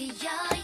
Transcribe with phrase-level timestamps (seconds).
[0.00, 0.59] Yeah.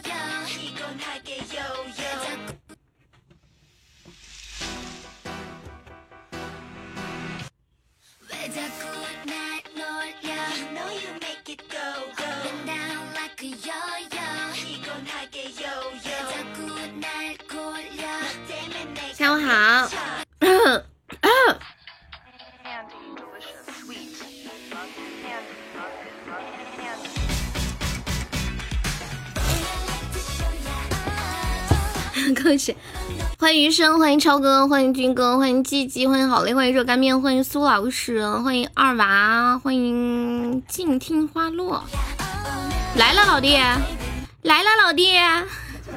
[33.40, 41.82] 欢迎余生，欢迎超哥，欢迎军哥，欢迎鸡鸡，欢迎好嘞，欢迎热干面，欢迎苏老师，欢迎二娃，欢迎静听花落。
[42.94, 43.56] 来了，老弟，
[44.42, 45.16] 来了，老弟。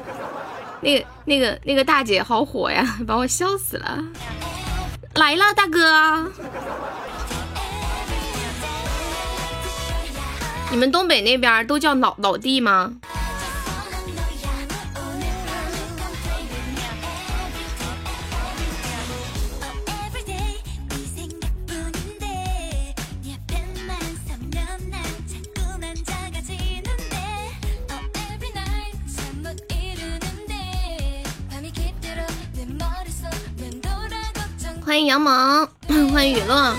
[0.82, 4.02] 那个、那个、那个大姐好火呀，把我笑死了。
[5.14, 6.32] 来了，大哥。
[10.72, 12.92] 你们东北那边都叫老老弟吗？
[35.00, 35.66] 欢迎杨萌，
[36.12, 36.76] 欢迎雨落。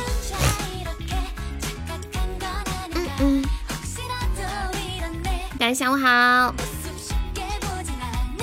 [2.93, 3.43] 嗯嗯，
[5.57, 6.53] 大家下午好。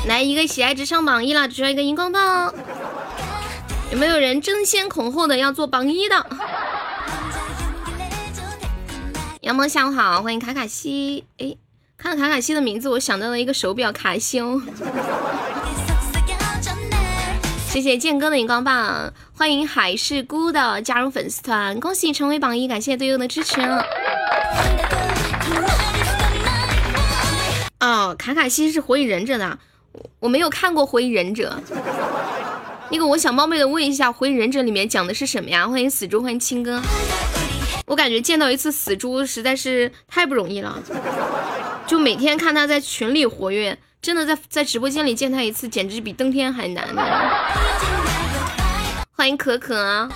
[0.08, 2.52] 来一个喜爱值上榜一了，只需要一个荧光棒。
[3.92, 6.26] 有没有人争先恐后的要做榜一的？
[9.42, 11.24] 杨萌下午好，欢迎卡卡西。
[11.38, 11.56] 哎，
[11.96, 14.60] 看到卡卡西的名字，我想到了一个手表卡西欧。
[17.78, 23.60] 谢谢剑哥的荧光棒，欢迎海是孤的加入粉丝团，恭喜你成为榜一，感谢队友的支持。
[27.78, 29.56] 哦，卡卡西是火影忍者的，
[30.18, 31.62] 我没有看过火影忍者。
[32.90, 35.68] 那个我想冒昧的问一下，火影忍者里面讲的是什么呀？
[35.68, 36.82] 欢迎死猪，欢迎青哥。
[37.86, 40.82] 我感觉见到一次死猪实在是太不容易了，
[41.86, 43.78] 就每天看他在群里活跃。
[44.00, 46.86] 真的在在直播间里见他一次，简直比登天还难。
[49.16, 50.08] 欢迎可可，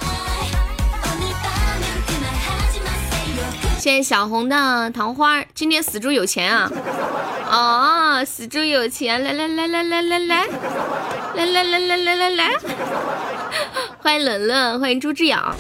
[3.79, 5.43] 谢谢小红的糖花。
[5.55, 6.71] 今天死猪有钱啊！
[7.51, 10.47] 哦，死猪有钱，来来来来来来来
[11.35, 12.51] 来来来来来来来，
[13.99, 15.55] 欢迎冷冷，欢迎朱志尧。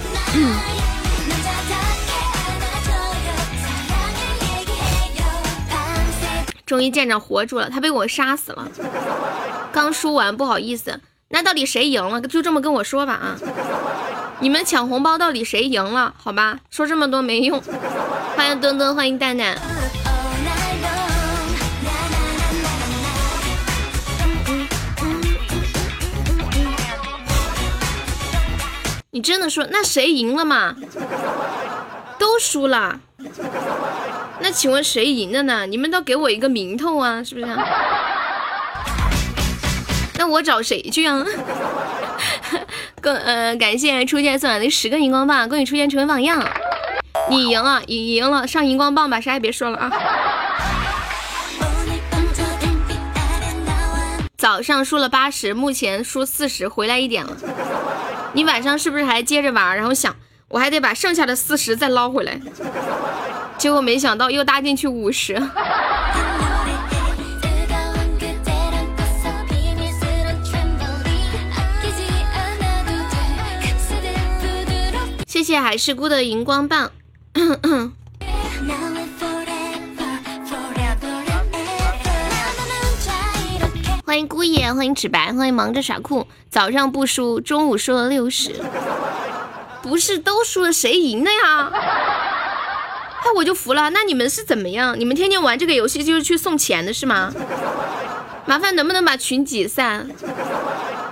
[6.72, 8.66] 终于见着活住了，他被我杀死了。
[9.72, 10.98] 刚输完，不好意思。
[11.28, 12.18] 那到底谁赢了？
[12.22, 13.36] 就这么跟我说吧啊！
[14.40, 16.14] 你们抢红包到底谁赢了？
[16.16, 17.62] 好吧，说这么多没用。
[18.38, 19.58] 欢迎墩墩，欢迎蛋蛋。
[29.10, 30.74] 你真的说那谁赢了嘛？
[32.18, 32.98] 都输了。
[34.40, 35.66] 那请问谁赢了呢？
[35.66, 37.46] 你们都给我一个名头啊，是不是？
[40.18, 41.24] 那我找谁去啊？
[43.00, 46.44] 更呃，感谢初见送来的十个荧光棒，恭喜初见成为榜样。
[47.28, 49.90] 你赢了，你赢了，上荧光棒吧，啥也别说了啊。
[54.36, 57.36] 早上输了八十，目前输四十，回来一点了。
[58.32, 59.76] 你晚上是不是还接着玩？
[59.76, 60.16] 然后想，
[60.48, 62.40] 我还得把剩下的四十再捞回来。
[63.62, 65.40] 结果没想到又搭进去五十，
[75.28, 76.90] 谢谢海事姑的荧光棒。
[84.04, 86.26] 欢迎姑爷，欢迎纸白，欢迎忙着耍酷。
[86.50, 88.56] 早上不输，中午输了六十，
[89.82, 91.70] 不是都输了，谁赢的呀？
[93.24, 93.90] 哎，我就服了。
[93.90, 94.98] 那你们是怎么样？
[94.98, 97.32] 你们天天玩这个游戏就是去送钱的是吗？
[98.46, 100.10] 麻烦能不能把群解散？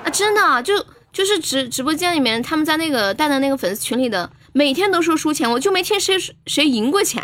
[0.05, 6.17] 啊，真的，就就是直直播间里面他们在那个蛋蛋那个粉丝群里的，每天都说输钱，我就没听谁
[6.47, 7.23] 谁赢过钱，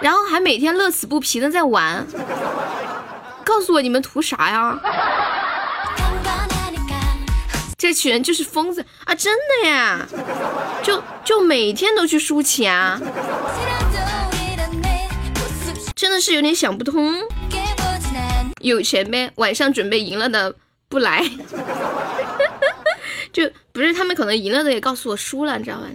[0.00, 2.06] 然后还每天乐此不疲的在玩。
[3.44, 4.80] 告诉我你们图啥呀？
[7.82, 9.12] 这群人就是疯子啊！
[9.12, 10.06] 真的呀，
[10.84, 12.96] 就就每天都去输钱啊，
[15.96, 17.12] 真的是有点想不通。
[18.60, 20.54] 有钱呗，晚上准备赢了的
[20.88, 21.28] 不来，
[23.32, 25.88] 就不是他们可能赢了的也告诉我输了，你知道吧？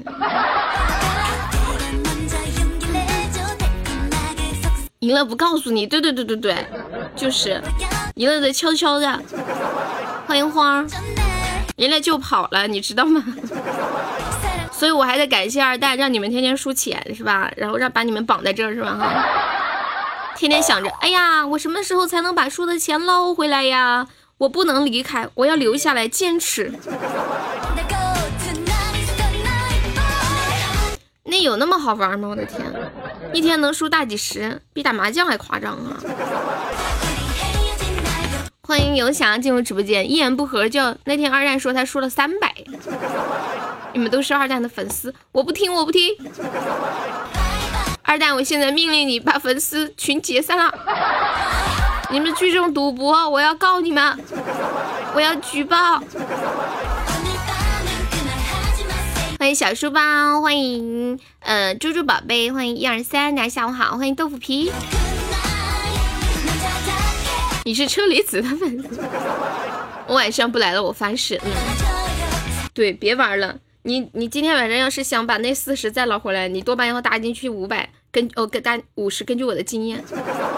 [5.00, 5.88] 赢了不告诉你。
[5.88, 6.68] 对对对对对，
[7.16, 7.62] 就是
[8.16, 9.22] 赢了的悄悄的。
[10.28, 10.88] 欢迎花儿，
[11.78, 13.24] 人家就跑了，你知道吗？
[14.74, 17.50] 所以我还得感谢二蛋，让你们天天输钱是吧？
[17.56, 18.96] 然后让把你们绑在这儿是吧？
[18.96, 19.26] 哈，
[20.36, 24.08] 天天想着，哎呀，我什么时候才能把输的钱捞回来呀？
[24.40, 26.74] 我不能离开，我要留下来坚持。
[31.30, 32.30] 那有那么好玩吗？
[32.30, 32.60] 我的天，
[33.34, 35.98] 一天能输大几十，比打麻将还夸张啊！
[38.68, 42.54] 欢迎游侠进入直播间，一言不合就那天二蛋说他输了三百，
[43.94, 46.14] 你们都是二蛋的粉丝，我不听我不听。
[48.02, 50.70] 二蛋，我现在命令你把粉丝群解散了，
[52.12, 54.20] 你们聚众赌博，我要告你们，
[55.16, 56.04] 我要举报。
[59.40, 64.70] 欢迎小书包，欢迎呃猪猪宝贝，欢迎一二三，大家下午好，欢迎豆腐皮。
[67.68, 68.88] 你是车厘子的粉丝，
[70.08, 71.38] 我晚上不来了，我发誓。
[71.44, 71.52] 嗯，
[72.74, 80.02] 对，别玩了，你你今天晚上要是想把那四十再捞回来，你多半要搭进去五百，根哦跟打五十，根据我的经验，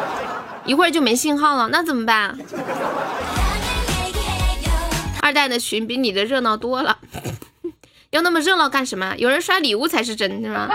[0.65, 2.37] 一会儿就没信号了，那怎么办？
[5.23, 6.99] 二代的群比你的热闹多了。
[8.11, 9.15] 要那么热闹干什么？
[9.17, 10.69] 有人刷礼物才是真，是吧？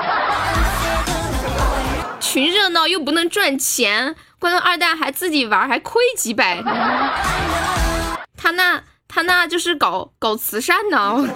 [2.21, 6.61] 群热闹又不能赚钱，关键二代还自己玩还亏几百，
[8.37, 11.27] 他那他那就是搞搞慈善呢，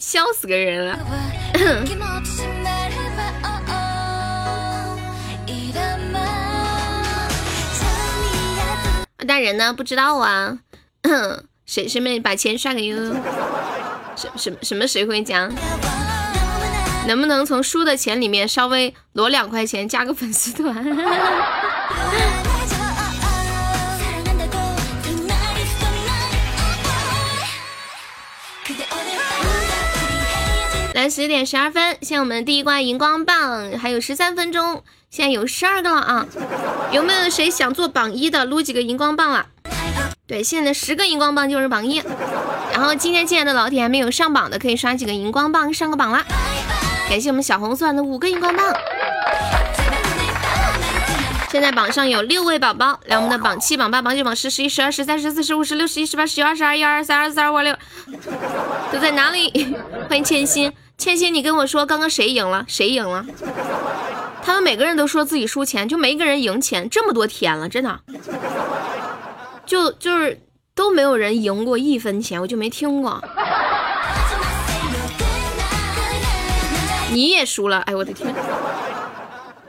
[0.00, 0.98] 笑死个人了。
[9.18, 9.70] 二蛋人呢？
[9.74, 10.60] 不知道啊。
[11.66, 13.14] 谁谁没把钱刷给悠悠？
[14.16, 15.52] 什什什么谁会讲？
[17.06, 20.74] 能不能从输的钱里面稍微挪两块钱，加个粉丝团？
[30.94, 36.26] 来，十点十二分，现在我们第一关荧光棒还有十三分钟，现在有十二个了啊！
[36.92, 38.44] 有没有谁想做榜一的？
[38.44, 39.46] 撸几个荧光棒啊？
[40.26, 42.02] 对，现在十个荧光棒就是榜一。
[42.72, 46.24] 然后今天进来的老铁还没有上榜的，可以刷几个荧光棒上个榜啦。
[47.12, 48.74] 感谢我们小红钻的五个荧光棒。
[51.50, 57.76] 现在榜上有六位宝宝，来我们的榜七、榜八、榜九、榜十、十一、十二、十三、十四、十五、十六、十一、十八、十九、二十、二一、二二三、二四、二五、二六，
[58.90, 59.76] 都在哪里？
[60.08, 62.64] 欢迎千心，千心，你跟我说刚刚谁赢了？
[62.66, 63.26] 谁赢了？
[64.42, 66.88] 他们每个人都说自己输钱，就没一个人赢钱。
[66.88, 68.00] 这么多天了，真的。
[69.66, 70.40] 就就是
[70.74, 73.22] 都没有人赢过一分钱，我就没听过。
[77.12, 78.34] 你也输了，哎我的天，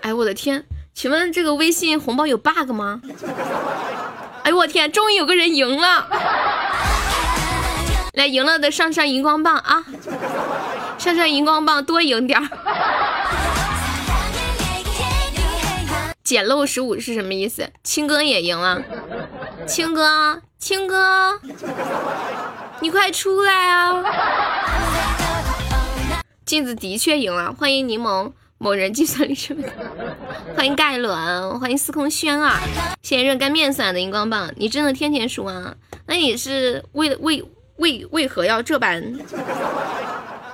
[0.02, 3.02] 哎我的天，请问这个微信红包有 bug 吗？
[4.44, 6.08] 哎我天，终于有个人赢了，
[8.14, 9.84] 来赢了的上上荧光棒啊，
[10.98, 12.48] 上上荧光棒多赢点儿。
[16.24, 17.70] 捡漏十五是什么意思？
[17.84, 18.82] 青哥也赢了。
[19.68, 21.40] 青哥，青哥，
[22.80, 24.02] 你快出来啊！
[26.46, 29.70] 镜子的确赢了，欢迎柠檬某人计算力什么的，
[30.56, 32.60] 欢迎盖伦，欢迎司空轩儿，
[33.02, 35.76] 谢谢热干面送来的荧光棒，你真的天天输啊？
[36.06, 37.44] 那你是为为
[37.78, 39.02] 为为何要这般？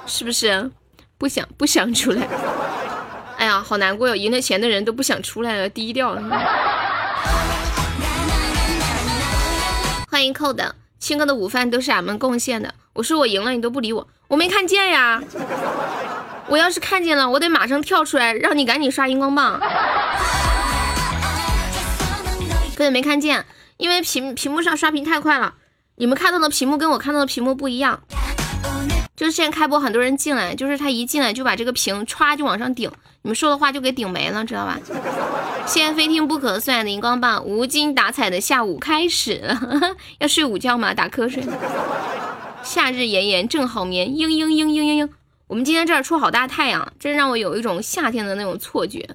[0.06, 0.72] 是不是
[1.18, 2.28] 不想不想出来？
[3.38, 4.16] 哎呀，好难过哟！
[4.16, 6.22] 赢了钱的人都不想出来了，低调了。
[10.10, 12.74] 欢迎扣的青哥的午饭都是俺们贡献的。
[12.94, 15.22] 我说我赢了，你都不理我，我没看见呀。
[16.48, 19.60] 我要是看见了，我得马上跳出来，让你赶紧刷荧光棒。
[22.76, 23.46] 根本没看见，
[23.78, 25.54] 因为屏屏幕上刷屏太快了。
[25.96, 28.02] 你们看到的屏幕跟我看到的屏幕不一样。
[29.20, 32.90] 就是现在开播，很多人进来，就是他一进来就把这个屏歘就往上顶，
[33.22, 34.80] 你们说的话就给顶没了，知道吧？
[35.66, 39.60] 现在非听不可，送来的荧光棒，无精打采的下午开始了，
[40.20, 40.94] 要睡午觉吗？
[40.94, 41.44] 打瞌睡。
[42.64, 45.10] 夏日炎炎正好眠，嘤嘤嘤嘤嘤嘤。
[45.48, 49.06] 我们今天这儿出好大太阳，真让我有一种夏天的那种错觉。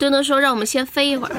[0.00, 1.36] 墩墩说：“让我们先飞一会儿。”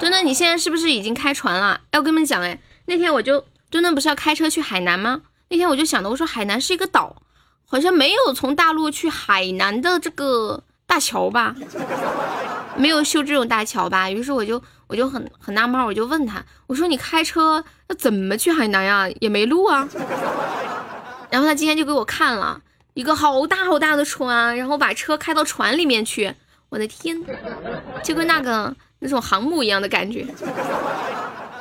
[0.00, 1.80] 墩墩，你现在是不是已经开船了？
[1.92, 5.20] 哎，我跟你们讲，哎，那天我就墩墩不是要开车去海南吗？
[5.50, 7.22] 那天我就想的，我说海南是一个岛，
[7.64, 11.54] 好像没有从大陆去海南的这个大桥吧，
[12.76, 14.10] 没有修这种大桥吧。
[14.10, 19.08] 于是我就我就很很纳闷，我就问他，我说你开车要怎么去海南呀？
[19.20, 19.88] 也没路啊。
[21.30, 22.60] 然后他今天就给我看了
[22.94, 26.34] 一个好大好大的船，然后把车开到船里面去，
[26.70, 27.20] 我的天，
[28.02, 30.26] 就跟那个那种航母一样的感觉。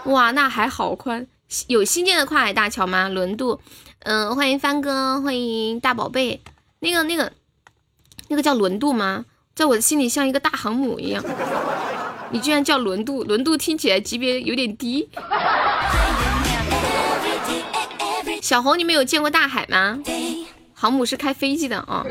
[0.05, 1.27] 哇，那还好宽，
[1.67, 3.09] 有新建的跨海大桥吗？
[3.09, 3.59] 轮渡，
[3.99, 6.39] 嗯，欢迎帆哥，欢迎大宝贝，
[6.79, 7.31] 那个那个
[8.29, 9.25] 那个叫轮渡吗？
[9.55, 11.23] 在我的心里像一个大航母一样。
[12.31, 15.09] 你居然叫轮渡，轮渡听起来级别有点低。
[18.41, 19.99] 小红，你们有见过大海吗？
[20.81, 22.05] 航母是开飞机的啊，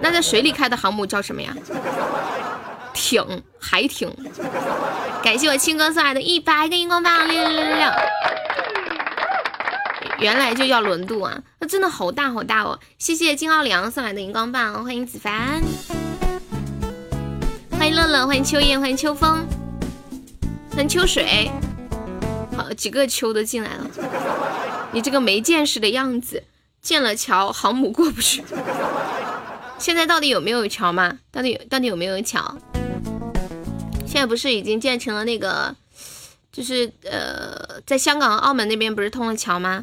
[0.00, 1.54] 那在水里开的航母叫什么呀？
[2.94, 4.10] 艇，海艇。
[5.22, 7.94] 感谢我青哥送来的一百个荧光棒，亮亮亮亮。
[10.18, 12.78] 原来就叫轮渡啊，那真的好大好大哦！
[12.96, 15.60] 谢谢金奥良送来的荧光棒，欢迎子凡，
[17.72, 19.46] 欢迎乐乐，欢迎秋叶，欢迎秋风，
[20.70, 21.50] 欢迎秋水，
[22.56, 23.86] 好几个秋都进来了。
[24.90, 26.42] 你这个没见识的样子，
[26.86, 28.44] 建了桥，航母过不去。
[29.76, 31.18] 现在到底有没有桥吗？
[31.32, 32.56] 到底到底有没有桥？
[34.06, 35.74] 现在不是已经建成了那个，
[36.52, 39.82] 就是呃，在香港、澳门那边不是通了桥吗？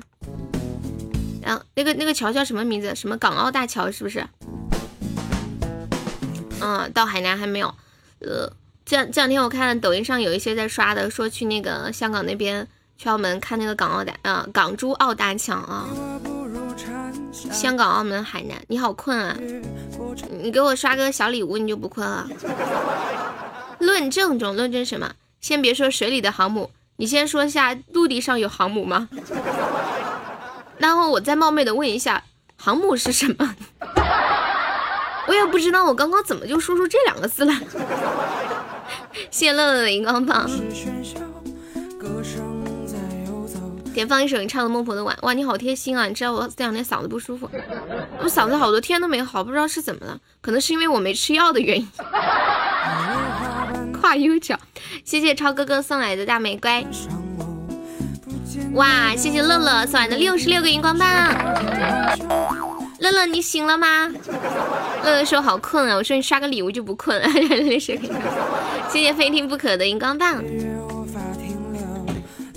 [1.42, 2.96] 然后那个那个桥叫什么名字？
[2.96, 4.26] 什么港澳大桥是不是？
[6.62, 7.68] 嗯，到海南还没有。
[8.20, 8.50] 呃，
[8.86, 12.66] 这这两天我看抖音上有一些在刷的，说去那个香港那边。
[12.96, 15.90] 去澳门看那个港澳大，啊，港珠澳大桥啊！
[17.52, 19.36] 香港、澳门、海南，你好困啊！
[20.42, 22.28] 你给我刷个小礼物，你就不困了。
[23.80, 25.12] 论证中，论证什么？
[25.42, 29.10] 先别说水里的航母，你先说一下陆地上有航母吗？
[30.78, 32.24] 然后我再冒昧的问一下，
[32.58, 33.56] 航母是什么？
[35.28, 37.54] 我也不知道，我刚刚怎么就说出这两个字了？
[39.32, 40.50] 谢乐乐的荧光棒。
[43.94, 46.08] 点放一首你唱的孟婆的碗，哇，你好贴心啊！
[46.08, 47.50] 你知道我这两天嗓子不舒服，
[48.22, 51.88] 我嗓子好多天都没好，不知道是怎么了，可能是因为我没吃药的原因。
[53.94, 54.60] 跨右脚，
[55.06, 56.86] 谢谢超哥哥送来的大玫瑰。
[58.74, 61.08] 哇，谢谢乐乐送来的六十六个荧光棒。
[63.00, 64.12] 乐乐你醒了吗？
[65.04, 67.28] 乐乐说好困啊，我说你刷个礼物就不困了。
[67.80, 68.00] 谢
[68.92, 70.44] 谢非听不可的荧光棒。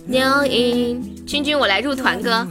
[0.06, 1.15] 牛音。
[1.26, 2.46] 君君，我来入团哥。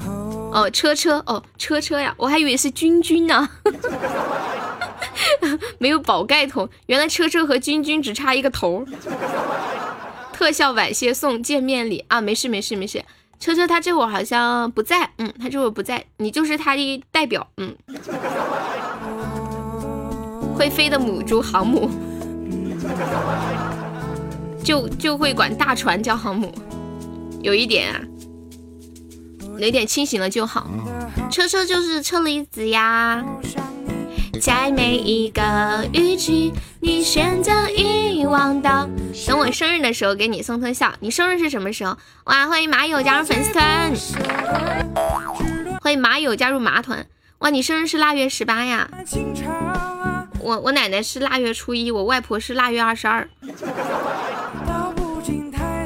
[0.52, 3.50] 哦，车车，哦，车车呀，我还以为是君君呢。
[5.80, 8.86] 没有宝盖头，原来车车和君君只差一个头。
[10.34, 13.04] 特效晚些送见面礼啊，没事没事没事。
[13.40, 17.76] 车车他这会儿好像不在，嗯，他这会儿不在，你就是他的代表，嗯。
[20.58, 21.90] 会飞的母猪航母，
[24.64, 26.54] 就就会管大船叫航母，
[27.42, 28.02] 有一点啊。
[29.58, 30.68] 有点清醒了就好。
[31.32, 33.24] 车车就是车厘子呀，
[34.42, 38.90] 在每一个雨季，你选择遗忘的。
[39.28, 40.94] 等我生日的时候给你送特效。
[41.00, 41.98] 你生日是什么时候？
[42.26, 43.94] 哇，欢迎马友加入粉丝团，
[45.82, 47.06] 欢迎马友加入马团。
[47.40, 48.90] 哇，你生日是腊月十八呀？
[50.40, 53.28] 我我奶奶是腊月初一，我外婆是腊月二十二。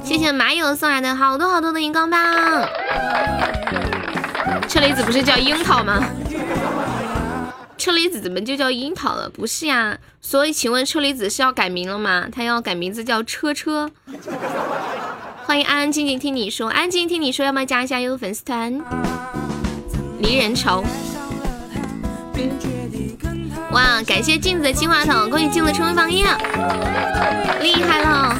[0.09, 2.19] 谢谢马友送来的好多好多的荧光棒。
[4.67, 6.03] 车厘子不是叫樱桃吗？
[7.77, 9.29] 车厘子怎么就叫樱桃了？
[9.29, 12.25] 不是呀，所以请问车厘子是要改名了吗？
[12.31, 13.91] 他要改名字叫车车。
[15.43, 18.81] 欢迎安安静静听你说，安安静静听你说，要不要加一下优粉丝团？
[20.17, 20.83] 离人愁。
[23.73, 26.23] 哇，感谢镜子的金话筒，恭喜镜子成为榜一，
[27.61, 28.35] 厉害了。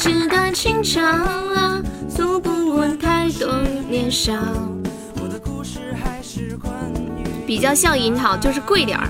[0.00, 3.52] 纸短情长啊，诉不完太多
[3.86, 4.32] 年少。
[7.46, 9.06] 比较像樱桃，就是贵点儿。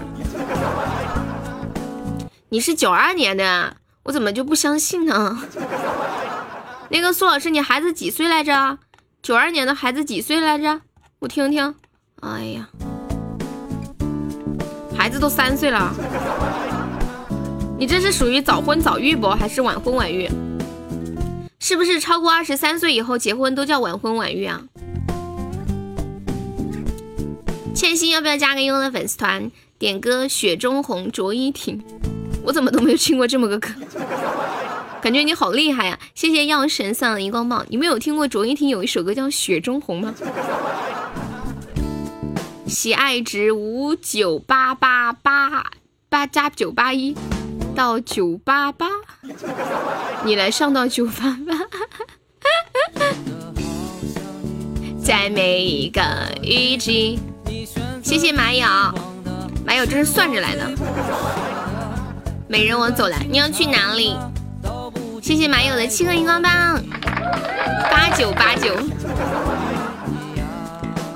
[2.48, 5.38] 你是九二年的，我怎么就不相信呢？
[6.88, 8.76] 那个苏老师，你孩子几岁来着？
[9.22, 10.80] 九二年的孩子几岁来着？
[11.20, 11.72] 我听听。
[12.22, 12.68] 哎呀，
[14.98, 15.94] 孩子都三岁了。
[17.78, 19.28] 你这是属于早婚早育不？
[19.28, 20.28] 还是晚婚晚育？
[21.62, 24.62] 是不是超过二十三岁以后结婚都叫晚婚晚育啊？
[27.74, 29.50] 倩心要不要加个优乐粉丝团？
[29.78, 31.82] 点歌《雪中红》卓依婷，
[32.42, 33.68] 我怎么都没有听过这么个歌，
[35.00, 35.98] 感觉你好厉害呀！
[36.14, 40.14] 谢谢药神送的荧光棒，你们有听过卓依婷有一首歌叫《雪中红》吗？
[42.66, 45.70] 喜爱值五九八八八
[46.08, 47.14] 八加九八一。
[47.80, 48.86] 到九八八，
[50.22, 51.54] 你来上到九八八，
[55.02, 56.02] 在每一个
[56.42, 57.18] 雨季。
[58.02, 58.66] 谢谢马友，
[59.64, 60.70] 马友这是算着来的。
[62.46, 64.14] 美人，我走了，你要去哪里？
[65.22, 66.84] 谢谢马友的七个荧光棒，
[67.90, 68.74] 八九八九。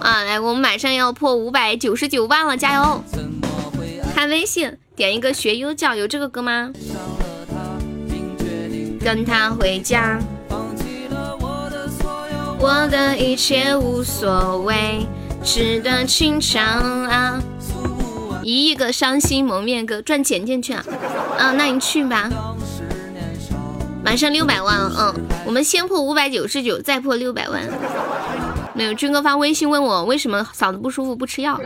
[0.00, 3.04] 啊，来，我们马上要破五百九十九万了，加油！
[4.14, 6.70] 看微信，点一个学优教，有这个歌吗？
[9.00, 10.18] 跟他回家，
[12.58, 15.06] 我的一切无所谓，
[15.42, 16.64] 纸短情长
[17.04, 17.42] 啊！
[18.42, 20.84] 一亿个伤心蒙面哥赚钱进去啊！
[21.38, 22.30] 啊，那你去吧。
[24.04, 27.62] 马上六百万了，嗯，我们先破五百九十九，再破六百万。
[28.74, 31.60] 没有，军哥发微信问我为什么嗓子不舒服不吃药，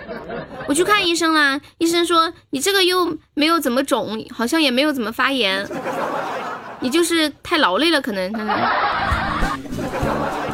[0.67, 1.59] 我去看医生啦。
[1.79, 5.67] 医生说你这个又没有怎么肿，好像也没有怎么发炎，
[6.81, 8.33] 你就是太劳累了可能。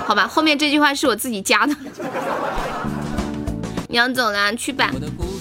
[0.06, 1.74] 好吧，后面这句话是我自己加的。
[3.88, 4.92] 你要走了，去吧。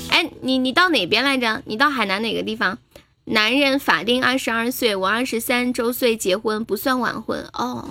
[0.09, 1.61] 哎，你你到哪边来着？
[1.65, 2.77] 你到海南哪个地方？
[3.25, 7.87] 男人法定二十二岁，我二十三周岁结婚不算晚婚哦。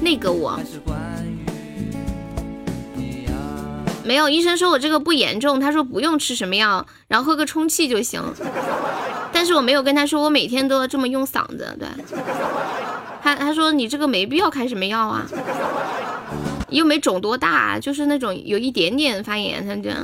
[0.00, 0.58] 那个我。
[4.08, 8.22] 没有，医生说我这个不严重，他说不用吃什么药，然后喝个充气就行。
[9.30, 11.86] 但是我没有跟他说我每天都要这么用嗓子，对。
[13.22, 15.26] 他他说你这个没必要开什么药啊，
[16.70, 19.98] 又没肿多大，就是那种有一点点发炎，他这样。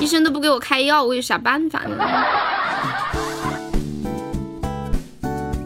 [0.00, 1.96] 医生都不给我开药，我有啥办法呢？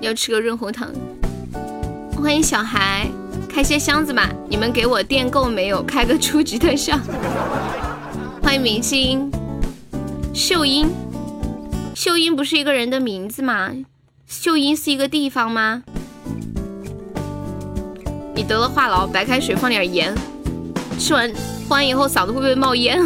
[0.01, 0.89] 要吃个润喉糖。
[2.17, 3.07] 欢迎小孩。
[3.55, 5.83] 开些箱子吧，你们给我垫够没有？
[5.83, 6.99] 开个初级特效。
[8.43, 9.31] 欢迎明星
[10.33, 10.91] 秀英，
[11.95, 13.71] 秀英不是一个人的名字吗？
[14.27, 15.83] 秀英是一个地方吗？
[18.35, 20.15] 你得了话痨，白开水放点盐，
[20.99, 21.31] 吃完
[21.69, 22.99] 喝完以后嗓子会不会冒烟？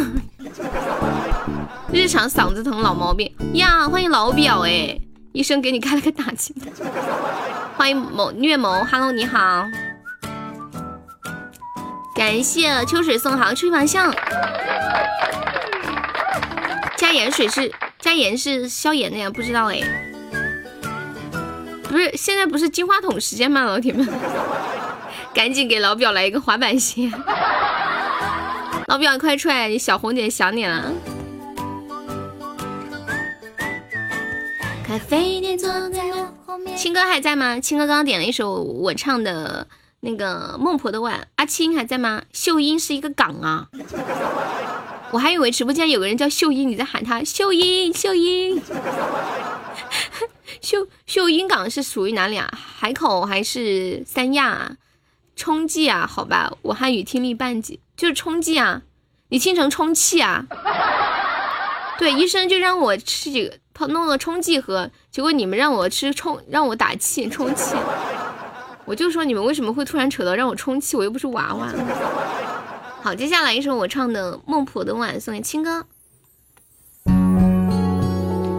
[1.91, 3.89] 日常嗓子疼老毛病呀！
[3.89, 4.97] 欢迎老表哎，
[5.33, 6.55] 医生给你开了个打气。
[7.75, 9.65] 欢迎某虐某，Hello 你好。
[12.17, 14.11] 感谢秋水送好吹房香，
[16.97, 19.29] 加盐水是加盐是消炎的呀？
[19.29, 19.79] 不知道哎，
[21.83, 23.63] 不是现在不是金话筒时间吗？
[23.65, 24.07] 老铁们，
[25.31, 27.11] 赶紧给老表来一个滑板鞋，
[28.87, 30.91] 老表你快出来，小红姐想你了。
[34.87, 37.59] 咖啡店坐在我后面，青哥还在吗？
[37.59, 39.67] 青哥刚刚点了一首我唱的。
[40.01, 42.23] 那个孟婆的碗，阿青还在吗？
[42.31, 43.67] 秀英是一个岗啊，
[45.11, 48.61] 我还以为直播间有个人叫秀英，你在喊他秀英秀英。
[50.61, 52.51] 秀 秀英港是属于哪里啊？
[52.77, 54.77] 海口还是三亚？
[55.35, 56.05] 冲剂啊？
[56.07, 58.81] 好吧，我汉语听力半级，就是冲剂啊，
[59.29, 60.45] 你听成充气啊？
[61.97, 67.75] 对，医生就让我吃几个，弄个冲剂喝，结果你们让我吃充，让我打气充气。
[68.87, 70.95] 我就说你们为什么会突然扯到让我充气？
[70.95, 71.67] 我又不是娃娃。
[73.03, 75.83] 好，接下来一首我唱的《孟婆的碗》送给青哥。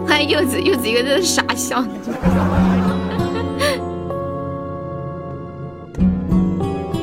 [0.07, 1.83] 欢迎柚子，柚子一个在傻笑。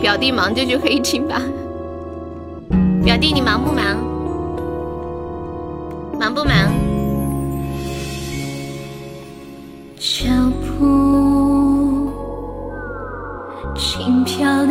[0.01, 1.43] 表弟忙就去黑厅吧。
[3.05, 3.97] 表弟你忙不忙？
[6.17, 6.66] 忙不忙？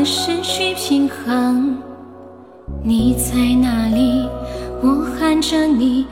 [0.05, 1.81] 失去平衡，
[2.83, 4.29] 你在哪里？
[4.83, 6.05] 我喊着你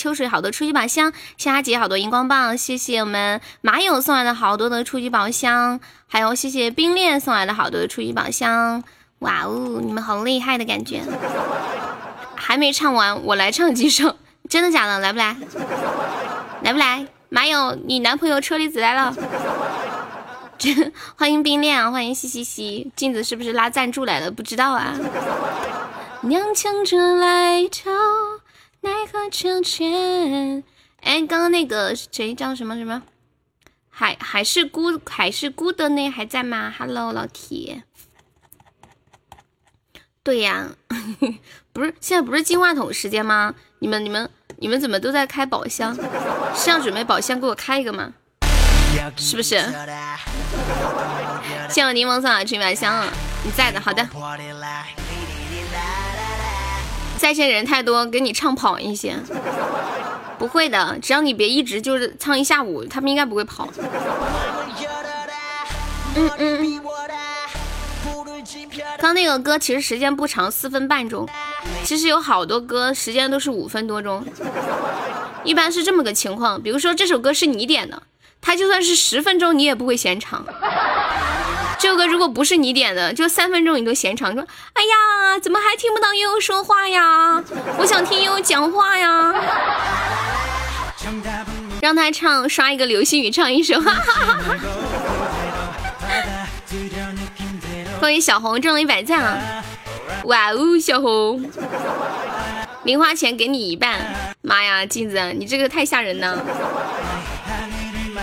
[0.00, 8.82] 秋水好多初级宝箱，夏姐好多荧光棒，谢谢我们马友送来的好多的初级宝箱，还有谢谢冰恋送来的好多的初级宝箱，
[9.18, 11.02] 哇哦，你们好厉害的感觉！
[12.34, 14.16] 还没唱完，我来唱几首，
[14.48, 15.00] 真的假的？
[15.00, 15.36] 来不来？
[16.62, 17.06] 来不来？
[17.28, 19.14] 马友，你男朋友车厘子来了。
[20.56, 24.30] 这欢迎冰恋啊，欢迎西西西，镜子是不是拉赞助来了？
[24.30, 24.96] 不知道啊。
[26.22, 27.89] 娘抢着来唱，
[31.60, 33.02] 那个谁叫什么什么？
[33.90, 37.82] 海海是孤海是孤的那还在吗？Hello，老铁。
[40.22, 40.70] 对呀，
[41.74, 43.54] 不是现在不是金话筒时间吗？
[43.80, 45.94] 你们你们你们怎么都在开宝箱？
[46.56, 48.14] 是要准备宝箱给我开一个吗？
[49.18, 49.62] 是不是？
[51.68, 53.12] 谢我柠檬送的春晚香啊，
[53.44, 54.08] 你在的，好的。
[57.20, 59.14] 在线人太多，给你唱跑一些。
[60.38, 63.68] 不会的，只要你别一直就是唱一下午，他们应该不会跑。
[66.16, 66.80] 嗯嗯。
[68.98, 71.28] 刚那个歌其实时间不长，四分半钟。
[71.84, 74.24] 其实有好多歌时间都是五分多钟。
[75.44, 78.02] 一般是这么个情况，比如说这首歌是你点的，
[78.40, 80.42] 它就算是十分钟你也不会嫌长。
[81.80, 87.42] 这首歌如果不是你点的，就三分钟你都嫌长，说哎呀，怎么还听不到悠悠说话呀？
[87.78, 89.34] 我想听悠悠讲话呀。
[91.80, 93.80] 让他唱，刷一个流星雨，唱一首。
[93.80, 94.58] 哈哈哈。
[97.98, 99.64] 欢迎小红中了一百赞啊！
[100.24, 101.50] 哇哦，小红，
[102.84, 104.34] 零花钱给你一半。
[104.42, 106.38] 妈呀，镜子，你这个太吓人了！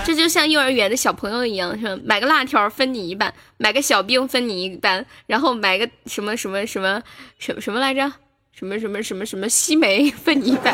[0.07, 2.01] 这就像幼儿园的小朋友一样，是吧？
[2.05, 7.03] 买个辣条分你一半，买个小兵分你一半，然后买个什么什么什么
[7.37, 8.09] 什么什么来着？
[8.53, 10.73] 什么什么什么什么西梅 分你一半，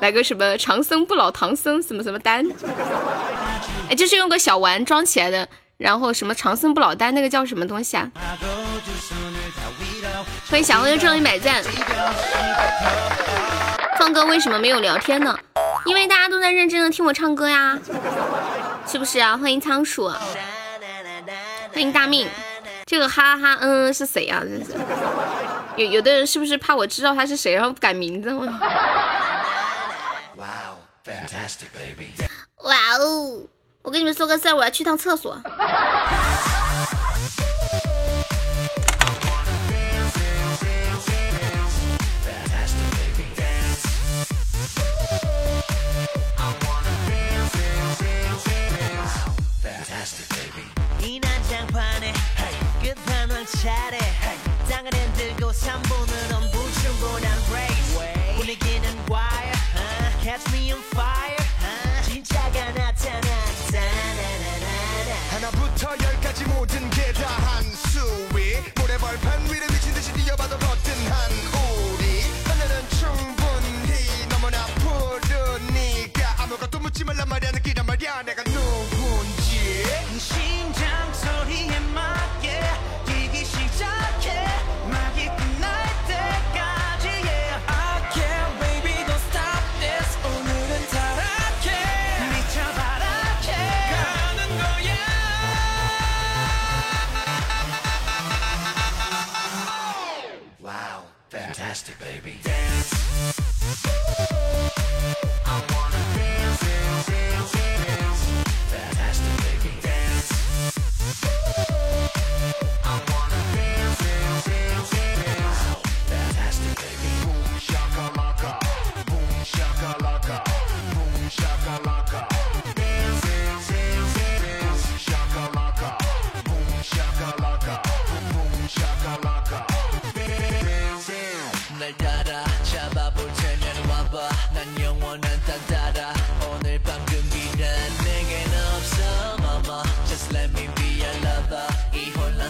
[0.00, 2.42] 买个什么长生不老唐僧什么什么丹？
[3.90, 8.10] 哎，就是用个小丸装起来的，然后什么长生不老丹那个叫什么东西啊？
[10.48, 11.62] 欢迎小朋友终于买赞。
[14.02, 15.38] 唱歌为什么没有聊天呢？
[15.86, 17.78] 因为大家都在认真的听我唱歌呀，
[18.84, 19.36] 是不是啊？
[19.36, 22.28] 欢迎仓鼠，欢迎大命，
[22.84, 24.42] 这个哈哈嗯嗯是谁啊？
[24.42, 24.72] 这是
[25.76, 28.28] 有有的人是不是怕我知道他是谁，然后不改名字？
[32.64, 33.46] 哇哦，
[33.82, 35.40] 我跟你们说个事儿，我要去趟厕所。
[53.62, 54.21] chatty.
[101.82, 102.38] nasty, baby.
[102.44, 104.11] Dance.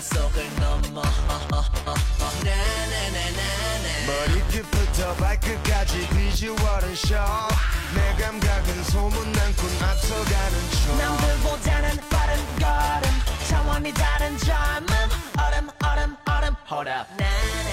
[0.02, 1.02] 속을 넘어.
[2.42, 2.54] 네,
[2.90, 13.22] 네, 네, 나나나나나 머리끝부터 발끝까지 비주얼은 쇼내 감각은 소문난 꿈 앞서가는 춤 남들보다는 빠른 걸음.
[13.48, 14.88] 차원이 다른 젊음.
[15.38, 16.56] 얼음 얼음 얼음.
[16.68, 17.06] Hold up.
[17.16, 17.71] 나나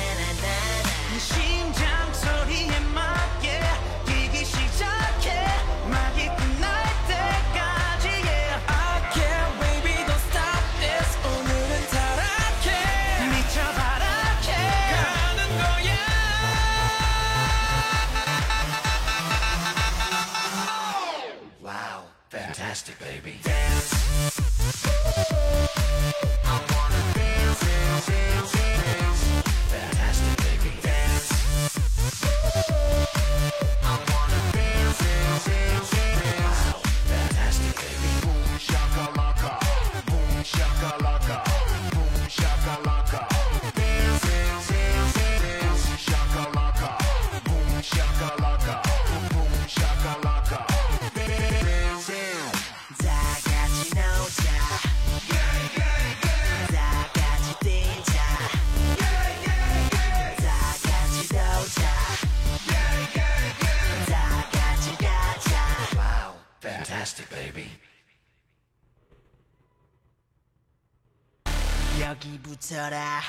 [72.29, 73.21] 불이 붙어라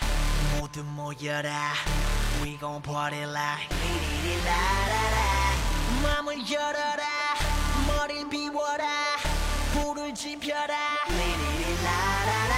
[0.58, 1.72] 모두 모여라.
[2.42, 5.16] We gon' party like 리리리라라라.
[6.02, 7.04] 마음을 열어라
[7.86, 8.84] 머리를 비워라.
[9.72, 10.76] 불을 지펴라.
[11.08, 12.56] 리리리라라라.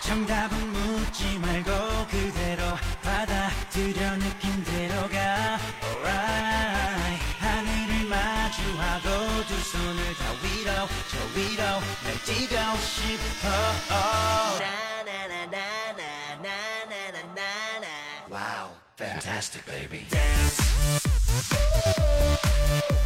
[0.00, 1.70] 정답은 묻지 말고
[2.10, 2.62] 그대로
[3.02, 5.58] 받아들여 느낀대로 가
[18.30, 20.60] Wow, fantastic baby Dance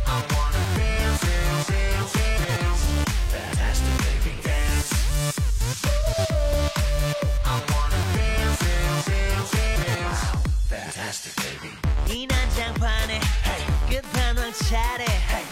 [0.07, 2.83] I wanna dance, dance, dance, dance
[3.31, 4.93] Fantastic baby Dance
[7.45, 11.73] I wanna dance, dance, dance, dance Wow, fantastic baby
[13.43, 13.63] hey.
[13.89, 15.52] 끝판왕 차례 hey.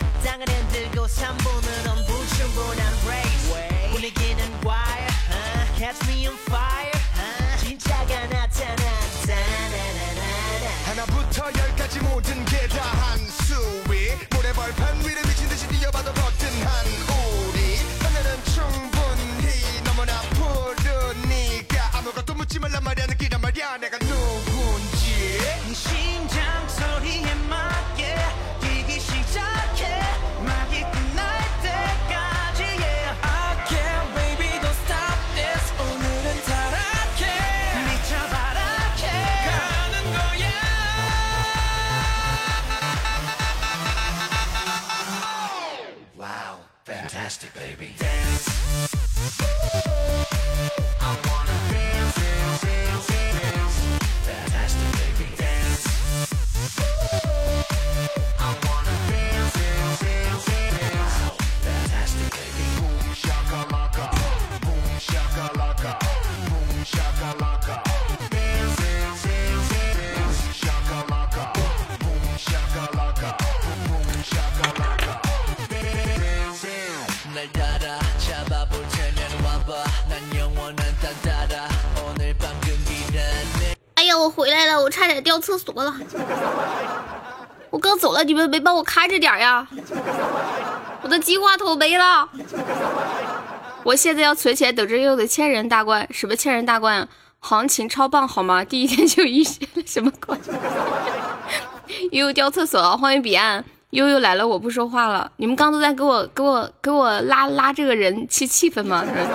[22.61, 23.79] 의심을 난 말이야 느끼란 말이야.
[23.79, 25.38] 내가 누군지.
[25.38, 28.14] 네 심장 소리에 맞게
[28.61, 30.01] 뛰기 시작해.
[30.44, 33.16] 막이 끝날 때까지 yeah.
[33.23, 35.73] I can't baby don't stop this.
[35.81, 37.25] 오늘은 타락해.
[37.88, 39.09] 미쳐 바락해.
[39.46, 40.53] 가는 거야.
[46.18, 47.96] Wow, fantastic baby.
[47.96, 48.51] Dance.
[85.20, 85.94] 掉厕所了。
[87.70, 89.66] 我刚走了，你们没帮我看着点呀？
[91.02, 92.28] 我的金话筒没了。
[93.85, 96.06] 我现在要存钱，等着又的千人大关。
[96.11, 97.09] 什么千人大关？
[97.38, 98.64] 行情超棒，好吗？
[98.64, 100.37] 第一天就一血了，什么鬼？
[102.12, 103.64] 悠悠掉厕所了，欢迎彼岸。
[103.90, 105.33] 悠悠来了，我不说话了。
[105.37, 109.04] 你们刚都在给我给我给我拉拉这个人气气氛吗？
[109.06, 109.26] 嗯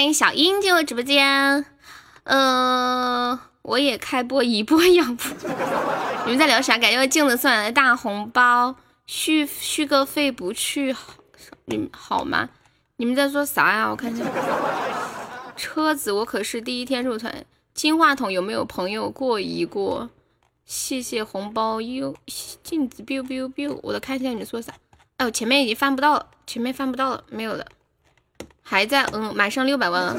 [0.00, 1.66] 欢迎小英进入直播间。
[2.24, 5.26] 嗯，我也开播一波养播。
[6.24, 6.78] 你们在聊啥？
[6.78, 11.12] 感谢镜子送来的大红包，续续个费不去好，
[11.66, 12.48] 你好吗？
[12.96, 13.90] 你们在说啥呀？
[13.90, 14.24] 我看一下。
[15.54, 17.44] 车子，我可是第一天入团。
[17.74, 20.08] 金话筒有没有朋友过一过？
[20.64, 22.14] 谢谢红包哟。
[22.62, 24.72] 镜子 biu biu biu，我都看一下你说啥。
[25.18, 27.66] 哎我，前面已经翻不到了，前面翻不到了，没有了。
[28.70, 30.16] 还在，嗯，马上六百万了。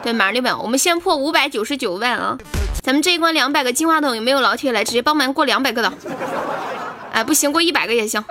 [0.00, 2.38] 对，马上六百万，我们先破五百九十九万啊！
[2.84, 5.92] 咱们这一关两百个金话筒，有没有老铁来直接帮忙过两百个的？
[7.10, 8.24] 哎，不行，过一百个也行。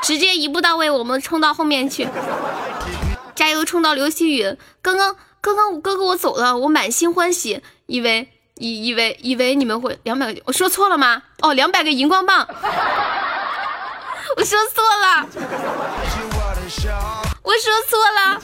[0.00, 2.08] 直接一步到位，我们冲到后面去，
[3.34, 4.56] 加油，冲到流星雨！
[4.80, 11.22] 刚刚刚刚哥哥我走了，我满心欢喜，以为以以为以为你们会两百个，我说错了吗？
[11.42, 12.48] 哦，两百个荧光棒，
[14.38, 15.28] 我说错了，
[17.48, 18.38] 我说错了，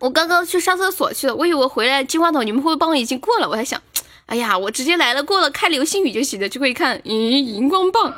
[0.00, 3.48] 我刚刚去上厕所去了，我以为我回来金话筒你们会帮我已经过了？
[3.48, 3.80] 我还想，
[4.26, 8.12] 哎呀，我直接来了过了，开流星雨就行了，就会看咦荧光棒。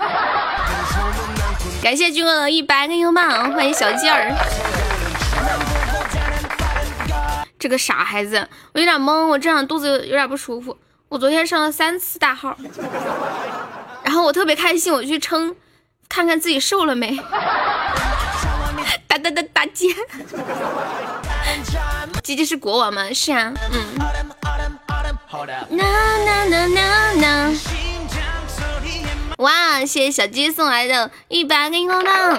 [1.82, 4.32] 感谢军哥的一百个拥抱，欢迎小鸡儿。
[7.58, 10.78] 这个傻孩子，我有点懵，我这样肚子有点不舒服。
[11.10, 12.56] 我昨天上了三次大号，
[14.02, 15.54] 然后我特别开心，我去称，
[16.08, 17.20] 看看自己瘦了没。
[19.14, 19.86] 哒哒哒大姐，
[22.24, 23.12] 姐姐是国王吗？
[23.12, 23.78] 是啊，嗯。
[29.38, 29.78] 哇！
[29.80, 32.32] 谢谢小鸡送来的一百个荧光棒。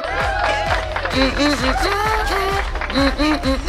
[1.13, 1.75] 嗯嗯嗯
[2.93, 3.59] 嗯嗯嗯嗯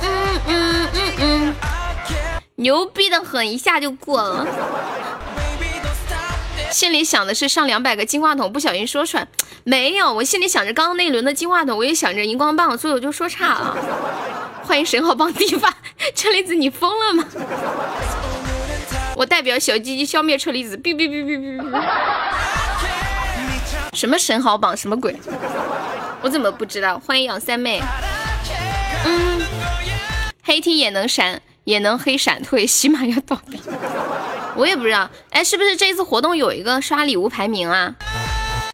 [0.00, 1.54] 嗯嗯嗯嗯，
[2.54, 4.46] 牛逼的很，一下就过了。
[6.74, 9.28] 心里想的是上两百个金话筒，不小心说出来，
[9.62, 10.12] 没有。
[10.12, 13.78] 我心里想着刚刚那一轮的金话筒，我也想着荧光棒，所以我就说差了。
[14.64, 15.72] 欢迎神好棒地发，
[16.16, 17.24] 车厘子你疯了吗？
[19.14, 21.82] 我代表小鸡鸡消灭车厘子，哔哔哔哔哔哔。
[23.92, 25.14] 什么神豪榜什么鬼？
[26.22, 26.98] 我怎么不知道？
[26.98, 27.80] 欢迎杨三妹。
[29.04, 29.40] 嗯，
[30.42, 33.60] 黑 T 也能闪，也能黑闪退，起码要倒闭。
[34.56, 37.94] 我也不知道，哎，是不是这次活动有一个刷礼物排名啊？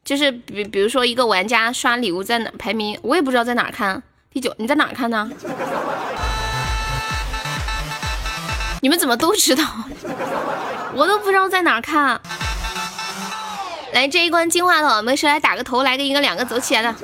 [0.05, 4.03] 就是比比如说一个玩家刷礼物在哪排名，我也不知道在哪看。
[4.33, 5.31] 第九，你在哪看呢？
[8.83, 9.65] 你们怎么都知道？
[10.95, 12.21] 我都不知道在哪看。
[13.93, 16.97] 来这一关金话筒，没事来打个头，来个一个两个走起来了。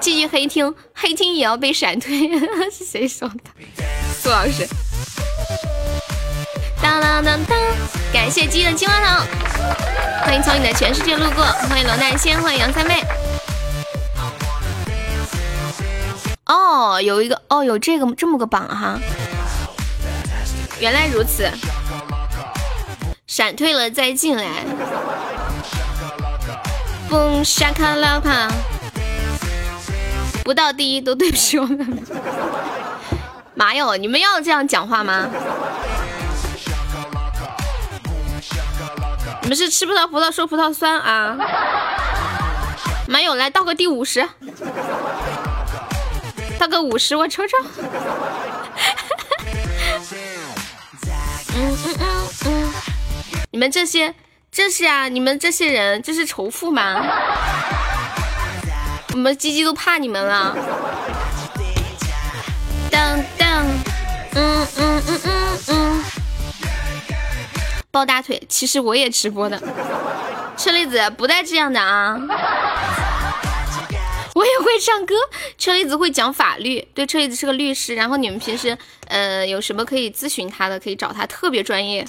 [0.00, 2.28] 继续黑听，黑听也要被闪退，
[2.70, 3.50] 是 谁说的？
[4.14, 4.66] 苏老师。
[6.82, 7.58] 当当当当，
[8.12, 9.26] 感谢鸡的金话筒，
[10.22, 13.02] 欢迎从你的全世界路过，欢迎罗南仙，欢迎杨三妹。
[16.46, 18.98] 哦，有一个哦，有这个这么个榜哈，
[20.80, 21.50] 原来如此，
[23.26, 24.44] 闪退了再进来。
[27.10, 28.48] 蹦沙卡拉帕，
[30.44, 32.02] 不到第一都对不起我们。
[33.54, 35.26] 妈哟，你们要这样讲话吗？
[39.48, 41.34] 你们是吃不到葡萄说葡萄酸啊？
[43.08, 44.28] 马友来倒个第五十，
[46.58, 47.56] 倒个五十，我瞅瞅。
[51.56, 52.72] 嗯嗯嗯嗯，
[53.50, 54.14] 你们这些，
[54.52, 57.02] 这是啊，你们这些人，这是仇富吗？
[59.12, 60.54] 我们鸡鸡都怕你们了。
[62.90, 63.66] 当当，
[64.34, 64.66] 嗯
[67.98, 69.60] 抱大腿，其实我也直播的。
[70.56, 72.16] 车厘子不带这样的啊！
[74.36, 75.16] 我也会唱歌，
[75.56, 77.96] 车厘子会讲法律，对，车厘子是个律师。
[77.96, 78.78] 然后你们平时
[79.08, 82.04] 呃有什么可以咨询他的，可以找他，特别专业。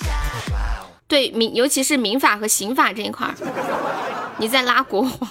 [1.08, 3.34] 对民，尤其是民法和刑法这一块儿，
[4.38, 5.28] 你在拉国货。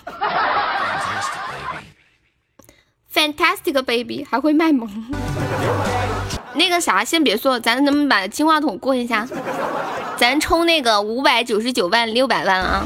[3.13, 4.89] Fantastic baby，还会卖萌。
[6.55, 9.27] 那个啥，先别说，咱能不能把金话筒过一下？
[10.17, 12.85] 咱充那个五百九十九万六百万啊！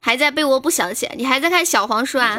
[0.00, 2.38] 还在被窝不想起，你还在看小黄书啊？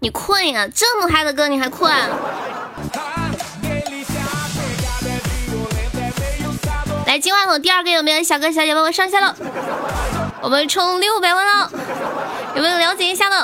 [0.00, 0.66] 你困呀？
[0.74, 1.92] 这么嗨的歌你还困？
[7.06, 9.34] 来，今晚我第二个有没有小哥小姐帮我上线了？
[10.40, 11.70] 我们冲六百万了，
[12.58, 13.36] 有没有了解一下呢？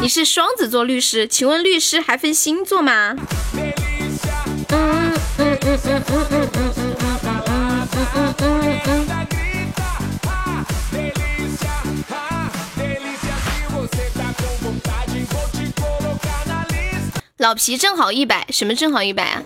[0.00, 3.14] 你是双子座律师，请问律师还分星座吗？
[3.52, 9.04] 嗯嗯嗯嗯嗯嗯嗯嗯。
[17.36, 19.42] 老皮正好一百，什么正好一百啊？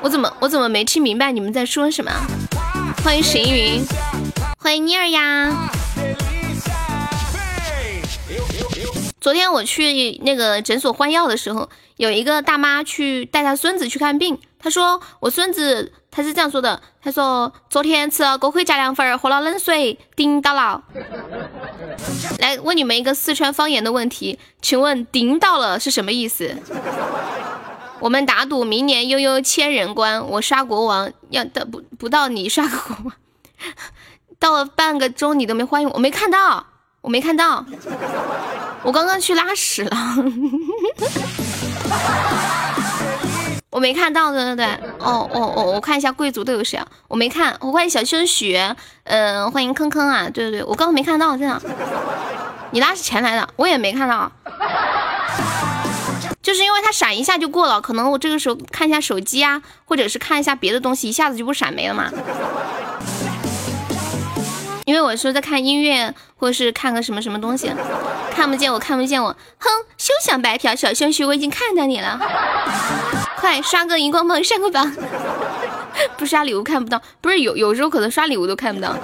[0.00, 2.10] 我怎么我怎么没听明白你们在说什么？
[3.04, 3.84] 欢迎神云，
[4.58, 5.70] 欢迎妮儿呀。
[9.22, 15.92] 昨天我去那个诊所换药的时候，有一个大妈去带她孙子去看病，她说我孙子。
[16.14, 20.84] 他是这样说的：“他说昨天吃了锅盔加凉粉，喝了冷水，顶到了。”
[22.38, 26.54] 来问你们一个四川方言的问题，请问“顶到了”是什么意思？
[27.98, 33.14] 我们打赌明年悠悠千人关，我刷国王要到不不到你刷个国王，
[34.38, 36.66] 到了半个钟你都没欢迎我，没看到，
[37.02, 37.64] 我没看到，
[38.82, 39.90] 我刚刚去拉屎了。
[43.70, 44.66] 我没看到，对对对，
[44.98, 46.86] 哦哦哦，我看一下贵族都有谁啊？
[47.08, 51.60] 我没看，我欢迎小胸雪，嗯，欢迎坑坑啊，对对对，我刚刚没看到，真的。
[52.70, 54.30] 你拉是前来的，我也没看到，
[56.40, 62.10] 就是因为它闪一下就过了，可能我这个时候看一下手机啊，或者是看一下别的东西，一下子就不闪没了嘛。
[64.92, 67.72] 因为我说在看音乐，或者是看个什么什么东西，
[68.30, 72.20] 看不见我，看不见我，哼，休想白嫖，小胸虚，我已经看到你了，
[73.40, 74.94] 快刷个荧光棒上个榜，
[76.18, 78.94] 不刷礼物看不到，不是有有时候可能刷礼物都看不到，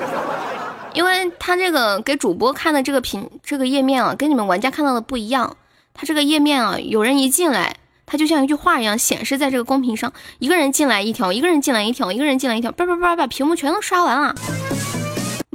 [0.93, 5.57] 因为他这个给主播看的这个屏这个页面啊，跟你们玩家看到的不一样，
[5.95, 14.35] 他这个页面啊，有人一进来，他就像一句话一样显示在这个公屏上，一个人进来一条，一个人进来一条，一个人进来一条，叭叭叭把屏幕全都刷完了。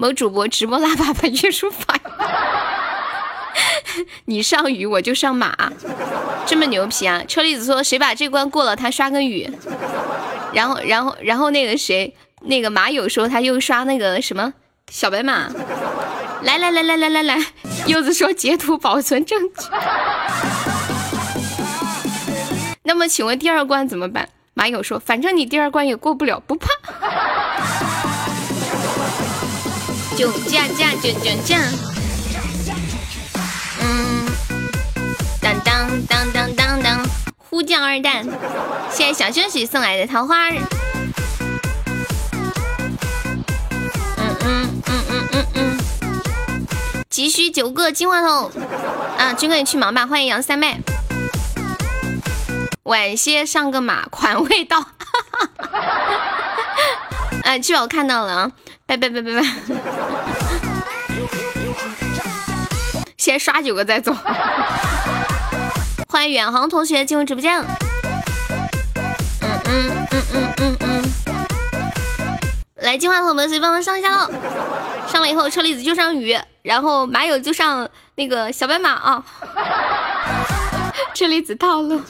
[0.04, 1.97] 某主播直播拉粑粑约束法，
[4.26, 5.56] 你上雨我就上马，
[6.45, 7.24] 这么牛皮啊！
[7.26, 9.49] 车厘子说谁把这关过了，他刷个雨。
[10.51, 14.54] 然后，然后，然后那个谁，那个马友说他又刷那个什么
[14.91, 15.47] 小白马。
[16.41, 17.38] 来来来来来来来，
[17.88, 19.68] 柚子说截图保存证据。
[22.84, 24.28] 那么请问第二关怎么办？
[24.54, 26.68] 马友说反正你第二关也过不了，不怕。
[30.16, 31.57] 囧驾驾囧囧驾，
[33.82, 34.26] 嗯，
[35.41, 37.03] 当当当当当当，
[37.49, 38.24] 呼叫二蛋，
[38.91, 40.49] 谢谢小惊喜送来的桃花。
[40.49, 40.61] 嗯
[44.18, 45.78] 嗯嗯嗯嗯嗯，
[47.09, 48.51] 急需九个金话筒
[49.18, 49.34] 啊！
[49.34, 50.80] 军哥你去忙吧，欢迎杨三妹。
[52.84, 54.86] 晚些上个马款未到，
[57.43, 58.51] 哎， 这我看到了啊。
[58.86, 59.44] 拜拜拜拜拜！
[63.18, 64.14] 先刷九个再走。
[66.10, 67.60] 欢迎远航同学进入直播间。
[69.42, 71.04] 嗯嗯嗯嗯嗯嗯。
[72.76, 74.30] 来金话筒的谁帮忙上一下喽？
[75.08, 79.24] 上了以后车厘子就上雨，然后马友就上那个小白马啊，
[81.16, 82.02] 车厘子套路。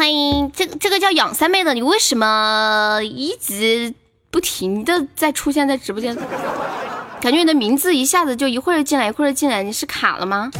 [0.00, 3.92] 欢迎这个这个叫养三妹的，你为什么一直
[4.30, 6.16] 不停的在出现在直播间？
[7.20, 10.50] 感觉你的名字一下子就一会儿进来一会儿进来，你是卡了吗？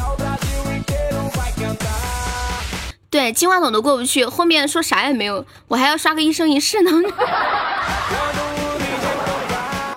[3.09, 6.91] 对，金话筒都过不去，后面说啥也没有，我还要刷个一生一世呢。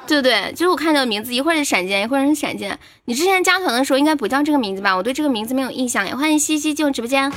[0.07, 0.51] 对不对？
[0.53, 2.79] 就是我看到名字，一会儿是闪电，一会儿是闪电。
[3.05, 4.97] 你之前加团的时候应该不叫这个名字吧？
[4.97, 6.07] 我对这个名字没有印象。
[6.07, 7.31] 也欢迎西西进入直播间。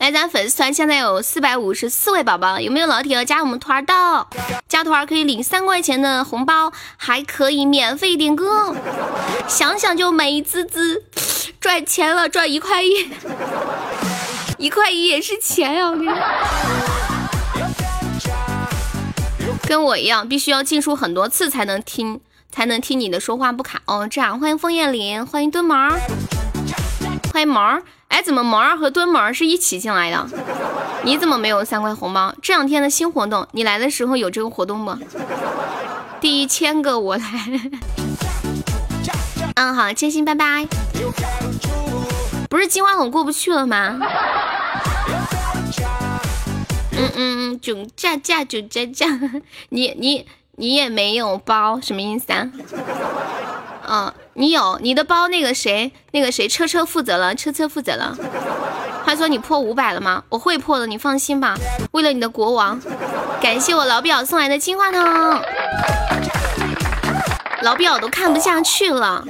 [0.00, 4.26] 来，咱粉丝团现在有四百五十四位宝宝，有没有老铁要加我们团的？
[4.66, 8.74] 加团可以领三块钱的红包，还可以免费点歌，
[9.46, 11.04] 想想就美滋滋，
[11.60, 13.10] 赚钱了，赚一块一，
[14.56, 15.92] 一块一也是钱呀！
[19.68, 22.18] 跟我一样，必须要进出很多次才能听，
[22.50, 24.08] 才能听你的说话不卡哦。
[24.10, 25.90] 这样，欢迎枫叶林，欢迎墩毛，
[27.34, 27.78] 欢迎毛。
[28.10, 30.26] 哎，怎么毛儿和墩毛儿是一起进来的？
[31.04, 32.34] 你怎么没有三块红包？
[32.42, 34.94] 这两天的新活动，你来的时候有这个活动不？
[36.20, 37.24] 第一千个我来。
[39.54, 40.66] 嗯，好，千心拜拜。
[42.48, 43.98] 不是金花筒过不去了吗？
[46.92, 49.06] 嗯嗯，囧炸炸囧炸炸，
[49.70, 52.50] 你你你也没有包，什么意思啊？
[53.92, 58.16] 嗯，你有你的包，那个谁，那个谁，车车负责了，车车负责了。
[59.04, 60.22] 话说你破五百了吗？
[60.28, 61.56] 我会破的，你放心吧。
[61.90, 62.80] 为了你的国王，
[63.40, 65.02] 感谢我老表送来的金话筒，
[67.62, 69.24] 老表都看不下去了。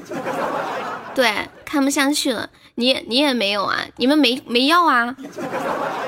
[1.15, 2.51] 对，看不下去了。
[2.75, 3.79] 你你也没有啊？
[3.97, 5.17] 你们没没要啊？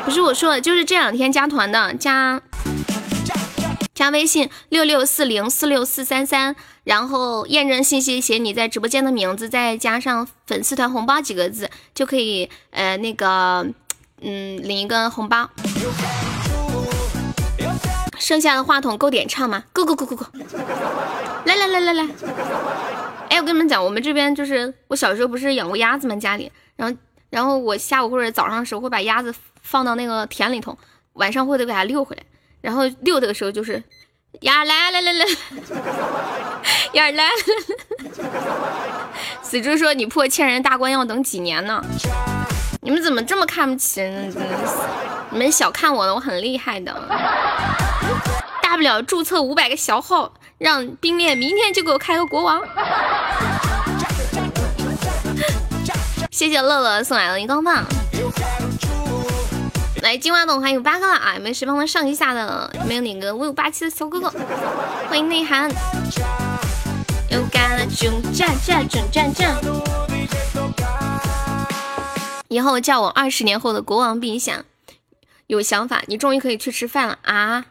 [0.05, 2.39] 不是我说的，就是这两天加团的，加
[3.95, 6.55] 加微信六六四零四六四三三。
[6.85, 13.65] 然后验证信息写你在直播间的名字，再加上粉丝团红包几个字，就可以呃那个
[14.21, 15.49] 嗯领一个红包。
[18.19, 19.65] 剩下的话筒够点唱吗？
[19.73, 20.27] 够够够够够！
[21.45, 22.09] 来来来来来！
[23.29, 26.17] 哎，我跟你们讲，我们这边就是我小时候不是养过鸭子吗？
[26.17, 26.97] 家里，然后
[27.31, 30.77] 然后我下午或者早上的时候会把鸭子放到那个田里头，
[31.15, 32.23] 晚上会得给它遛回来，
[32.63, 33.83] 然后遛的时候就是。
[34.41, 35.27] 呀来来来来，
[36.95, 37.29] 呀来！
[39.43, 41.85] 死猪说你破千人大关要等几年呢？
[42.81, 44.33] 你们怎么这么看不起人？
[44.33, 44.73] 真的是，
[45.31, 46.91] 你们小看我了，我很厉害的。
[48.63, 52.63] 大不了注册五百个小号，让冰恋明天就给我开个国王。
[56.31, 57.85] 谢谢乐乐送来的荧光棒。
[60.03, 61.37] 来，金话筒还有八个了啊！
[61.41, 62.69] 没事帮忙上一下的？
[62.75, 64.35] 有没有哪个威武霸气的小哥哥？
[65.09, 65.71] 欢迎内涵。
[67.31, 69.57] 勇敢的囧战战囧战战。
[72.49, 74.65] 以后叫我二十年后的国王陛下。
[75.47, 77.65] 有想法，你终于可以去吃饭了啊！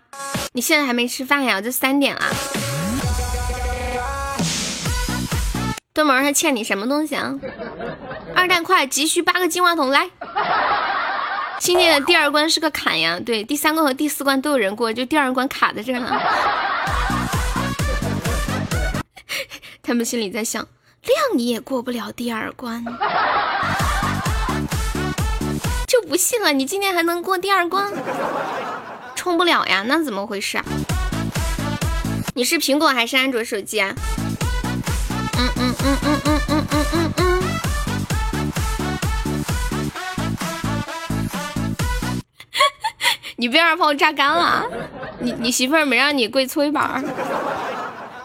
[0.54, 1.60] 你现在还没吃饭呀？
[1.60, 2.22] 这三点了。
[5.92, 7.36] 蹲门他欠你什么东西啊？
[8.34, 10.10] 二蛋快，急需八个金话筒来。
[11.62, 16.20] 今天的第二关是个坎呀，对，第三关和第四关都有人过，就第二关卡在这了。
[19.84, 20.68] 他们心里在想，
[21.04, 22.84] 亮你也过不了第二关，
[25.88, 27.94] 就不信了，你今天还能过第二关？
[29.16, 30.66] 冲不了呀，那怎么回事啊？
[32.34, 33.94] 你是苹果还是安卓手机啊？
[35.38, 36.11] 嗯嗯嗯嗯
[43.42, 44.68] 你别让炮榨干了，
[45.18, 47.04] 你你媳妇儿没让你跪搓衣板儿？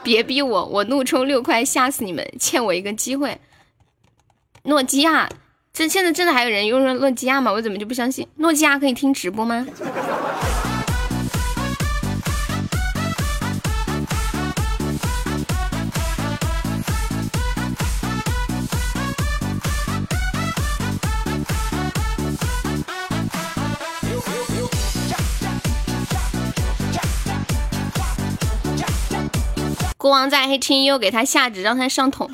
[0.02, 3.40] 别逼我，我怒充六块吓死你们，欠我一个机会。
[4.64, 5.26] 诺基亚，
[5.72, 7.50] 这现在真的还有人用诺基亚吗？
[7.50, 8.28] 我怎么就不相信？
[8.36, 9.66] 诺基亚可以听直播吗？
[30.06, 32.30] 国王在黑青又给他下旨让他上桶。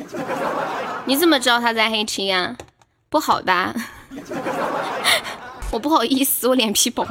[1.07, 2.55] 你怎么知道他在黑青啊？
[3.09, 3.75] 不好吧？
[5.73, 7.03] 我不好意思，我脸皮薄。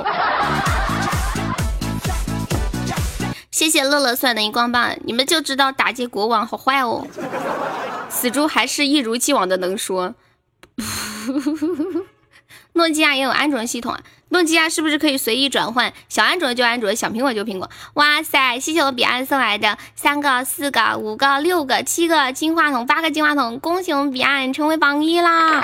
[3.49, 7.07] 谢谢乐乐送的荧光棒，你们就知道打击国王好坏哦。
[8.07, 10.13] 死猪还是一如既往的能说。
[12.73, 13.99] 诺基亚也有安卓系统啊？
[14.31, 15.91] 诺基亚是不是可以随意转换？
[16.07, 17.69] 小安卓就安卓，小苹果就苹果。
[17.95, 25.61] 哇塞，谢谢我彼岸送来的三个、四个、五个、六个、七个金话筒，八个金话筒，恭喜我们彼岸成为榜一啦！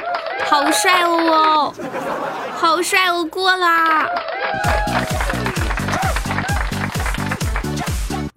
[0.49, 1.73] 好帅哦，
[2.57, 4.05] 好帅哦，过啦！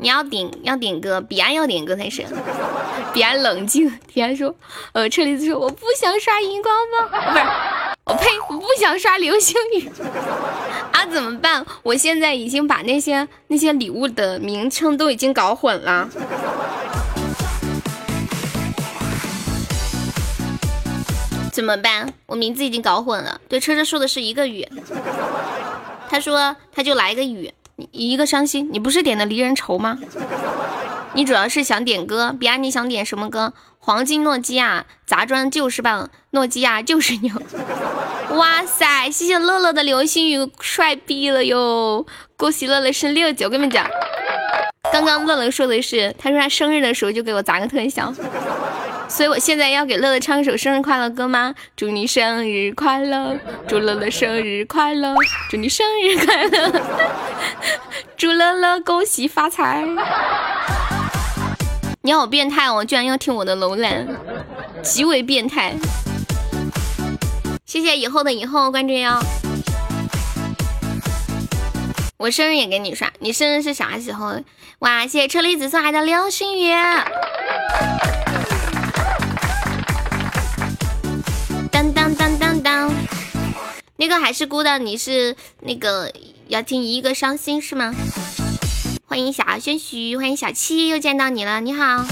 [0.00, 2.24] 你要点要点歌，彼岸要点歌才是。
[3.12, 4.54] 彼岸冷静，彼岸说，
[4.92, 7.44] 呃，车厘子说我不想刷荧光棒，不是，
[8.04, 9.90] 我呸，我不想刷流星雨。
[10.92, 11.66] 啊，怎么办？
[11.82, 16.08] 我现在已经把那些那些礼物的名称都已经搞混了。
[21.52, 22.10] 怎么办？
[22.26, 23.38] 我名字已经搞混了。
[23.48, 24.66] 对，车车说的是一个雨，
[26.08, 27.52] 他说他就来个雨。
[27.92, 29.98] 一个伤心，你不是点的离人愁吗？
[31.14, 33.52] 你主要是想点歌，比安，你想点什么歌？
[33.78, 37.34] 黄金诺基亚砸砖就是棒，诺基亚就是牛。
[38.36, 42.06] 哇塞，谢谢乐乐的流星雨，帅毙了哟！
[42.36, 43.42] 恭喜乐乐升六级。
[43.42, 43.84] 我跟你们讲，
[44.92, 48.14] 刚刚乐乐说的是，他说他生日的时候就给我砸个特效。
[49.10, 51.52] 所以我现在要给乐乐唱一首生日快乐歌吗？
[51.76, 53.36] 祝你生日快乐，
[53.66, 55.14] 祝乐乐生日快乐，
[55.50, 56.80] 祝你生日快乐，
[58.16, 59.84] 祝乐乐恭喜发财。
[62.02, 64.06] 你好变态哦，居然要听我的楼兰，
[64.80, 65.74] 极为变态。
[67.66, 69.18] 谢谢以后的以后关注哟。
[72.16, 74.36] 我生日也给你刷，你生日是啥时候？
[74.78, 76.72] 哇，谢谢车厘子送来的流星雨。
[81.80, 82.94] 当当当当当，
[83.96, 86.12] 那个还是孤的，你是那个
[86.48, 87.94] 要听一个伤心是吗？
[89.06, 92.04] 欢迎小轩徐，欢迎小七，又见到你了，你好。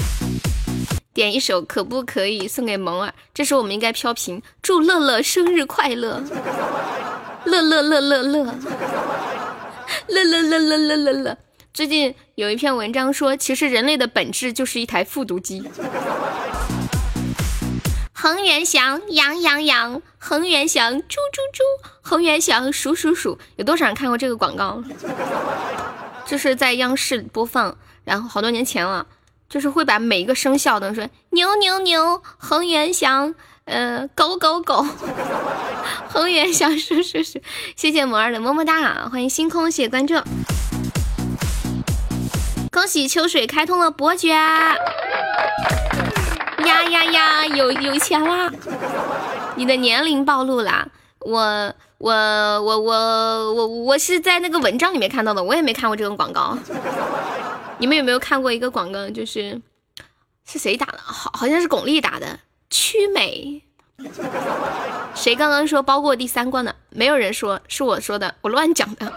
[1.13, 3.13] 点一首可不可以送给萌儿？
[3.31, 6.23] 这时候我们应该飘屏，祝乐乐生日快乐，
[7.45, 8.55] 乐乐乐乐乐，
[10.07, 11.37] 乐乐乐乐乐乐乐。
[11.75, 15.63] 最近有一篇文章说，其实人类的本质就是一台复读机。
[18.21, 21.63] 恒源祥，羊羊羊，恒源祥，猪猪猪，
[22.01, 24.83] 恒源祥，鼠鼠鼠，有多少人看过这个广告？
[26.25, 29.07] 就是在央视播放，然后好多年前了，
[29.47, 34.85] 就是会把每一个生肖都说牛牛牛，恒源祥，呃，狗狗狗，
[36.09, 37.39] 恒源祥，鼠鼠鼠，
[37.77, 40.15] 谢谢摩儿的么么哒，欢迎星空，谢谢关注，
[42.69, 44.35] 恭喜秋水开通了伯爵。
[46.59, 47.45] 呀呀呀！
[47.45, 48.51] 有有钱啦！
[49.55, 50.87] 你的年龄暴露啦！
[51.19, 56.57] 我我我我我我是在那个文章里面看到的，我也没看过这种广告。
[57.77, 59.09] 你们有没有看过一个广告？
[59.09, 59.61] 就是
[60.45, 60.99] 是谁打的？
[61.03, 62.39] 好好像是巩俐打的。
[62.69, 63.63] 曲美，
[65.15, 66.75] 谁刚刚说包过第三关的？
[66.89, 69.11] 没有人说是我说的，我乱讲的。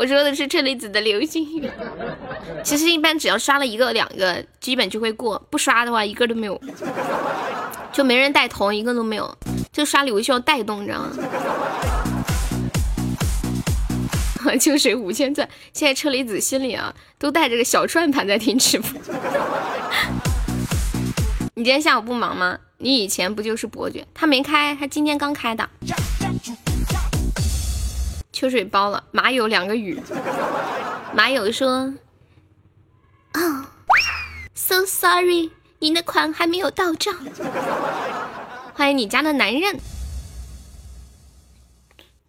[0.00, 1.70] 我说的是车厘子的流星雨。
[2.64, 6.58] 其实一般只要刷了一个两个，基本就会过；不刷的话，一个都没有，
[7.92, 9.36] 就没人带头，一个都没有。
[9.70, 11.10] 就刷礼物需要带动，你知道吗？
[14.58, 18.98] 秋水五千钻，现在车厘子心里啊，都带着个小转盘在听直播。
[21.52, 22.58] 你今天下午不忙吗？
[22.78, 24.06] 你以前不就是伯爵？
[24.14, 25.68] 他没开，他今天刚开的。
[28.40, 30.00] 秋水包了，马友两个雨。
[31.12, 31.92] 马友说
[33.32, 33.70] ：“啊
[34.54, 37.14] ，so sorry，你的款还没有到账。”
[38.72, 39.78] 欢迎你家的男人。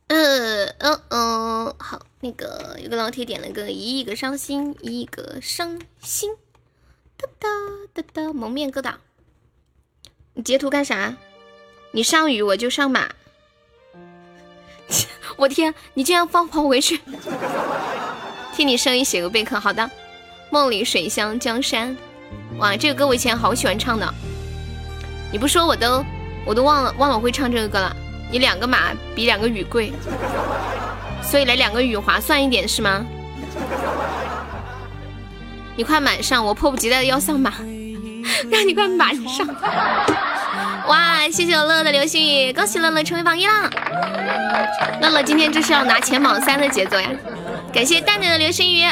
[0.08, 6.36] 呃，嗯嗯，好，那个有个老铁点了个一亿个伤心，一亿个伤心。
[7.16, 7.48] 哒哒
[7.94, 8.96] 哒哒，蒙面疙瘩。
[10.34, 11.16] 你截图干啥？
[11.92, 13.12] 你上雨我就上马。
[15.42, 17.02] 我天，你竟然放跑回去！
[18.56, 19.90] 听你声音写个备课，好的。
[20.52, 21.98] 梦里水乡江山，
[22.60, 24.14] 哇，这个歌我以前好喜欢唱的。
[25.32, 26.06] 你不说我都
[26.46, 27.96] 我都忘了忘了我会唱这个歌了。
[28.32, 29.92] 你两个马比两个雨贵，
[31.24, 33.04] 所以来两个雨划算一点是吗？
[35.76, 37.52] 你快满上，我迫不及待的要上马，
[38.52, 39.48] 让你快满上。
[40.92, 43.70] 哇，谢谢我乐乐的流星雨，恭喜乐乐成为榜一啦！
[45.00, 47.10] 乐乐今天这是要拿前榜三的节奏呀！
[47.72, 48.84] 感谢蛋蛋的流星雨，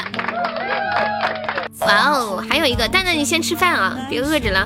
[1.80, 4.66] 哇哦还有一个蛋蛋，你先吃饭啊，别饿着了。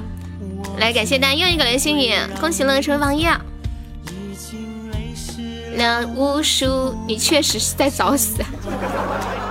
[0.77, 3.25] 来，感谢蛋又一个流星雨，恭喜乐乐成为榜一。
[5.75, 8.43] 了无数，你确实是在找死。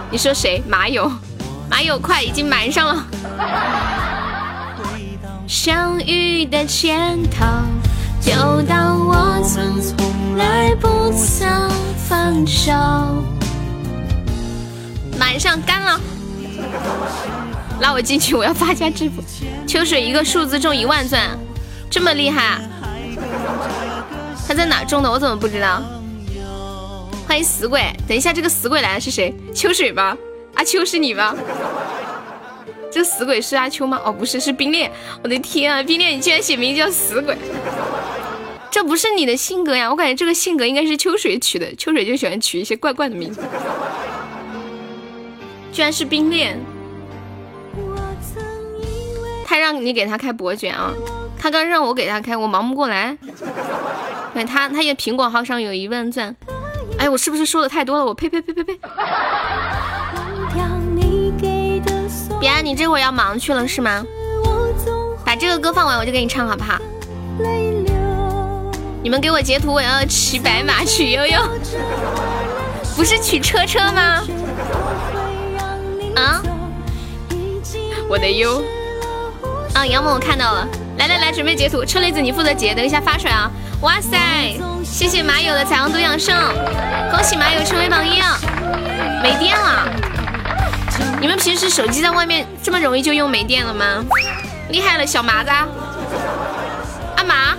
[0.08, 0.62] 你说谁？
[0.68, 1.10] 马友，
[1.68, 3.04] 马友快，已经满上了。
[5.52, 7.44] 相遇的前头，
[8.22, 11.46] 就当我曾从来不曾
[12.08, 12.72] 放手。
[15.18, 16.00] 马上干了，
[17.80, 19.22] 拉我进去，我要发家致富。
[19.66, 21.38] 秋水一个数字中一万钻，
[21.90, 22.58] 这么厉害？
[24.48, 25.10] 他在哪中的？
[25.10, 25.82] 我怎么不知道？
[27.28, 27.94] 欢迎死鬼！
[28.08, 29.36] 等一下，这个死鬼来的是谁？
[29.54, 30.16] 秋水吧？
[30.54, 31.34] 阿秋是你吗？
[32.92, 33.98] 这死鬼是阿秋吗？
[34.04, 34.92] 哦，不是，是冰恋。
[35.24, 37.34] 我的天啊，冰恋，你居然写名叫死鬼，
[38.70, 39.88] 这不是你的性格呀！
[39.88, 43.40] 我感觉这个性格应该是秋水取的，秋水就喜欢取一些怪怪的名字。
[45.72, 46.60] 居然是冰恋，
[49.46, 50.92] 他让你给他开博卷啊？
[51.38, 53.16] 他刚让我给他开，我忙不过来。
[54.34, 56.36] 对他，他也苹果号上有一万钻。
[56.98, 58.04] 哎，我是不是说的太多了？
[58.04, 58.78] 我呸呸呸呸呸！
[62.42, 64.04] 彼岸，你这会儿要忙去了是吗？
[65.24, 66.76] 把这个歌放完，我就给你唱好不好？
[69.00, 71.40] 你们给我截图，我要骑白马娶悠悠。
[72.96, 74.24] 不是取车车吗？
[76.16, 76.42] 啊？
[78.08, 78.60] 我的优。
[79.74, 80.66] 啊，杨某，我看到了。
[80.98, 81.84] 来来来，准备截图。
[81.84, 83.48] 车厘子，你负责截，等一下发出来啊。
[83.82, 84.18] 哇塞，
[84.82, 86.36] 谢谢马友的彩虹独养生，
[87.08, 88.36] 恭喜马友成为榜一啊！
[89.22, 89.88] 没电了，
[91.20, 94.04] 你们平时手机在外面这么容易就用没电了吗？
[94.70, 95.50] 厉害了，小麻子，
[97.16, 97.56] 阿麻，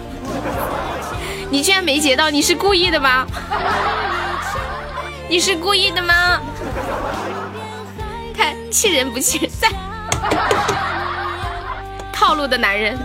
[1.50, 3.26] 你居然没截到，你是故意的吗？
[5.30, 6.42] 你是故意的吗？
[8.36, 9.70] 看气人不气人，在
[12.12, 12.98] 套路的男人。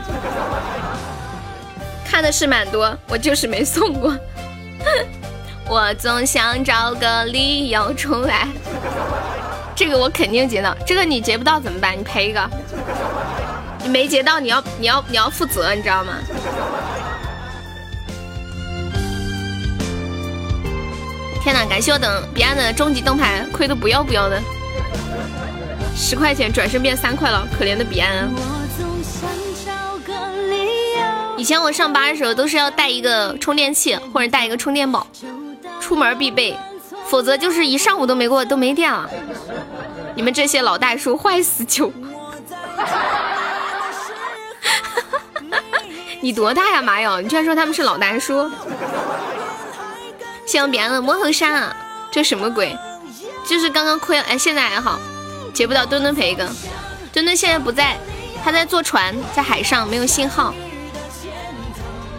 [2.04, 4.16] 看的是蛮多，我就是没送过。
[5.68, 8.48] 我总想找个理由出来。
[9.78, 11.96] 这个我肯定截到，这个你截不到怎么办？
[11.96, 12.50] 你赔一个。
[13.84, 16.14] 你没截到，你要你要你要负责，你知道吗？
[21.44, 21.64] 天哪！
[21.64, 24.42] 感谢我等彼岸的终极灯牌，亏的不要不要的。
[25.96, 28.28] 十块钱转身变三块了，可怜的彼岸。
[31.36, 35.06] 以前我上班的时候都是要带一个充电器或者带一个充电宝，
[35.80, 36.56] 出门必备，
[37.10, 39.08] 否则就是一上午都没过都没电了。
[40.14, 41.92] 你们这些老大叔坏死就！
[46.20, 47.20] 你多大呀，马友？
[47.20, 48.50] 你居然说他们是老大叔？
[50.44, 51.72] 谢谢别人的摸头杀，
[52.10, 52.76] 这什么鬼？
[53.46, 54.98] 就是刚刚亏了，哎，现在还好，
[55.54, 56.48] 截不到，墩墩赔一个。
[57.12, 57.96] 墩墩现在不在，
[58.44, 60.52] 他在坐船，在海上，没有信号。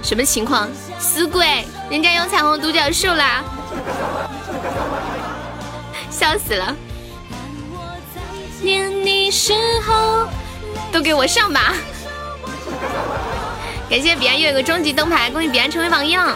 [0.01, 0.69] 什么情况？
[0.99, 3.43] 死鬼，人家有彩虹独角兽啦！
[6.09, 6.75] 笑死了！
[8.61, 9.53] 念你时
[9.87, 10.27] 候，
[10.91, 11.73] 都给我上吧！
[13.89, 16.35] 感谢彼岸又有个终极灯牌，恭喜彼岸成为榜一了。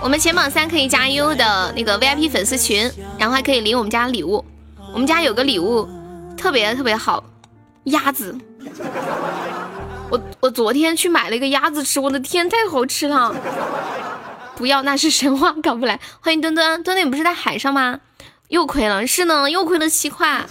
[0.00, 4.44] 我们前榜三可以加优的那个 VIP 粉丝群，然后还可以领我们家礼物。
[4.92, 5.88] 我们家有个礼物
[6.36, 7.24] 特别特别好，
[7.84, 8.36] 鸭子。
[10.10, 13.34] 我我昨天去买了一个鸭子吃，我的天，太好吃了！
[14.56, 16.00] 不要，那是神话，搞不来。
[16.20, 18.00] 欢迎墩墩，墩墩你不是在海上吗？
[18.48, 20.46] 又亏了，是呢，又亏了七块。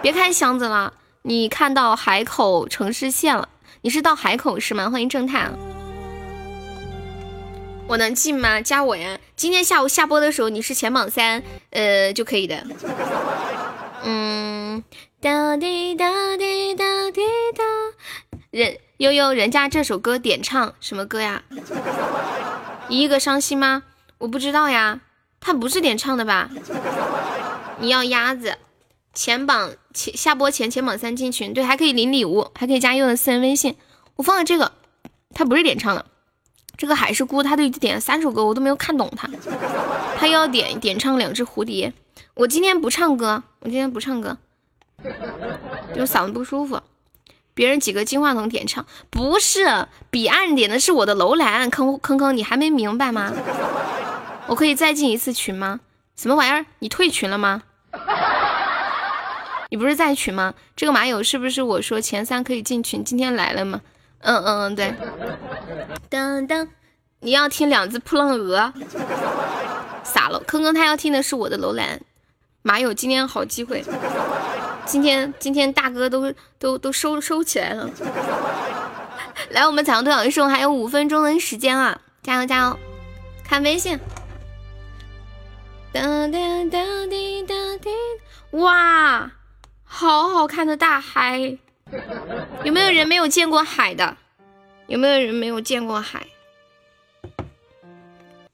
[0.00, 3.48] 别看箱子了，你看到海口城市线了，
[3.82, 4.88] 你是到海口是吗？
[4.88, 5.50] 欢迎正太，
[7.86, 8.62] 我能进吗？
[8.62, 9.18] 加我呀！
[9.36, 12.64] 今天下午下播的时候你是前榜三，呃，就可以的。
[14.02, 14.82] 嗯。
[15.18, 17.22] 哒滴哒滴哒滴
[17.56, 17.64] 哒，
[18.56, 21.42] 人悠悠，人家这首歌点唱什么歌呀？
[22.88, 23.82] 一亿个伤心吗？
[24.16, 25.02] 我不知道呀，
[25.40, 26.48] 他不是点唱的吧？
[27.80, 28.56] 你要鸭子，
[29.12, 33.76] 前榜前下播前前榜三进群，对，还可以领礼物，还可以加悠的私人微信。
[34.14, 34.72] 我放的这个，
[35.34, 36.06] 他不是点唱的，
[36.78, 39.28] 这个海是姑，他都已经点了三首歌，我都没有看懂他，
[40.16, 41.92] 他要点点唱两只蝴蝶。
[42.32, 44.38] 我今天不唱歌，我今天不唱歌。
[45.94, 46.80] 就嗓子不舒服，
[47.56, 53.32] 别人几个金话筒点唱，不是彼岸点的是我的楼兰，坑坑坑，你还没明白吗？
[54.46, 55.80] 我可以再进一次群吗？
[56.16, 56.66] 什么玩意儿？
[56.80, 57.62] 你退群了吗？
[59.70, 60.52] 你不是在群吗？
[60.76, 63.02] 这个马友是不是我说前三可以进群？
[63.02, 63.80] 今天来了吗？
[64.20, 64.94] 嗯嗯嗯，对。
[66.10, 66.68] 噔噔，
[67.20, 68.70] 你要听两只扑棱鹅？
[70.04, 71.98] 傻了，坑坑他要听的是我的楼兰。
[72.60, 73.82] 马友今天好机会，
[74.86, 77.90] 今天今天大哥都都都收收起来了。
[79.50, 82.00] 来，我们彩虹多少送还有五分钟的时间啊！
[82.22, 82.78] 加油加油！
[83.44, 83.98] 看微信。
[85.92, 86.38] 哒哒
[86.70, 87.90] 哒滴哒滴，
[88.58, 89.30] 哇，
[89.84, 91.58] 好好看的大海！
[92.64, 94.16] 有没有人没有见过海的？
[94.86, 96.26] 有没有人没有见过海？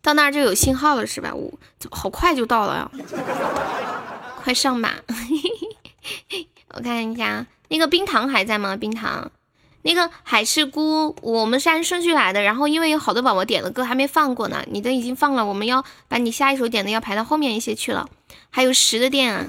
[0.02, 1.34] 到那儿就有信号了是吧？
[1.34, 2.90] 我怎么好快就到了呀？
[4.42, 4.90] 快上马！
[6.74, 8.76] 我看一下，那个冰糖还在吗？
[8.76, 9.30] 冰糖，
[9.82, 12.42] 那个海誓姑，我们是按顺序来的。
[12.42, 18.08] 然后因为有好多宝宝点的歌还没放过呢，你的已经放了，我们要把你下一首点的要排到后面一些去了。
[18.50, 19.46] 还有十的电啊，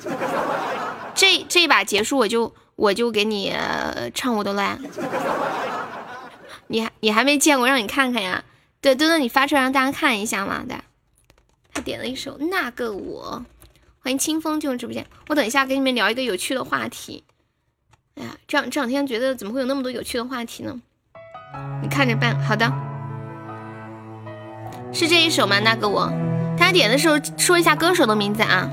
[1.15, 3.53] 这这一把结束我就我就给你
[4.13, 4.79] 唱我都烂。
[6.67, 8.43] 你还你还没见过，让你看看呀。
[8.81, 10.63] 对，墩墩，你发出来让大家看一下嘛。
[10.67, 10.77] 对，
[11.73, 13.45] 他点了一首那个我，
[14.03, 15.07] 欢迎清风进入直播间。
[15.29, 17.23] 我等一下跟你们聊一个有趣的话题。
[18.15, 20.77] 哎呀，这两这两天觉得怎么会有那么多有趣的话题呢？
[21.81, 22.37] 你看着办。
[22.41, 22.69] 好的，
[24.91, 25.57] 是这一首吗？
[25.61, 26.11] 那个我，
[26.59, 28.69] 大家点的时候说一下歌手的名字啊。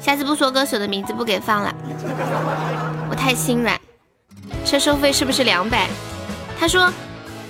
[0.00, 1.74] 下次不说歌手的名字不给放了，
[3.10, 3.78] 我太心软。
[4.64, 5.86] 车收费是不是两百？
[6.58, 6.90] 他说，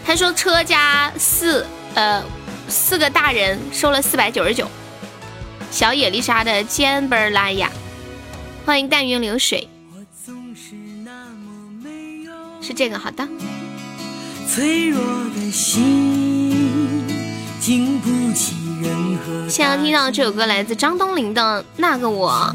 [0.04, 1.64] 他说车加四。
[1.94, 2.20] 呃，
[2.68, 4.68] 四个大人收了四百九十九。
[5.70, 7.70] 小野丽莎的肩背拉雅，
[8.64, 9.68] 欢迎淡云流水，
[12.62, 13.28] 是这个好的。
[19.48, 22.54] 现在听到这首歌来自张东林的那个我，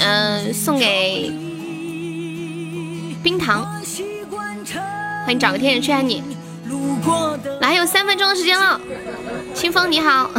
[0.00, 1.30] 嗯，送给
[3.22, 3.64] 冰糖，
[5.24, 6.22] 欢迎找个天使吹你。
[7.60, 8.80] 来，还有三分钟的时间了，
[9.54, 10.30] 清风你好，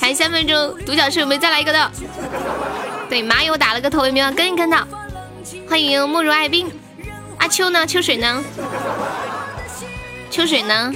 [0.00, 1.90] 还三分钟，独角兽有没有再来一个的？
[3.08, 4.88] 对，麻友打了个头，有没有跟一跟的？
[5.68, 6.70] 欢迎慕如爱冰，
[7.38, 7.86] 阿秋呢？
[7.86, 8.42] 秋水呢？
[10.30, 10.92] 秋水呢？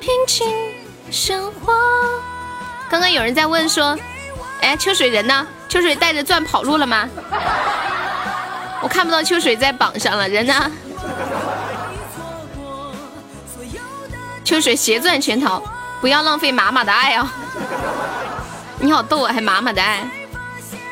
[0.00, 0.46] 平静
[1.10, 1.74] 生活。
[2.88, 3.98] 刚刚有人在问说，
[4.60, 5.46] 哎，秋水人呢？
[5.68, 7.08] 秋水带着钻跑路了吗？
[8.80, 10.70] 我看不到秋水在榜上了，人呢？
[14.44, 15.62] 秋水携钻全逃，
[16.00, 17.28] 不要浪费妈妈的爱哦！
[18.80, 20.08] 你好逗啊，还妈妈的爱。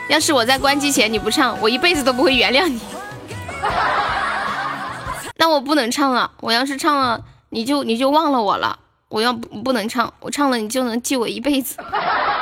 [0.08, 2.80] 要是我在关机前你不唱，我一辈子都不会原谅你。
[5.38, 8.78] 那我不能唱了，我要是唱了，你就你就忘了我了。
[9.08, 11.76] 我要不能唱，我唱了你就能记我一辈子。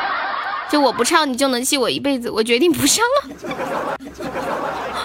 [0.71, 2.31] 就我不唱，你就能记我一辈子。
[2.31, 3.31] 我决定不唱了。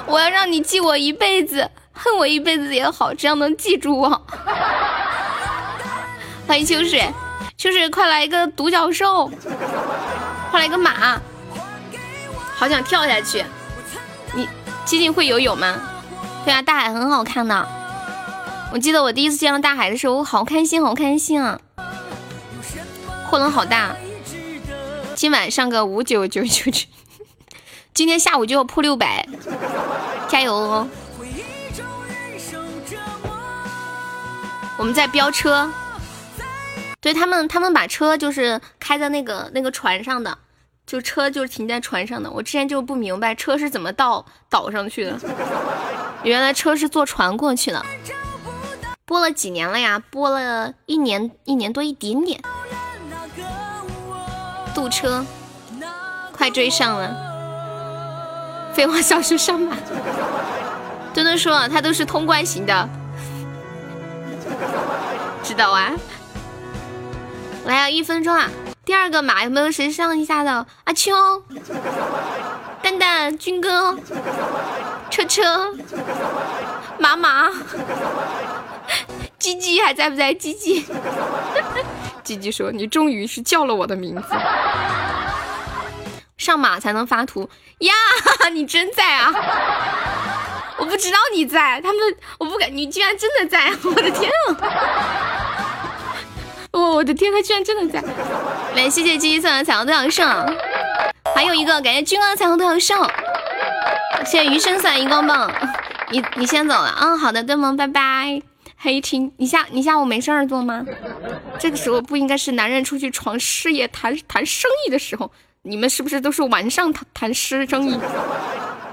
[0.08, 4.22] 我要让你记我一辈子，恨我一辈子也好，这样能记住我。
[6.48, 7.08] 欢迎秋水，
[7.60, 9.30] 秋水快来一个独角兽，
[10.50, 11.20] 快来一个马，
[12.56, 13.44] 好想跳下去。
[14.34, 14.48] 你
[14.86, 15.76] 基金会游泳吗？
[16.46, 17.68] 对啊，大海很好看的。
[18.72, 21.60] 我记得我第一次见到大海的时候，我好开心，好开心啊！
[23.30, 23.94] 扩容好大，
[25.14, 26.88] 今晚上个五九九九九，
[27.94, 29.28] 今天下午就要破六百，
[30.30, 30.88] 加油哦！
[34.78, 35.70] 我们在飙车。
[37.02, 40.38] 对他们，他们把车就是开在那个那个船上的，
[40.86, 42.30] 就车就是停在船上的。
[42.30, 45.18] 我之前就不明白车是怎么到岛上去的，
[46.24, 47.86] 原来车是坐船过去的。
[49.06, 49.98] 播了几年了呀？
[50.12, 52.40] 播了一年，一年多一点点。
[54.76, 55.26] 堵车，
[56.32, 58.72] 快追上了。
[58.74, 59.76] 废话少说，上马。
[61.14, 62.90] 墩墩说他都是通关型的，
[65.44, 65.92] 知道啊。
[67.70, 68.50] 来啊，一分钟啊！
[68.84, 70.66] 第二个马有没有谁上一下的？
[70.86, 71.12] 阿秋、
[72.82, 73.96] 蛋蛋、军哥、
[75.12, 75.72] 车车、
[76.98, 77.48] 马马、
[79.38, 80.34] 鸡鸡还在不在？
[80.34, 80.84] 鸡鸡，
[82.26, 84.24] 鸡鸡说：“你终于是叫了我的名字。”
[86.38, 87.48] 上马才能发图
[87.82, 87.94] 呀！
[88.52, 89.32] 你真在啊！
[90.80, 92.02] 我不知道你在，他们
[92.40, 93.72] 我不敢，你居然真的在！
[93.84, 95.69] 我的天啊！
[96.72, 98.04] 哦，我的天，他居然真的在！
[98.76, 100.28] 来，谢谢鸡鸡送的彩虹多少胜，
[101.34, 103.10] 还有一个感谢军哥的彩虹多少胜，
[104.26, 105.52] 谢谢余生伞荧光棒，
[106.12, 107.18] 你你先走了啊！
[107.18, 108.42] 好的，对萌，拜拜。
[108.78, 110.86] 黑听，你下你下午没事儿做吗？
[111.58, 115.32] 这个时候不应该是男人出去闯事业、谈谈生意的时候，
[115.64, 118.00] 你们是不是都是晚上谈谈生意？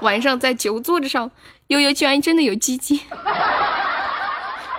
[0.01, 1.31] 晚上在酒桌子上，
[1.67, 3.01] 悠悠居然真的有鸡鸡。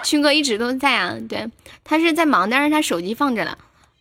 [0.08, 1.50] 勋哥一直都在啊，对
[1.84, 3.58] 他是在忙，但是他手机放着了。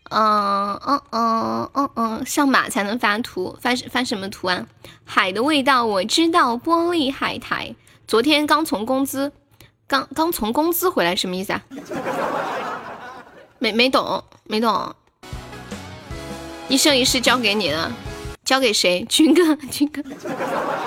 [0.09, 4.65] 嗯嗯嗯嗯嗯，上马才能发图，发发什么图啊？
[5.03, 7.75] 海的味道我知道，玻璃海苔。
[8.07, 9.33] 昨天刚从工资，
[9.85, 11.61] 刚刚从工资回来，什么意思啊？
[13.59, 14.95] 没没懂，没懂。
[16.69, 17.91] 一生一世交给你了，
[18.47, 19.05] 交给谁？
[19.09, 20.01] 军哥，军哥。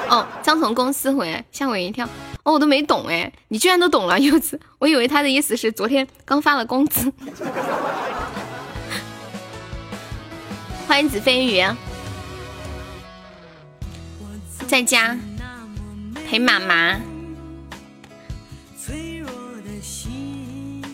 [0.08, 2.08] 哦，刚从公司回来，吓我一跳。
[2.42, 4.58] 哦，我都没懂哎，你居然都懂了，柚子。
[4.78, 7.12] 我以为他的意思是昨天刚发了工资。
[10.88, 11.62] 欢迎子飞鱼，
[14.66, 15.18] 在家
[16.26, 16.98] 陪妈妈。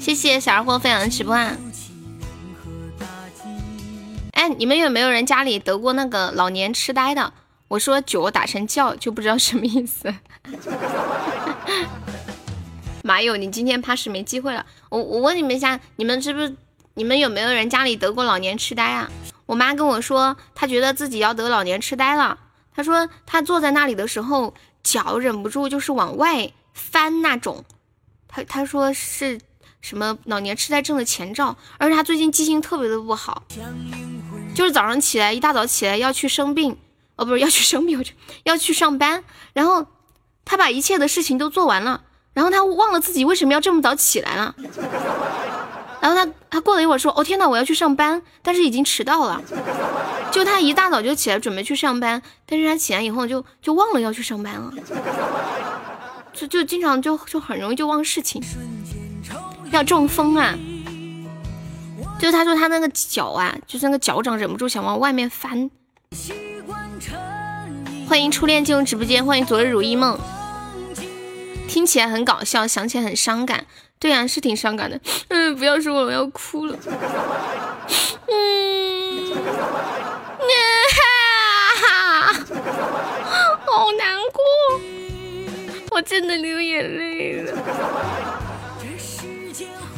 [0.00, 1.36] 谢谢小二货分享的直播。
[4.36, 7.32] 哎，你们有没有人家里得过那个老年痴呆的？
[7.68, 10.14] 我说酒打成叫，就不知道什么意思。
[13.02, 14.66] 马友，你今天怕是没机会了。
[14.90, 16.54] 我我问你们一下，你们是不是
[16.92, 19.10] 你们有没有人家里得过老年痴呆啊？
[19.46, 22.38] 我妈跟我说，她觉得自己要得老年痴呆了。
[22.74, 27.64] 她说她坐在那里的时候，脚忍不住就是往外翻那种。
[28.28, 29.40] 她她说是
[29.80, 33.44] 什么老年痴呆症的前兆，而且她最近记性特别的不好，
[34.56, 36.78] 就是早上起来一大早起来要去生病，
[37.16, 38.02] 哦不是要去生病，
[38.44, 39.84] 要去上班，然后
[40.46, 44.54] 他把一切的事情都做完了，然后他忘了自己为什么要这么早起来了。
[46.00, 49.42] 然后他他过了一会儿说：“哦天呐，我要去上班，但是已经迟到了。”
[50.32, 54.72] 就他一大早就起来准备去上班，但是他起来以后就就忘了要去上班了，
[56.32, 58.42] 就就经常就就很容易就忘事情，
[59.70, 60.56] 要中风啊！
[62.18, 65.70] 就是他说他那个脚啊，就是那个脚掌忍不住想往外面翻。
[68.08, 70.18] 欢迎初恋进入直播间，欢迎昨日如意梦，
[71.68, 73.66] 听起来很搞笑，想起来很伤感。
[73.98, 75.00] 对呀，是挺伤感的。
[75.28, 76.78] 嗯，不要说我要哭了。
[78.28, 79.34] 嗯，
[80.96, 82.32] 哈，
[83.64, 84.42] 好难过，
[85.90, 87.52] 我真的流眼泪了。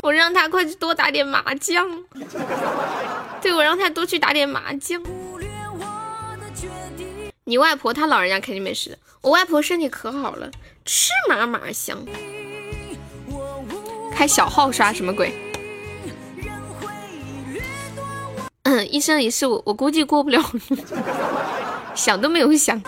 [0.02, 1.86] 我让他快去多打点麻将。
[3.42, 5.02] 对，我让他多去打点麻将。
[7.44, 10.50] 你外婆她老人家肯定没事的，我外婆身体可好了，
[10.84, 11.98] 吃嘛嘛香。
[14.12, 15.32] 开小号刷什么鬼？
[18.64, 20.42] 嗯，一生一世，我我估计过不了，
[21.94, 22.82] 想都没有想。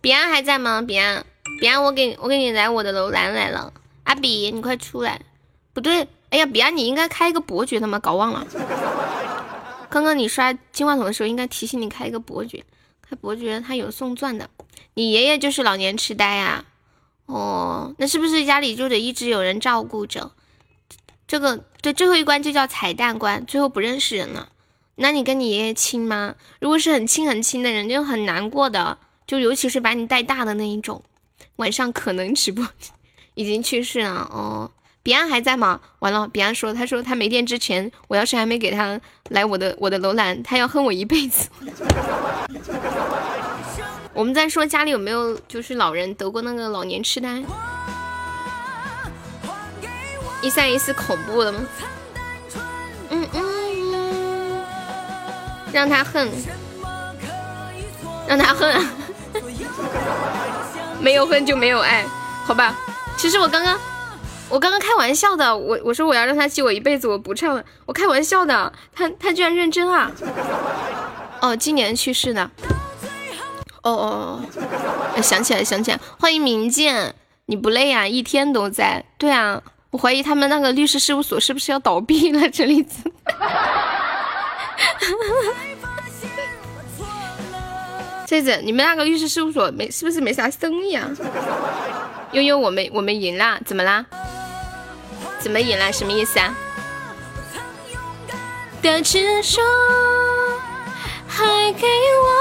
[0.00, 0.82] 彼岸还在吗？
[0.82, 1.24] 彼岸，
[1.58, 3.72] 彼岸，我给我给你来我的楼兰来了。
[4.04, 5.20] 阿比，你快出来！
[5.72, 7.98] 不对，哎呀，彼岸，你应该开一个伯爵的吗？
[7.98, 8.46] 搞忘了。
[9.88, 12.64] 刚刚你刷金话筒的时候，应该提醒你开一个伯爵，
[13.00, 14.50] 开伯爵他有送钻的。
[14.94, 16.64] 你爷爷就是老年痴呆呀？
[17.26, 20.32] 哦，那是不是家里就得一直有人照顾着？
[21.26, 24.48] 这个对最后一关就叫彩蛋关，最后不认识人了。
[24.96, 26.34] 那你跟你爷爷亲吗？
[26.60, 31.02] 如果是很亲很亲的人，就很难过的，就尤其是把你带大的那一种。
[31.56, 32.66] 晚上可能直播
[33.34, 34.70] 已经去世了哦。
[35.02, 35.80] 彼岸还在吗？
[35.98, 38.98] 完了，彼岸说，他说他没电之前，我要是还没给他
[39.28, 41.50] 来我的我的楼兰，他要恨我一辈子。
[44.14, 47.44] 我们在说家里有没有就是老人得过那个老年痴呆，
[50.40, 51.60] 一三一四恐怖的吗？
[53.10, 54.64] 嗯嗯，
[55.70, 56.30] 让他恨，
[58.26, 58.74] 让他恨，
[61.04, 62.02] 没有恨就没有爱，
[62.46, 62.74] 好吧？
[63.18, 63.78] 其实我刚刚
[64.48, 70.10] 我刚刚开玩笑的，我我说我要让他记我一辈子，我不唱了，我开玩笑的，他他居然认真啊！
[71.40, 72.50] 哦，今年去世的。
[73.82, 74.40] 哦哦
[75.14, 75.20] 哦！
[75.22, 78.06] 想起来，想起来，欢迎明剑，你不累啊？
[78.06, 79.04] 一天都在。
[79.18, 82.48] 对啊，我怀疑他们那个律师事务所是不是要倒闭了？
[82.48, 83.12] 这里子。
[88.34, 91.08] 这子，你们那个律师事务所没是不是没啥生意啊？
[92.32, 94.04] 悠悠，我们我们赢了，怎么啦？
[95.38, 95.92] 怎么赢了？
[95.92, 96.52] 什么意思啊？
[98.82, 99.62] 的执着
[101.28, 102.34] 还给我。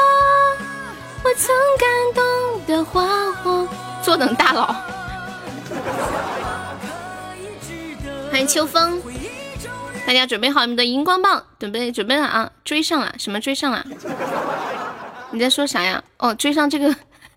[1.26, 3.68] 我曾感动的花火，
[4.02, 4.76] 坐等大佬。
[8.32, 9.00] 欢迎秋风，
[10.08, 12.52] 大家准备好你们的荧光棒，准备准备了啊！
[12.66, 13.86] 追上了，什么追上了？
[15.34, 16.02] 你在说啥呀？
[16.20, 16.96] 哦，追上这个，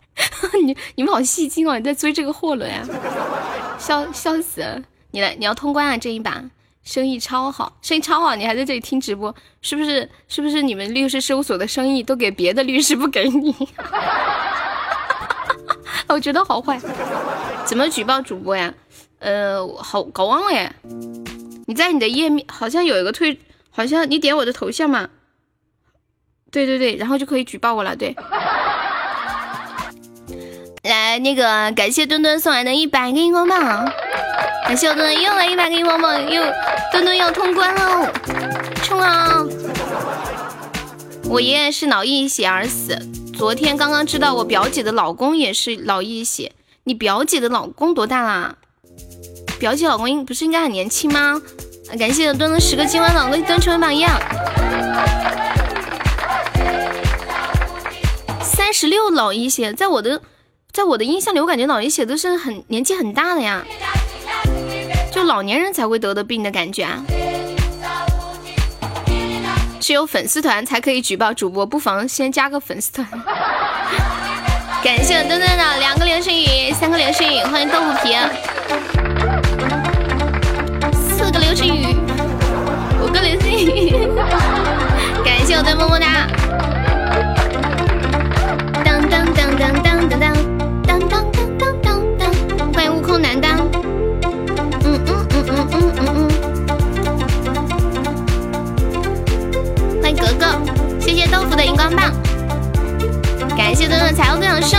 [0.62, 1.78] 你你们好戏精哦！
[1.78, 2.86] 你在追这个货轮呀？
[3.78, 4.80] 笑笑死了！
[5.12, 5.96] 你来，你要通关啊！
[5.96, 6.44] 这一把。
[6.84, 10.08] 生意超好，生意超好，你还在这里听直播，是不是？
[10.28, 13.52] 是不是你们律师事务所的生意都给别的律师不给你？
[16.06, 16.78] 我觉得好坏，
[17.64, 18.72] 怎么举报主播呀？
[19.18, 20.72] 呃，好搞忘了耶。
[21.66, 23.40] 你在你的页面好像有一个退，
[23.70, 25.08] 好像你点我的头像嘛。
[26.56, 27.94] 对对对，然后就可以举报我了。
[27.94, 28.16] 对，
[30.84, 33.86] 来那个感谢墩墩送来的一百个荧光棒，
[34.66, 36.42] 感谢我墩墩又来一百个荧光棒，又
[36.90, 38.08] 墩墩要通关喽，
[38.82, 39.44] 冲啊！
[41.24, 42.96] 我爷爷是脑溢血而死，
[43.36, 46.52] 昨天刚刚知道我表姐的老公也是脑溢血。
[46.84, 48.54] 你表姐的老公多大啦？
[49.58, 51.38] 表姐老公应不是应该很年轻吗？
[51.98, 54.18] 感谢墩墩十个金万宝，为墩成为榜样。
[58.66, 60.20] 三十六老一些，在我的
[60.72, 63.62] 在我的印象里，我感觉老一些都是很年纪很大的呀，
[65.12, 67.00] 就老年人才会得的病的感觉啊。
[69.78, 73.06] 只有粉丝团才可以举报主播，不妨先加个粉丝团。
[74.82, 78.16] 感谢我墩墩的两个流星雨，三个流星雨，欢迎豆腐皮。
[80.92, 81.94] 四个流星雨，
[83.00, 83.90] 五个流星雨。
[85.24, 86.26] 感谢我的么么哒。
[89.66, 90.30] 当当当当
[90.86, 91.26] 当当
[91.58, 93.58] 当当当，欢迎悟空男当。
[94.84, 96.06] 嗯嗯嗯嗯嗯嗯。
[96.06, 96.30] 嗯。
[100.00, 100.46] 欢迎格格，
[101.00, 102.12] 谢谢豆腐的荧光棒，
[103.56, 104.78] 感谢墩墩财务分享送，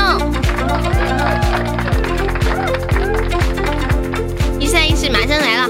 [4.57, 5.67] 一三一四马上来了，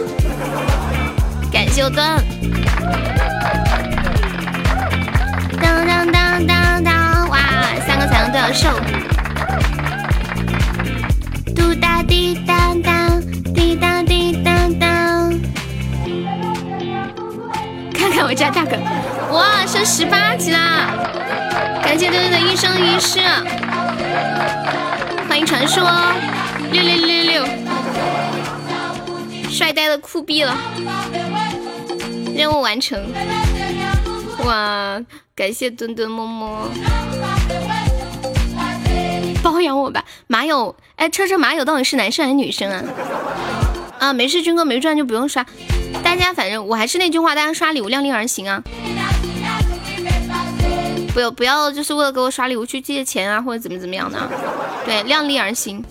[1.52, 2.06] 感谢我墩，
[5.60, 6.97] 当当当当当，
[8.10, 8.72] 三个都要送，
[11.54, 13.22] 嘟哒滴哒当，
[13.54, 15.34] 滴当滴当当，
[17.94, 18.78] 看看我家大哥。
[19.32, 20.88] 哇，升十八级啦！
[21.84, 23.20] 感谢墩墩的一生一世，
[25.28, 25.84] 欢迎传说
[26.72, 27.46] 六六六六，
[29.50, 30.56] 帅呆的酷毙了！
[32.36, 33.12] 任务完成！
[34.46, 35.02] 哇，
[35.36, 36.70] 感谢墩墩么么，
[39.52, 40.76] 包养我吧，马友！
[40.98, 42.84] 哎，车车马友到底是男生还是女生啊？
[44.00, 45.46] 啊，没事，军哥没赚就不用刷。
[46.04, 48.62] 大家反正我还是那句话，大家刷礼物量力而行啊。
[51.14, 54.20] 不要不要，就是为了给我刷礼物去借钱啊，或者怎么怎么样的，
[54.86, 55.84] 对，量力而行，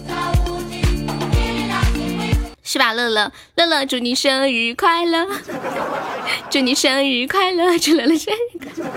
[2.63, 2.93] 是吧？
[2.93, 5.27] 乐乐乐乐，祝你生日快乐，
[6.51, 8.91] 祝你生日快乐，祝乐乐生日快乐，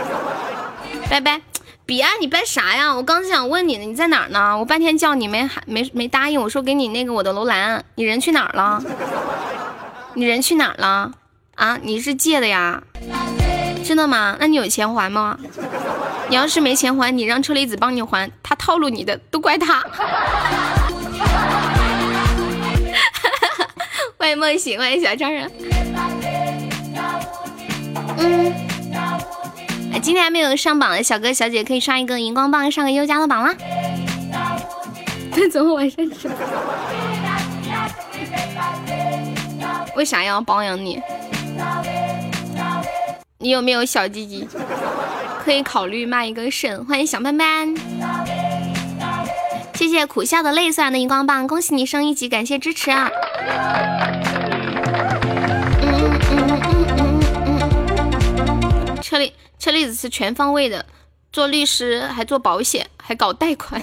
[1.09, 1.48] 拜拜。
[1.89, 2.95] 比啊，你拜啥呀？
[2.95, 4.55] 我刚想问你呢，你在哪儿呢？
[4.55, 8.79] 我半天叫你没还没没答应，我说给你那个我的楼兰，你人去哪儿了？
[10.13, 11.11] 你人去哪儿了？
[11.55, 12.83] 啊，你是借的呀？
[13.83, 14.37] 真的吗？
[14.39, 15.35] 那你有钱还吗？
[16.29, 19.83] 你要是没钱还，你让车厘子帮你还，他套路你的都怪他。
[24.15, 25.51] 欢迎梦醒，欢迎小超人。
[28.19, 28.53] 嗯，
[29.91, 33.55] 哎，今天还没有上榜的小哥小姐姐可以刷一个荧光棒，上个优家的榜啦。
[35.31, 36.05] 那怎么晚上？
[39.95, 41.01] 为啥要包养你？
[43.39, 44.47] 你有没有小鸡鸡？
[45.43, 46.85] 可以考虑卖一个肾。
[46.85, 47.73] 欢迎小斑斑，
[49.73, 53.09] 谢谢苦笑的泪算的荧光棒，恭喜你升一级，感谢支持啊！
[55.81, 55.89] 嗯
[56.31, 57.19] 嗯嗯嗯
[58.37, 58.49] 嗯
[58.87, 60.83] 嗯，车厘车厘子是全方位的，
[61.31, 63.79] 做律师还做保险，还搞贷款，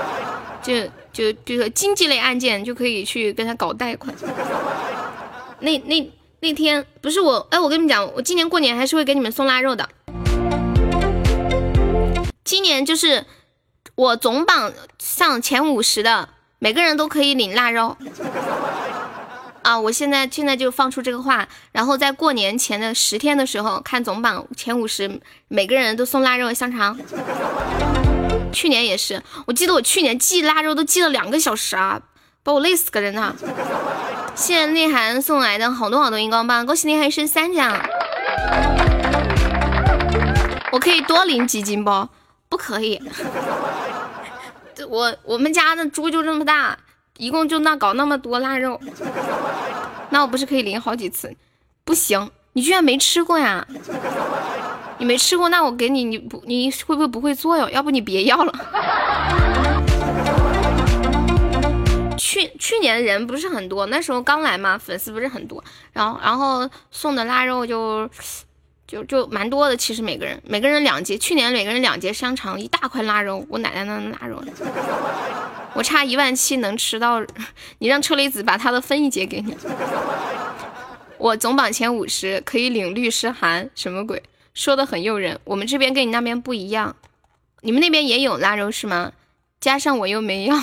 [0.62, 4.14] 就就比如说经济类案件就可以去跟他搞贷款。
[5.60, 6.10] 那那。
[6.40, 9.88] 那天不是我，哎，我跟你们讲，我今年过年还是会给你们送腊肉的。
[12.44, 13.26] 今年就是
[13.96, 16.28] 我总榜上前五十的，
[16.60, 17.96] 每个人都可以领腊肉。
[19.68, 26.98] 啊，我现在现在就放出这个话，然后在过年前的十天的时候看总榜前五十，每个人都送腊肉香肠。
[28.50, 32.00] 去年也是，我记得我去年寄腊肉都寄了两个小时啊，
[32.42, 33.34] 把我累死个人呐。
[34.34, 37.78] 谢谢内涵送来的好多好多荧光棒，恭喜内涵升三奖。
[40.72, 42.08] 我可以多领几斤不？
[42.48, 42.98] 不可以。
[44.88, 46.78] 我我们家的猪就这么大，
[47.18, 48.80] 一共就那搞那么多腊肉，
[50.10, 51.34] 那我不是可以领好几次？
[51.84, 53.66] 不行，你居然没吃过呀？
[54.98, 57.68] 你没吃过，那我给你，你不你会不会不会做哟？
[57.70, 58.52] 要不你别要了。
[62.16, 65.62] 去去年人不是很多，那时候刚来嘛，粉丝不是很多，
[65.92, 68.08] 然后然后送的腊肉就
[68.88, 74.42] 就就蛮多的，其实每个人每个人两节，去年每个人两节香肠，一大块腊肉，我奶奶那腊肉，
[75.74, 77.22] 我差一万七能吃到，
[77.80, 79.54] 你让车厘子把他的分一节给你。
[81.18, 84.22] 我总榜前五十，可以领律师函，什么鬼？
[84.54, 85.38] 说的很诱人。
[85.44, 86.96] 我们这边跟你那边不一样，
[87.60, 89.12] 你们那边也有腊肉是吗？
[89.60, 90.56] 加上我又没要，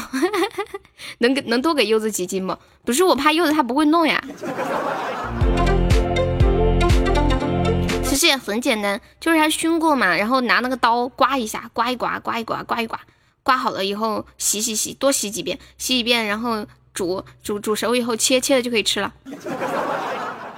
[1.20, 2.58] 能给能多给柚子几斤不？
[2.86, 4.24] 不是我怕柚子他不会弄呀。
[8.16, 12.98] 其实也很简单，就是它熏过嘛，然后拿那个刀刮一下，刮一刮，刮一刮，刮一刮，
[13.44, 19.14] 刮好了以后洗洗洗，多洗几遍，洗几遍，然后煮煮煮熟以后切切了就可以吃了。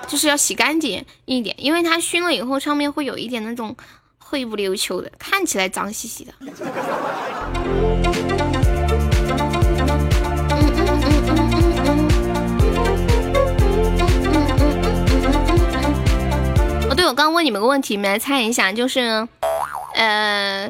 [0.07, 3.75] 就是要洗干净一点，因为它熏了以后上面会有一点那种
[4.19, 6.33] 灰不溜秋的，看起来脏兮兮的。
[17.07, 19.25] 我刚问你们个问题，你们来猜一下，就是，
[19.95, 20.69] 呃，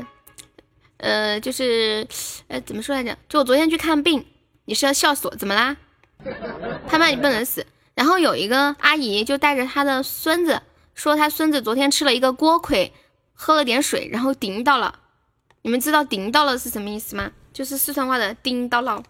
[0.98, 2.08] 呃，就是，
[2.48, 3.18] 呃，怎么说来着？
[3.28, 4.24] 就我昨天去看病，
[4.66, 5.76] 你是要笑死我，怎么啦？
[6.88, 7.66] 他妈，你不能死。
[7.96, 10.62] 然后有一个阿姨就带着她的孙子，
[10.94, 12.94] 说她孙子昨天吃了一个锅盔，
[13.34, 15.00] 喝了点水，然后顶到了。
[15.64, 17.32] 你们知道顶到了是什么意思吗？
[17.52, 19.02] 就是四川话的顶到了。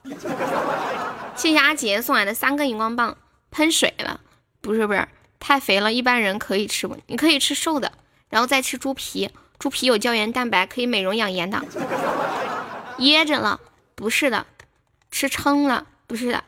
[1.35, 3.17] 谢谢阿杰送来的三个荧光棒，
[3.51, 4.21] 喷水了，
[4.61, 5.05] 不是不是，
[5.39, 6.97] 太肥了，一般人可以吃不？
[7.07, 7.91] 你可以吃瘦的，
[8.29, 11.63] 然后再吃猪皮，猪皮有胶原蛋白，可以美容养颜的。
[12.97, 13.59] 噎着了，
[13.95, 14.45] 不是的，
[15.11, 16.43] 吃撑了，不是的。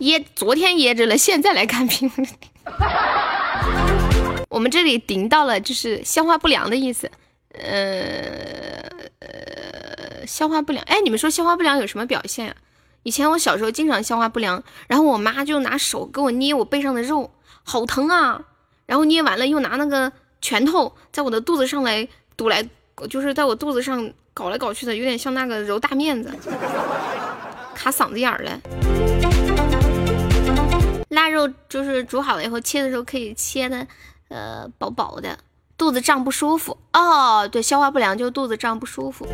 [0.00, 2.10] 噎，昨天噎着了，现在来看病。
[4.48, 7.10] 我们这里顶到了，就是消化不良的意思。
[7.52, 8.82] 呃
[9.20, 10.84] 呃，消化不良。
[10.86, 12.54] 哎，你们说消化不良有什么表现呀？
[13.04, 17.32] 以前我小时候经常消化不良，然后我妈就拿手给我捏我背上的肉，
[17.64, 18.44] 好疼啊！
[18.86, 22.06] 然后捏完了又拿那个拳头在我的肚子上来
[22.36, 22.68] 堵来，
[23.10, 26.30] 就是在我肚子上搞来搞去的，有点像那个揉大面子，
[27.74, 28.60] 卡嗓子眼儿了。
[31.08, 33.86] 腊肉就是煮好了以后切的时候可以切的，
[34.28, 35.38] 呃，薄薄的。
[35.76, 39.26] 肚子胀不舒服哦，对，消化不良就肚子胀不舒服。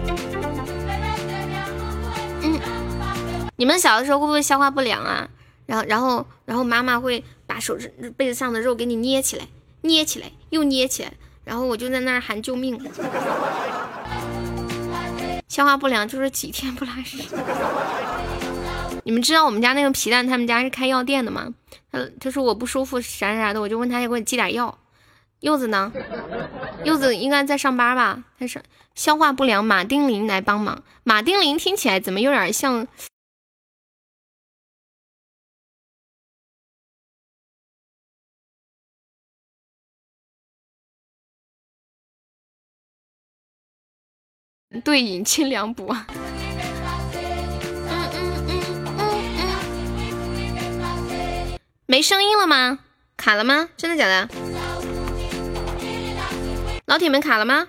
[3.59, 5.29] 你们小的时候会不会消化不良啊？
[5.67, 7.77] 然后，然后，然后妈妈会把手
[8.17, 9.49] 被子上的肉给你捏起来，
[9.81, 11.13] 捏起来，又捏起来，
[11.43, 12.81] 然后我就在那儿喊救命。
[15.49, 17.19] 消化不良就是几天不拉屎。
[19.03, 21.53] 你们知道我们家那个皮蛋他们家是开药店的吗？
[21.91, 24.79] 他他说我不舒服啥啥的，我就问他要给我寄点药。
[25.41, 25.93] 柚子呢？
[26.85, 28.23] 柚子应该在上班吧？
[28.39, 28.63] 他说
[28.95, 30.85] 消化不良，马丁林来帮忙。
[31.03, 32.87] 马丁林听起来怎么有点像
[44.85, 45.95] 对饮清凉补？
[51.87, 52.81] 没声音了吗？
[53.17, 53.71] 卡了吗？
[53.79, 54.29] 真的假的？
[56.85, 57.67] 老铁们卡了吗？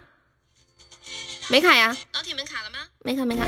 [1.48, 1.96] 没卡呀。
[2.14, 2.80] 老铁们卡了吗？
[3.04, 3.46] 没卡没卡。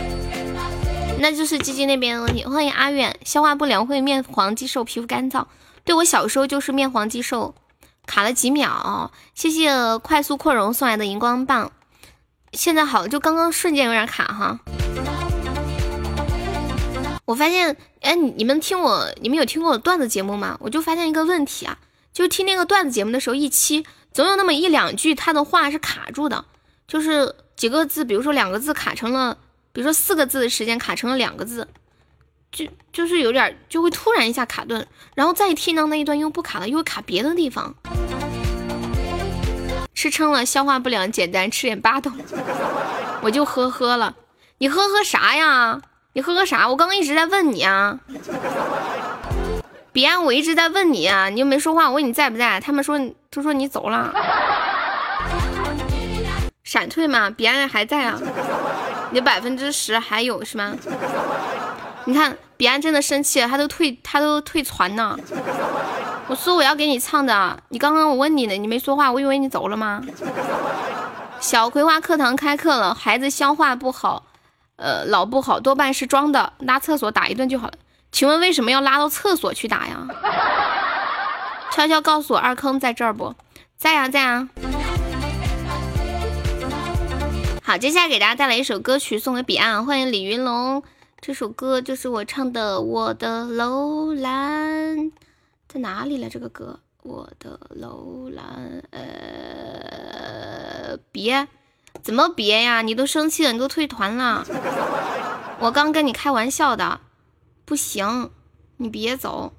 [1.20, 2.46] 那就是鸡鸡那边的问题。
[2.46, 5.46] 欢迎阿远，消化不良会面黄肌瘦，皮肤干燥。
[5.84, 7.54] 对我小时候就是面黄肌瘦，
[8.06, 9.12] 卡了几秒。
[9.36, 11.74] 谢谢快速扩容送来的荧光棒。
[12.54, 14.60] 现在好了，就刚刚瞬间有点卡哈。
[17.24, 20.58] 我发现，哎，你们听我，你们有听过我段子节目吗？
[20.60, 21.78] 我就发现一个问题啊，
[22.12, 26.44] 就听那个段子节目的时候，一期总有那么一两句他的话是卡住的，
[26.88, 29.38] 就是几个字，比如说两个字卡成了，
[29.72, 31.70] 比如说四个字的时间卡成了两个字，
[32.52, 37.74] 就就是有点就会突然一下卡顿，然后再听到那一段又不卡了，又卡别的地方。
[40.02, 42.12] 吃撑了，消化不良，简单吃点巴豆，
[43.22, 44.16] 我就呵呵了。
[44.58, 45.80] 你呵呵啥呀？
[46.14, 46.68] 你喝个啥？
[46.68, 48.00] 我刚刚一直在问你啊，
[49.94, 51.88] 彼岸，我一直在问你啊，你又没说话。
[51.88, 52.60] 我问你在不在？
[52.60, 52.98] 他们说，
[53.30, 54.12] 他说你走了，
[56.64, 57.30] 闪退吗？
[57.30, 58.20] 彼岸还在啊，
[59.12, 60.76] 你百分之十还有是吗？
[62.06, 65.16] 你看，彼岸真的生气了，他都退，他都退团呢。
[66.32, 70.02] 我说我要给你唱的啊，你刚刚我问你呢，你没说话，我以为你走了吗？
[71.42, 74.24] 小葵花课堂开课了，孩子消化不好。
[74.78, 77.74] 呃，老不好，多半是装的，拉厕所打一顿就好了。
[78.14, 80.08] 请问为什么要拉到厕所去打呀？
[81.74, 83.36] 悄悄告诉我，二坑在这儿不
[83.76, 84.08] 在呀？
[84.08, 84.48] 在啊。
[87.62, 90.82] 好，接下来给大家带来一首歌曲送给彼岸，欢迎李云龙。
[91.20, 94.98] 这首歌就是我唱的《我的楼兰》，
[95.72, 96.30] 在哪里了？
[96.30, 96.78] 这个歌，
[97.10, 98.82] 《我的楼兰》。
[98.92, 101.48] 呃，别。
[102.04, 102.82] 怎么别呀？
[102.82, 104.46] 你都生气了，你都退团了。
[105.60, 107.00] 我刚跟你开玩笑的，
[107.64, 108.32] 不行，
[108.76, 109.54] 你别走，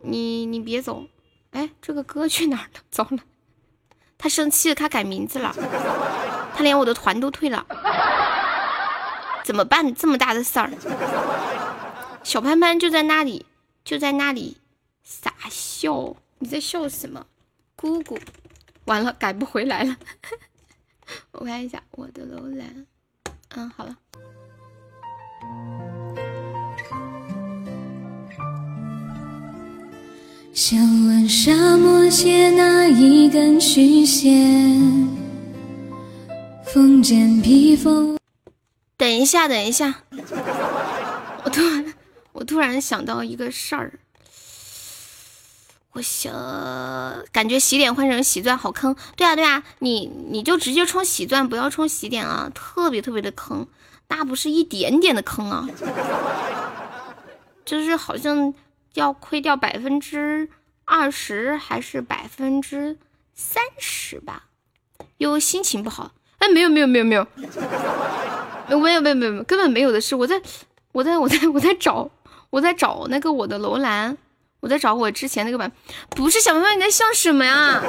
[0.00, 1.04] 你你别走。
[1.50, 2.80] 哎，这个歌去哪儿了？
[2.90, 3.18] 糟了，
[4.16, 5.54] 他生气了，他改名字了，
[6.54, 7.66] 他连我的团都退了，
[9.44, 9.94] 怎么办？
[9.94, 10.70] 这么大的事儿，
[12.22, 13.44] 小潘潘就在那里，
[13.84, 14.56] 就在那里
[15.06, 16.16] 傻笑。
[16.40, 17.24] 你在笑什么？
[17.76, 18.18] 姑姑，
[18.86, 19.96] 完了，改不回来了。
[21.30, 22.86] 我看一下我的楼兰，
[23.50, 23.96] 嗯，好了。
[30.52, 35.08] 想问沙漠借哪一根曲线？
[36.64, 38.18] 风间披风。
[38.96, 40.02] 等一下，等一下，
[41.44, 41.94] 我突然，
[42.32, 44.00] 我突然想到一个事儿。
[45.96, 46.30] 我想，
[47.32, 48.94] 感觉洗脸换成洗钻好坑。
[49.16, 53.66] 对啊，对啊，你你就直接充洗钻，不要充洗脸啊，特别特别的坑，
[54.08, 55.66] 那不是一点点的坑啊，
[57.64, 58.52] 就是好像
[58.92, 60.50] 要亏掉百分之
[60.84, 62.98] 二十还是百分之
[63.34, 64.48] 三十吧。
[65.16, 67.14] 又心情不好，哎，没有没有没有，没
[68.68, 70.14] 有没有没有没有，根本没有的事。
[70.14, 70.42] 我在
[70.92, 72.10] 我在我在我在找
[72.50, 74.18] 我在找那个我的楼兰。
[74.66, 75.70] 我在找我之前那个版，
[76.10, 77.80] 不是小朋友，你在笑什么呀？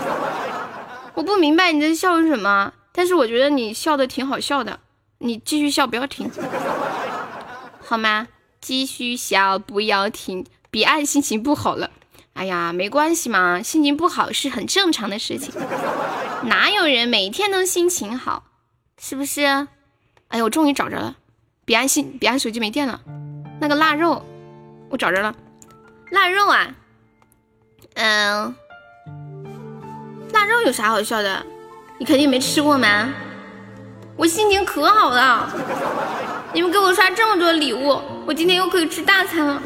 [1.16, 4.80] 我不明白你在笑什么，但是我觉得你笑的挺好笑的，
[5.18, 6.30] 你继续笑不要停，
[7.84, 8.28] 好吗？
[8.62, 10.46] 继续笑不要停。
[10.70, 11.90] 彼岸心情不好了，
[12.34, 15.52] 哎呀，没关系嘛，心情不好是很正常的事情，
[16.44, 18.44] 哪有人每天都心情好，
[19.02, 19.42] 是不是？
[20.28, 21.16] 哎呦，我终于找着了，
[21.66, 23.02] 彼岸心，彼岸手机没电了，
[23.60, 24.24] 那个腊肉，
[24.92, 25.34] 我找着了。
[26.12, 26.68] 腊肉啊，
[27.96, 28.56] 嗯，
[30.34, 31.46] 腊肉有啥好笑的？
[31.98, 33.10] 你肯定没吃过吗？
[34.16, 35.50] 我心情可好了，
[36.54, 39.62] 你们给我刷这么多礼物，我今天又可以吃大餐了。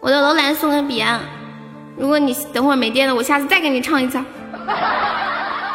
[0.00, 1.20] 我的楼兰送给彼岸，
[1.96, 4.18] 如果你等会儿没电了，我下次再给你唱一次。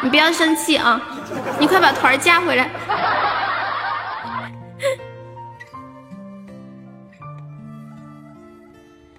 [0.01, 1.01] 你不要生气啊，
[1.59, 2.69] 你快把团儿加回来。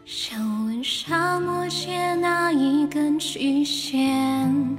[0.06, 4.78] 想问沙漠借哪一根曲线？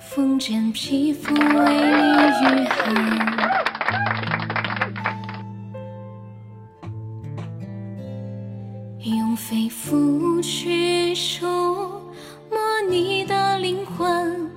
[0.00, 2.02] 风间皮肤为你
[2.42, 2.76] 御寒。
[9.04, 11.46] 用肺腑去触
[12.50, 12.58] 摸
[12.90, 14.50] 你的灵魂，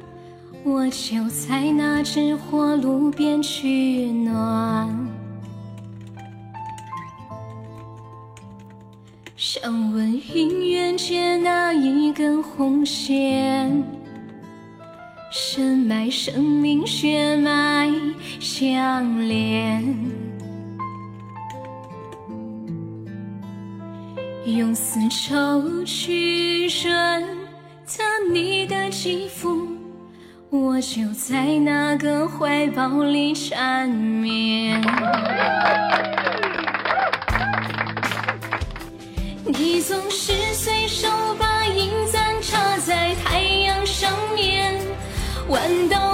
[0.63, 5.18] 我就在那只火炉边取暖。
[9.41, 13.71] 想问姻缘借哪一根红线？
[15.31, 17.89] 深埋生命血脉
[18.41, 19.95] 相连，
[24.45, 27.25] 用丝绸去润
[27.85, 28.03] 泽
[28.33, 29.69] 你的肌肤，
[30.49, 34.81] 我就在那个怀抱里缠绵。
[39.51, 41.07] 你总是随手
[41.39, 44.79] 把银簪插在太阳上面，
[45.47, 46.08] 弯刀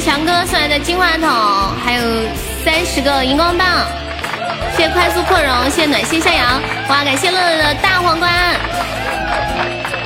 [0.00, 1.28] 强哥送来的金话筒，
[1.84, 2.02] 还有
[2.64, 3.66] 三十个荧光棒，
[4.76, 8.32] 谢谢快速扩容，谢谢暖心向阳，哇，感谢乐乐的大皇冠，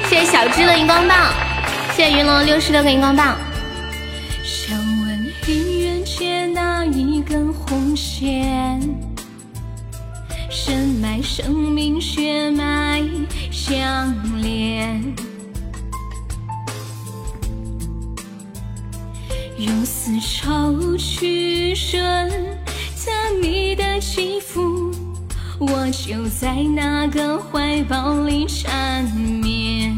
[0.08, 1.32] 谢谢小芝的荧光棒，
[1.94, 3.36] 谢谢云龙六十六个荧光棒。
[4.42, 8.80] 想问姻缘界那一根红线，
[10.50, 13.02] 深埋生命血脉
[13.50, 15.14] 相连，
[19.62, 22.28] 用丝绸去顺
[22.96, 24.90] 着你的肌肤。
[25.60, 29.96] 我就在那个怀抱里缠绵，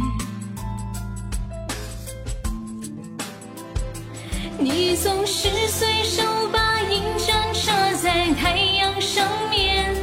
[4.58, 6.22] 你总是随手
[6.52, 9.96] 把银针插在太阳上面，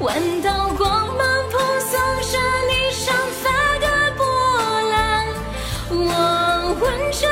[0.00, 1.18] 万道光芒
[1.50, 2.00] 扑送
[2.32, 2.38] 着
[2.70, 2.72] 你
[3.04, 3.50] 长发
[3.80, 3.86] 的
[4.16, 4.24] 波
[4.88, 5.26] 澜。
[5.90, 7.28] 我闻着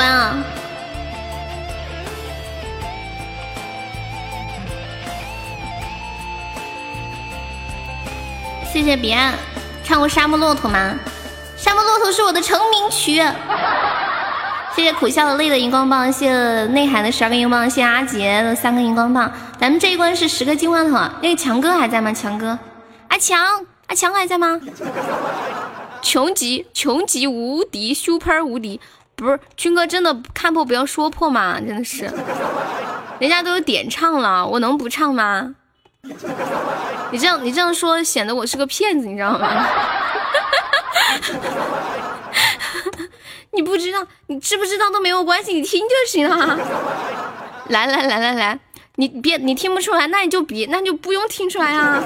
[0.00, 0.44] 乐乐大皇冠啊！
[8.72, 9.34] 谢谢彼岸，
[9.84, 10.94] 唱过《沙漠骆驼》吗？
[11.62, 13.22] 《沙漠骆驼》是我的成名曲。
[14.74, 19.30] 谢谢苦笑的泪的荧光棒，谢谢内涵的十二个荧光棒，谢谢阿杰的三个荧光棒。
[19.58, 22.12] 咱们这一关是十个金话筒，那个强哥还在吗？
[22.12, 22.58] 强哥，
[23.08, 23.38] 阿强，
[23.88, 24.58] 阿强还在吗？
[26.00, 28.80] 穷极，穷极无敌，super 无敌，
[29.24, 31.60] 不是军哥真的看破不要说破吗？
[31.60, 32.10] 真的是，
[33.18, 35.54] 人家都有点唱了，我能不唱吗？
[37.12, 39.66] 你这样，你这样说显得我是个骗子，你知道吗？
[43.52, 46.58] 你不知道，你知不知道都没有关系，你听就行了。
[47.68, 48.58] 来来来来来，
[48.96, 52.02] 你别你听不出来，那你就别，那就不用听出来啊。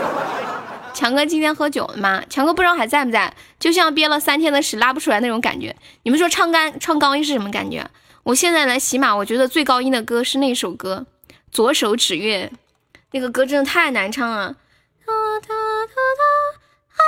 [0.94, 2.22] 强哥今天喝酒了吗？
[2.30, 5.74] 强哥不知道还在不在，就像憋了三天的屎拉不出来那种感觉。
[6.04, 7.84] 你们说唱干唱高音是什么感觉？
[8.22, 11.04] 我现在来喜马，我觉得最高音的歌是那首歌
[11.50, 12.50] 《左手指月》。
[13.10, 14.56] 那个歌真的太难唱了，
[15.04, 15.12] 哒
[15.46, 15.48] 哒
[15.86, 16.22] 哒哒
[16.96, 17.02] 啊！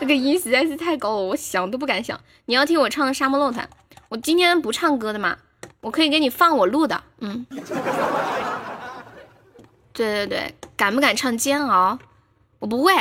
[0.00, 2.18] 那个音实在是太高了，我想都不敢想。
[2.46, 3.60] 你要听我唱的《沙漠骆驼》，
[4.08, 5.36] 我今天不唱歌的嘛，
[5.82, 7.02] 我可以给你放我录的。
[7.18, 7.46] 嗯，
[9.96, 11.94] 对对对，敢不敢唱《煎熬》？
[12.58, 12.92] 我不会。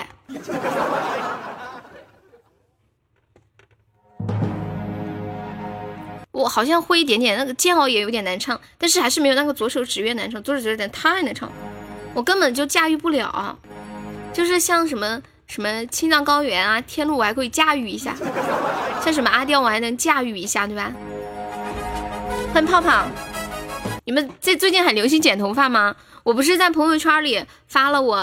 [6.31, 11.51] 我好像会一点点，那个煎熬也有点难唱，但是还是没有那个左手指月难唱，左手指月点太难唱，
[12.13, 13.57] 我根本就驾驭不了。
[14.31, 18.15] 就是像什么什么青藏高原啊，天路我还可以驾驭一下，
[19.03, 20.93] 像什么阿刁我还能驾驭一下，对吧？
[22.53, 23.05] 欢迎泡泡，
[24.05, 25.93] 你们这最近很流行剪头发吗？
[26.25, 28.17] 我不是在朋友圈里发了我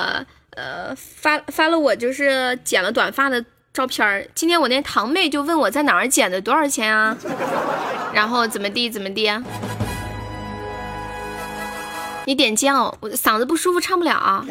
[0.57, 3.43] 呃发发了我就是剪了短发的。
[3.73, 7.17] 照片儿，今天我那堂妹就问我在哪儿剪的，多少钱啊？
[8.13, 9.33] 然后怎么地怎么地？
[12.27, 14.45] 你点酱，我嗓子不舒服，唱不了。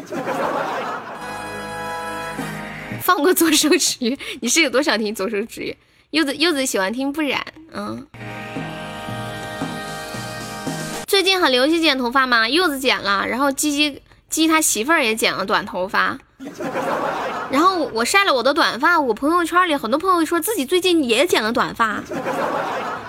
[3.00, 5.76] 放过左手指，你是有多想听左手指？
[6.10, 7.40] 柚子柚子喜欢听不染，
[7.72, 8.04] 嗯。
[11.22, 12.48] 最近很流行剪头发吗？
[12.48, 16.18] 柚子剪了，然后鸡鸡鸡他媳妇儿也剪了短头发。
[17.48, 22.02] 然后我晒了我的短发，我朋友圈里很多朋友说自己最近也剪了短发。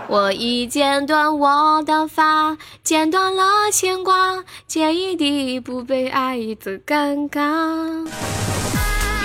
[0.07, 8.07] 我已剪短我的发，剪断了牵挂，剪一地不被爱的尴尬。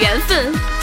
[0.01, 0.78] 缘分。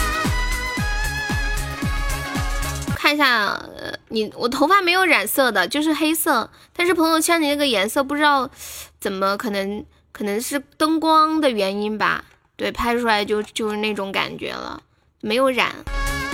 [3.06, 8.50] 看一下，呃你我头发没有染色的，就是黑色，但是朋友圈里那个颜色不知道
[8.98, 12.24] 怎么可能，可能是灯光的原因吧。
[12.56, 14.82] 对，拍出来就就是那种感觉了，
[15.20, 15.72] 没有染。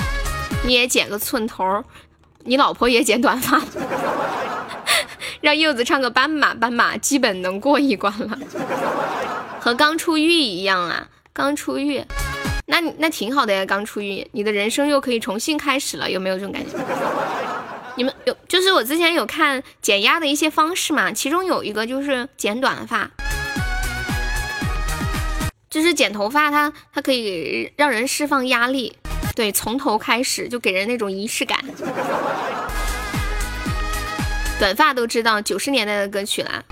[0.65, 1.85] 你也剪个寸头，
[2.45, 3.61] 你老婆也剪短发，
[5.43, 8.39] 让柚子唱个斑马斑马，基本能过一关了。
[9.61, 12.03] 和刚出狱一样啊，刚出狱，
[12.67, 16.79] 那那挺好的呀，刚出狱，你的人生又可以重新开始了，有没有这种感觉？
[17.97, 23.11] 你们有，就是我之前有看减压的一些方式嘛，其中有一个就是剪短发，
[25.69, 28.97] 就是剪头发，它它可以让人释放压力，
[29.35, 31.59] 对，从头开始就给人那种仪式感。
[34.59, 36.63] 短发都知道九十年代的歌曲啦。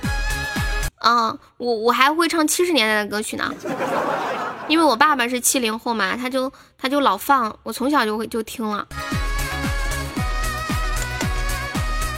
[1.02, 3.52] 嗯，我我还会唱七十年代的歌曲呢，
[4.70, 8.86] 因为我爸爸是七零后嘛，他就他就老放，我从小就会就听了。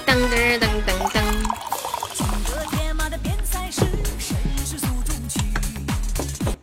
[0.07, 1.23] 噔噔噔噔噔。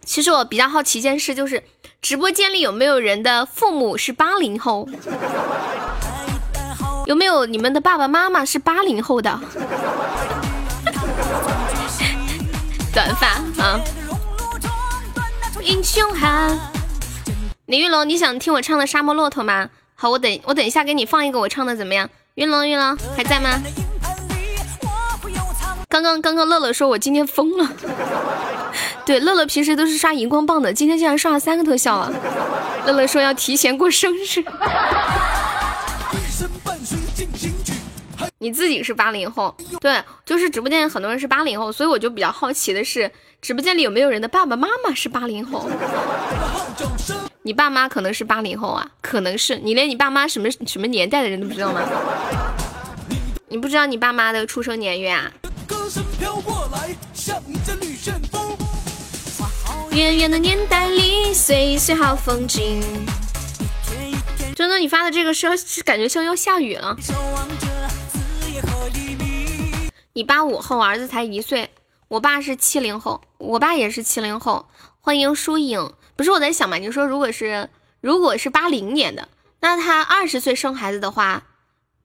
[0.05, 1.63] 其实我比较好奇一件事，就是
[2.03, 4.87] 直播间里有没有人的父母是八零后？
[7.07, 9.39] 有没有你们的爸爸妈妈是八零后的？
[15.91, 16.55] 凶悍，
[17.65, 19.67] 李玉龙，你想听我唱的《沙漠骆驼》吗？
[19.95, 22.07] 好，我等我等一下给你放一个我唱的，怎么样？
[22.35, 23.59] 玉龙玉龙还在吗？
[25.87, 27.67] 刚刚刚刚乐乐说我今天疯了，
[29.03, 32.13] 对，乐乐平时都是刷荧光棒的，今天竟然刷了三个特效啊！
[32.85, 34.45] 乐乐说要提前过生日。
[38.41, 43.11] 你自己是八零后，对，就是直播间很多人是八零后，所以我就比较好奇的是，
[43.41, 45.69] 直播间里有没有人的爸爸妈妈是八零后？
[47.41, 51.81] 你爸妈可能是八零后啊，可能是你连你爸妈什么什么年代的人都不知道吗？
[53.49, 55.29] 你不知道你爸妈的出生年月啊？
[59.91, 62.81] 远远的年代里，岁岁好风景。
[64.55, 66.95] 真的，你发的这个是要是感觉像要下雨了。
[70.13, 71.69] 你八五后，儿子才一岁。
[72.09, 74.67] 我爸是七零后，我爸也是七零后。
[74.99, 76.77] 欢迎疏影，不是我在想嘛？
[76.77, 77.69] 你说如果是
[78.01, 79.29] 如果是八零年的，
[79.61, 81.43] 那他二十岁生孩子的话，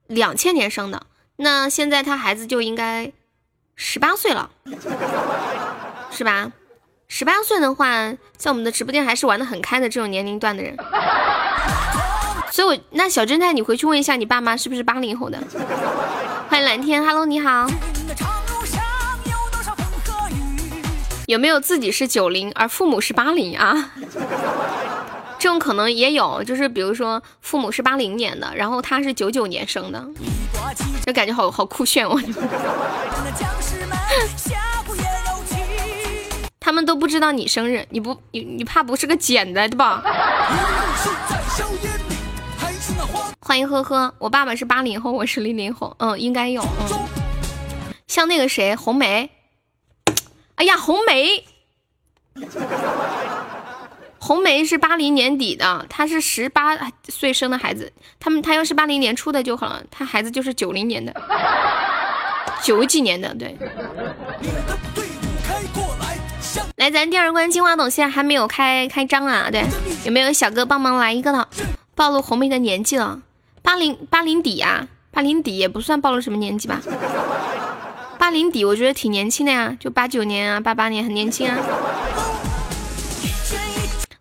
[0.07, 1.07] 两千年生的，
[1.37, 3.11] 那现在他孩子就应该
[3.75, 4.51] 十八岁了，
[6.11, 6.51] 是吧？
[7.07, 10.77] 十八岁的话，在我们的直播间还是玩的很开的这种年龄段的人。
[12.51, 15.37] 所以，我那小侦探，你回去问一下你爸妈是不是八零后的。
[16.47, 17.67] 欢迎蓝天，Hello，你好。
[21.25, 23.91] 有没有自己是九零而父母是八零啊？
[25.39, 30.05] 这种可能也有，就是比如说父母是八零年的，然后他是九九年生的，
[31.05, 32.19] 就感觉好好酷炫哦。
[36.59, 40.01] 他们都不知道你生日，你不你你怕不是个捡的对吧？
[43.39, 47.07] 欢迎呵呵，我爸爸是八零后，我是零零后，嗯，应该有，嗯，
[48.07, 49.29] 像那个谁，红梅，
[50.55, 51.45] 哎呀，红梅，
[54.19, 61.13] 红梅是八零年底的，她是十八岁生的孩子，他们他要是八零年出的就好了，他孩子就是九零年的，
[62.63, 63.55] 九几年的，对。
[66.77, 69.63] 来，咱第二关金话筒现在还没有开开张啊，对，
[70.03, 71.47] 有没有小哥帮忙来一个的？
[71.95, 73.21] 暴露红梅的年纪了。
[73.61, 76.81] 八零八零底啊，八零底也不算暴露什么年纪吧。
[78.19, 81.57] 八零底我觉得挺年轻的呀，就八九年啊，八八年很年轻啊。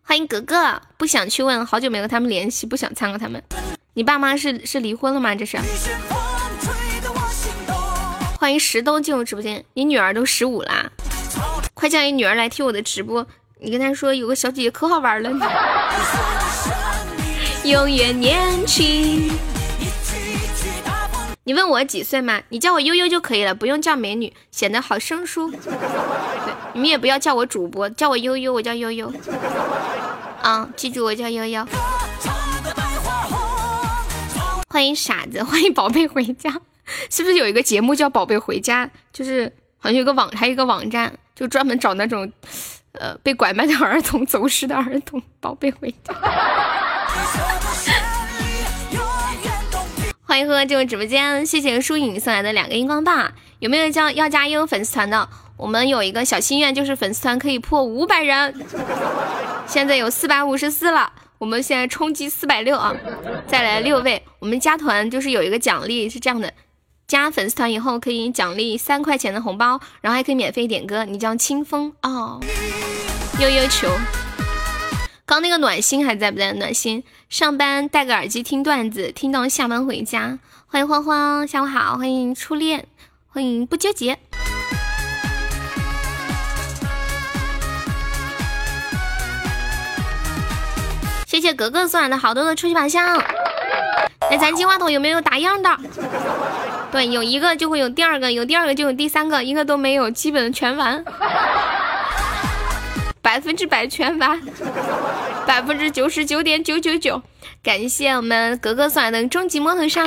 [0.03, 3.43] 欢迎格格，不想去问，好久没和他们联系，不想参和他们。
[3.95, 5.35] 你爸妈是是离婚了吗？
[5.35, 5.59] 这是。
[8.39, 10.91] 欢迎石头进入直播间，你女儿都十五啦，
[11.75, 13.27] 快叫你女儿来听我的直播，
[13.61, 15.31] 你跟她说有个小姐姐可好玩了。
[17.65, 19.33] 永远年轻。
[21.45, 22.43] 你问我几岁吗？
[22.51, 25.51] 你叫我悠悠就可以了，不用叫美女，显得好生疏。
[25.51, 25.59] 对，
[26.75, 29.11] 你们也不要叫我主播，叫我悠悠，我叫悠悠。
[30.43, 31.67] 啊，记住我叫悠悠。
[34.69, 36.61] 欢迎傻子，欢迎宝贝回家。
[37.09, 38.87] 是不是有一个节目叫《宝贝回家》？
[39.11, 42.31] 就是好像有个网，还有一个网站，就专门找那种，
[42.93, 45.23] 呃，被拐卖的儿童、走失的儿童。
[45.41, 46.15] 宝贝回家。
[50.27, 53.31] 欢迎呵呵进入直播间，谢谢疏影送来的两个荧光棒。
[53.61, 55.29] 有没有叫要加悠悠粉丝团的？
[55.57, 58.53] 我们有一个小心愿，就是粉丝团可以破五百人，
[59.69, 62.93] 现在有四百五十四了，我们现在冲击四百六啊！
[63.47, 66.53] 再来六位，我们加团就是有一个奖励，是这样的：
[67.07, 71.05] 加粉丝团以后可以奖励三块钱的红包，然后还可以免费点歌。
[71.05, 72.41] 你叫清风哦，
[73.39, 73.89] 悠悠球。
[75.27, 76.53] 刚那个暖心还在不在？
[76.53, 80.39] 暖心上班戴个耳机听段子，听到下班回家。
[80.67, 82.87] 欢迎慌慌，下午好，欢迎初恋，
[83.29, 84.19] 欢迎不纠结。
[91.27, 93.19] 谢谢格格送来的好多的初级宝箱。
[94.31, 95.75] 那咱金话筒有没有打样的？
[96.93, 101.03] 对，有一个就会有第二个，有第二个就有第三个，一个都没有，基本全完。
[103.25, 104.39] 百分之百全完，
[105.47, 107.23] 百分之九十九点九九九，
[107.63, 110.07] 感谢我们格格送来的终极摩托上。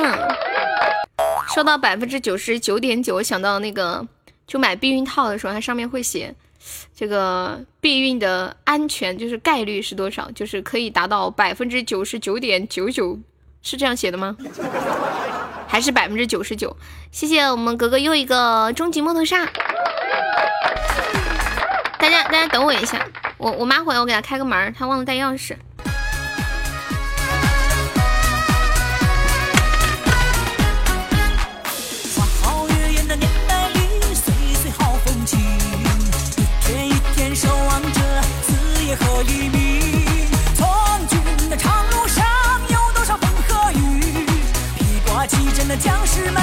[1.52, 4.06] 说到百分之九十九点九，我想到那个，
[4.46, 6.32] 就买避孕套的时候，它上面会写
[6.94, 13.18] 这个避孕的安全，就是概率是多少，就是可以达到百分之九十九点九九，
[13.62, 14.36] 是这样写的吗？
[15.66, 16.76] 还是百分之九十九？
[17.10, 19.48] 谢谢我们格格又一个终极摩托上。
[21.98, 23.04] 大家，大家等我一下，
[23.36, 25.56] 我我妈回来，我给她开个门，她忘了带钥匙。
[45.80, 46.42] 将士们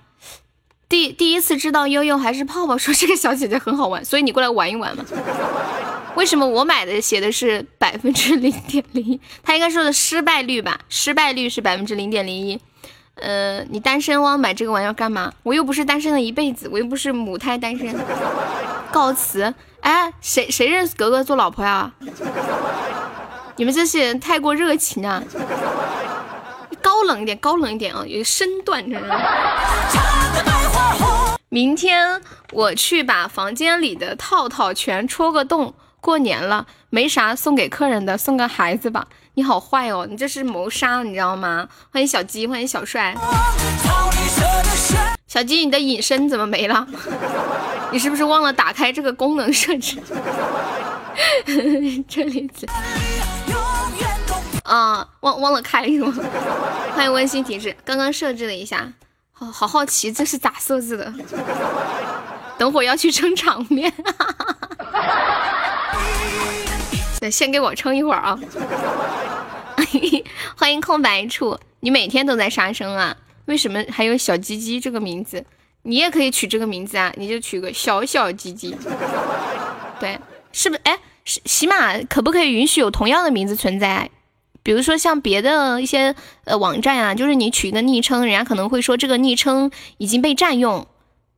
[0.91, 5.05] 第第一次知道悠悠还是泡泡说这个小姐姐很好玩，所以你过来玩一玩嘛。
[6.15, 9.21] 为什么我买的写的是百分之零点零一？
[9.41, 10.81] 他应该说的失败率吧？
[10.89, 12.59] 失败率是百分之零点零一。
[13.15, 15.31] 呃，你单身汪买这个玩意儿干嘛？
[15.43, 17.95] 我又不是单身了一辈子，我又不是母胎单身。
[18.91, 19.53] 告辞。
[19.79, 21.89] 哎，谁谁认识格格做老婆呀？
[23.55, 25.23] 你们这些人太过热情啊！
[26.81, 28.03] 高冷一点，高冷一点啊！
[28.05, 29.07] 有身段，真的。
[31.53, 32.21] 明天
[32.53, 35.73] 我去把房间里的套套全戳个洞。
[35.99, 39.05] 过年了，没啥送给客人的，送个孩子吧。
[39.33, 41.67] 你好坏哦，你这是谋杀，你知道吗？
[41.91, 43.13] 欢迎小鸡，欢迎小帅。
[45.27, 46.87] 小鸡，你的隐身怎么没了？
[47.91, 50.01] 你是不是忘了打开这个功能设置？
[52.07, 52.49] 这里。
[54.63, 56.15] 啊，忘忘了开是吗？
[56.95, 58.93] 欢迎温馨提示，刚刚设置了一下，
[59.41, 61.11] 好好好奇这是咋设置的？
[62.59, 63.91] 等会要去撑场面，
[67.19, 68.39] 那先给我撑一会儿啊！
[70.55, 73.17] 欢迎空白处，你每天都在杀生啊？
[73.45, 75.43] 为什么还有小鸡鸡这个名字？
[75.81, 78.77] 你也可以取这个名字啊，你就取个小小鸡鸡。
[79.99, 80.19] 对，
[80.51, 80.81] 是不是？
[80.83, 84.07] 哎，喜喜马可不可以允许有同样的名字存在？
[84.63, 90.85] 比如说像别的一些呃网站啊，就是你取一个昵称，人家可能会说这个昵称已经被占用，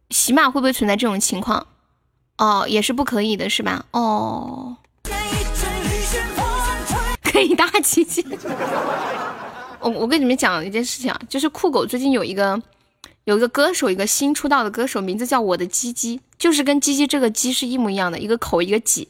[0.10, 1.68] 起码会不会存在这种情况？
[2.38, 3.86] 哦，也是不可以的，是吧？
[3.91, 4.76] 哦，
[7.24, 8.26] 可以大奇迹。
[9.80, 12.62] 我我跟你们讲一件事情啊，就是酷狗最近有一个
[13.26, 19.08] 有一个歌手，一个新出道的歌手，名字叫我的鸡鸡，就是跟鸡鸡这个鸡是一模一样的，一个口一个几。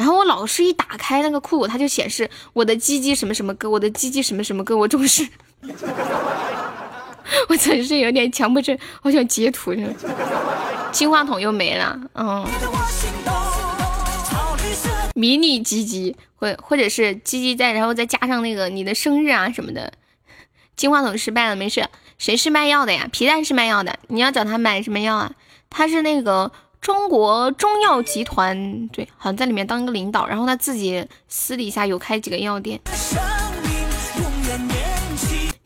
[0.00, 5.28] 然后我老是一打开那个酷狗，它就显示我的鸡鸡什么什么歌，我的鸡鸡什么什么歌， 我总是，
[7.46, 9.94] 我真是有点强迫症，好想截图呢。
[10.90, 12.48] 金话筒又没了，嗯，
[15.14, 19.92] 迷你鸡鸡或或者是鸡鸡在，然后再加上那个你的生日啊什么的。
[20.76, 21.86] 金话筒失败了，没事，
[22.16, 23.06] 谁是卖药的呀？
[23.12, 25.32] 皮蛋是卖药的，你要找他买什么药啊？
[25.68, 26.50] 他是那个。
[26.80, 32.80] 中国中药集团对，好像在里面当一个领导，然后他自己私底下有开几个药店。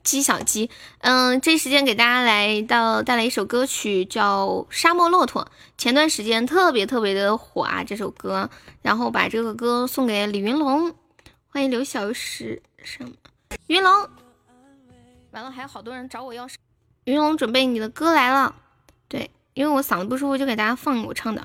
[0.02, 0.68] 鸡小鸡，
[0.98, 5.42] 嗯，这时间给大家来到带来一首歌曲，叫《沙漠骆驼》，
[5.78, 8.50] 前段时间特别特别的火啊，这首歌，
[8.82, 10.94] 然后把这个歌送给李云龙，
[11.48, 13.10] 欢迎刘小石什么？
[13.68, 14.08] 云龙，
[15.30, 16.46] 完了还有好多人找我要，
[17.04, 18.54] 云龙准备你的歌来了，
[19.08, 19.30] 对。
[19.54, 21.40] 因为我嗓子不舒服就给大家放我唱的。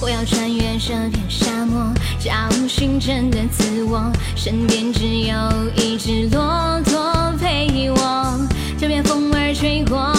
[0.00, 5.36] 我要穿越这片沙漠找寻真的自我身边只有
[5.76, 8.48] 一只骆驼陪我
[8.78, 10.10] 这片风儿吹过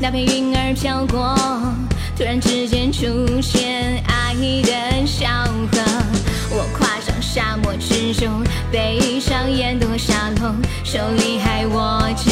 [0.00, 1.36] 那片云儿飘过
[2.16, 3.04] 突然之间出
[3.42, 5.28] 现爱的小
[5.70, 5.93] 河
[7.34, 10.54] 沙漠之中，背上烟斗沙漏，
[10.84, 12.30] 手里还握着。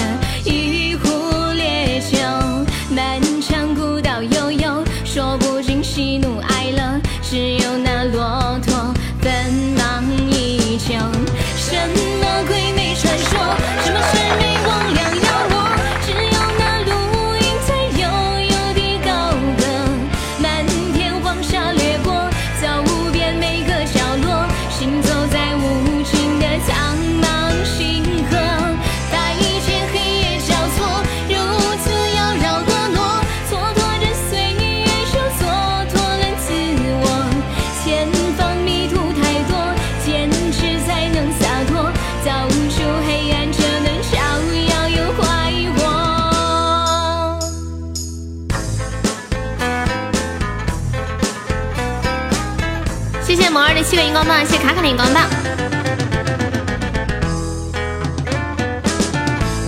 [53.92, 55.28] 七个荧光棒，谢谢卡卡的荧光棒。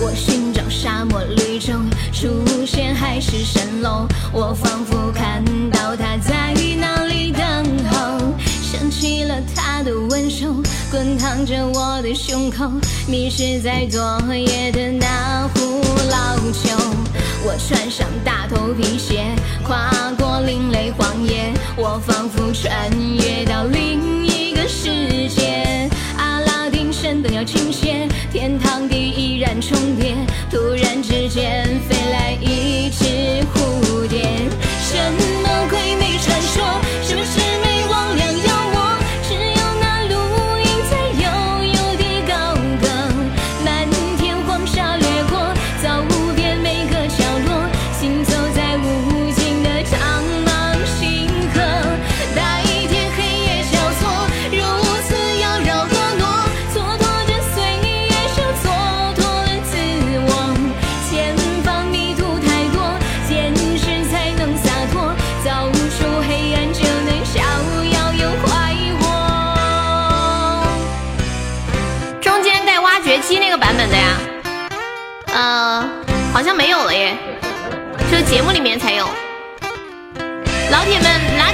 [0.01, 1.73] 我寻找沙漠绿洲，
[2.11, 4.83] 出现海市蜃楼，我仿
[11.45, 12.71] 着我的胸口，
[13.07, 14.01] 迷失在昨
[14.33, 16.69] 夜的那壶老酒。
[17.45, 19.25] 我穿上大头皮鞋，
[19.63, 21.53] 跨过另类荒野。
[21.77, 30.15] 我仿佛穿越到另一个世界，阿拉丁神灯要倾斜，天堂地依然重叠，
[30.49, 31.94] 突然之间飞。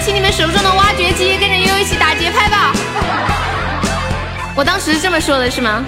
[0.04, 2.74] 请你们手中的挖掘机跟着悠悠一起打节拍吧。
[4.56, 5.86] 我当时这么说的是吗？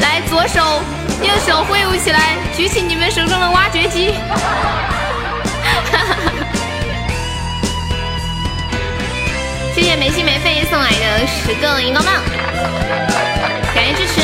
[0.00, 0.82] 来，左手
[1.22, 4.14] 右手挥舞起来，举起你们手中的挖掘机。
[9.74, 12.14] 谢谢没心没肺送来的十个荧光棒，
[13.72, 14.20] 感谢支持。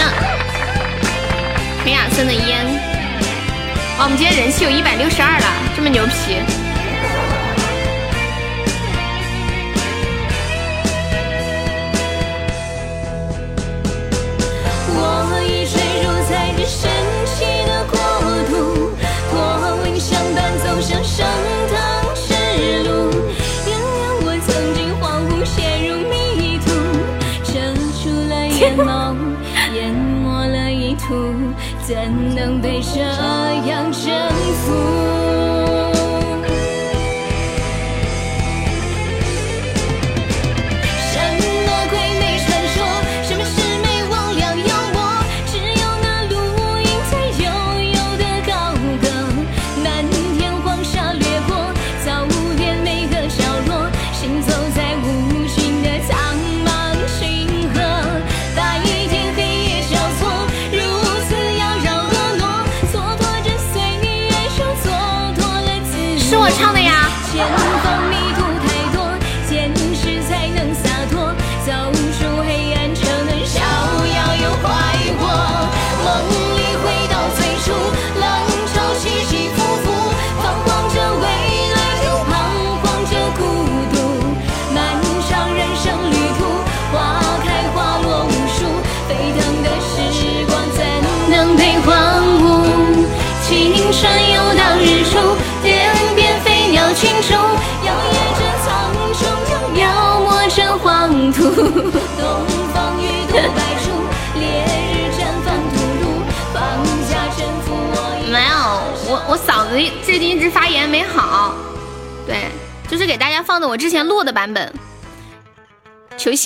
[1.85, 2.67] 裴雅森的烟，
[3.99, 6.43] 我们今天人气有一百六十二了，这么牛皮。
[16.69, 16.91] 神
[17.25, 17.97] 奇的国
[18.51, 18.91] 度，
[19.31, 19.35] 驼
[19.85, 21.25] 铃相伴走向升
[21.69, 21.77] 腾
[22.15, 22.35] 之
[22.83, 22.91] 路，
[23.67, 25.55] 原谅我曾经恍惚陷
[25.89, 26.67] 入迷途，
[27.45, 27.55] 遮
[28.03, 29.15] 住了眼眸，
[29.75, 31.07] 淹没了意图，
[31.87, 31.95] 怎
[32.35, 34.11] 能被这样征
[34.65, 35.16] 服？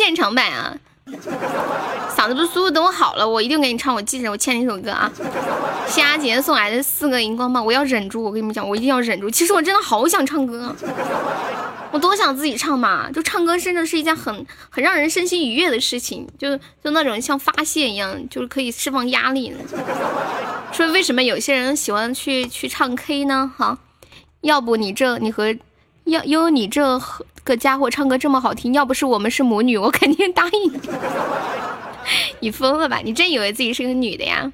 [0.02, 0.74] 现场版啊。
[2.16, 5.10] 嗓子不舒服等我好了我一定给你唱我记着我欠你一首歌啊。
[5.86, 9.28] 谢阿杰送来的四个荧光棒我要忍住我跟你们讲我一定要忍住。
[9.28, 10.74] 其实我真的好想唱歌
[11.90, 19.52] 我多想自己唱嘛就唱歌真的是一件很很让人身心愉悦的事情就就那种像发泄一样就是可以释放压力
[20.72, 23.52] 说为什么有些人喜欢去去唱 k 呢？
[23.58, 23.76] 哈？
[24.42, 25.54] 要不你这你和
[26.04, 30.80] 要因为你这和个家伙唱歌这么好听，要不是我们是母女， 我肯定答应你。
[32.40, 33.00] 你疯了吧？
[33.04, 34.52] 你真以为自己是个女的呀？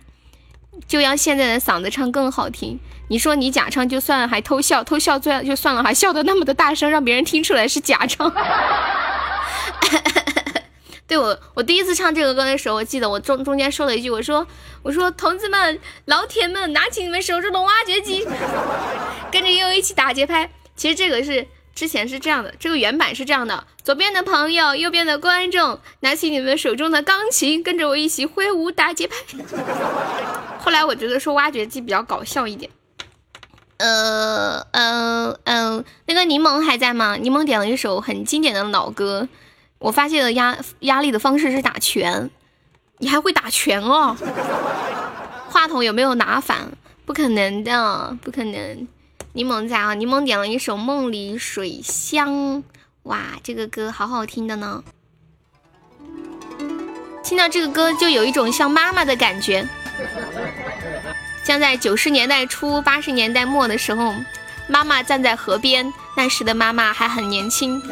[0.89, 2.81] 就要现在的嗓子唱更好听。
[3.09, 8.32] 你说你假唱就算了，还偷笑，偷笑最就算了，还笑得那么的大声，让别人听出来是假唱。
[11.06, 14.47] 对我，我第一次唱这个歌的时候，我记得我中中间说了一句，我说
[14.82, 18.27] 我说同志们、老铁们，拿起你们手中的挖掘机，
[19.31, 20.51] 跟着悠悠一起打节拍。
[20.74, 21.47] 其实这个是。
[21.77, 29.16] 之前是这样的，这个原版是这样的：左边的朋友，右边的观众，拿起你们手中的钢琴，跟着我一起挥舞打节拍。
[30.59, 32.70] 后来我觉得说挖掘机比较搞笑一点。
[33.77, 37.16] 呃呃呃，那个柠檬还在吗？
[37.16, 39.28] 柠檬点了一首很经典的老歌。
[39.78, 42.31] 我发现了压压力的方式是打拳，
[42.97, 44.16] 你还会打拳哦？
[45.51, 46.73] 话筒有没有拿反？
[47.05, 48.89] 不可能的，不可能。
[49.37, 49.93] 柠檬在啊！
[49.93, 52.31] 柠檬点了一首《梦里水乡》，
[53.03, 54.83] 哇，这个歌好好听的呢。
[57.23, 59.69] 听到这个歌就有一种像妈妈的感觉，
[61.45, 64.15] 像在九十年代初、八十年代末的时候，
[64.69, 67.83] 妈妈站在河边，那时的妈妈还很年轻，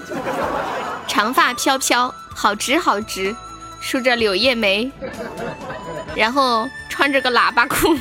[1.07, 3.37] 长发飘飘，好直好直，
[3.83, 4.91] 梳着柳叶眉，
[6.17, 7.95] 然后穿着个喇叭裤。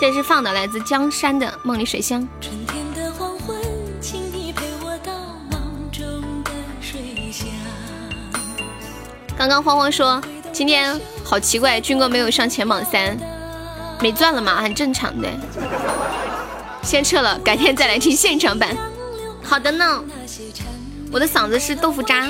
[0.00, 2.20] 这是放的来自江山的《梦里水乡》。
[9.38, 10.20] 刚刚慌慌说
[10.52, 13.16] 今天好奇怪，军哥没有上前榜三，
[14.00, 14.56] 没钻了吗？
[14.60, 15.28] 很正常的。
[16.82, 18.76] 先撤了，改天再来听现场版。
[19.42, 20.02] 好的呢，
[21.12, 22.28] 我的嗓子是豆腐渣，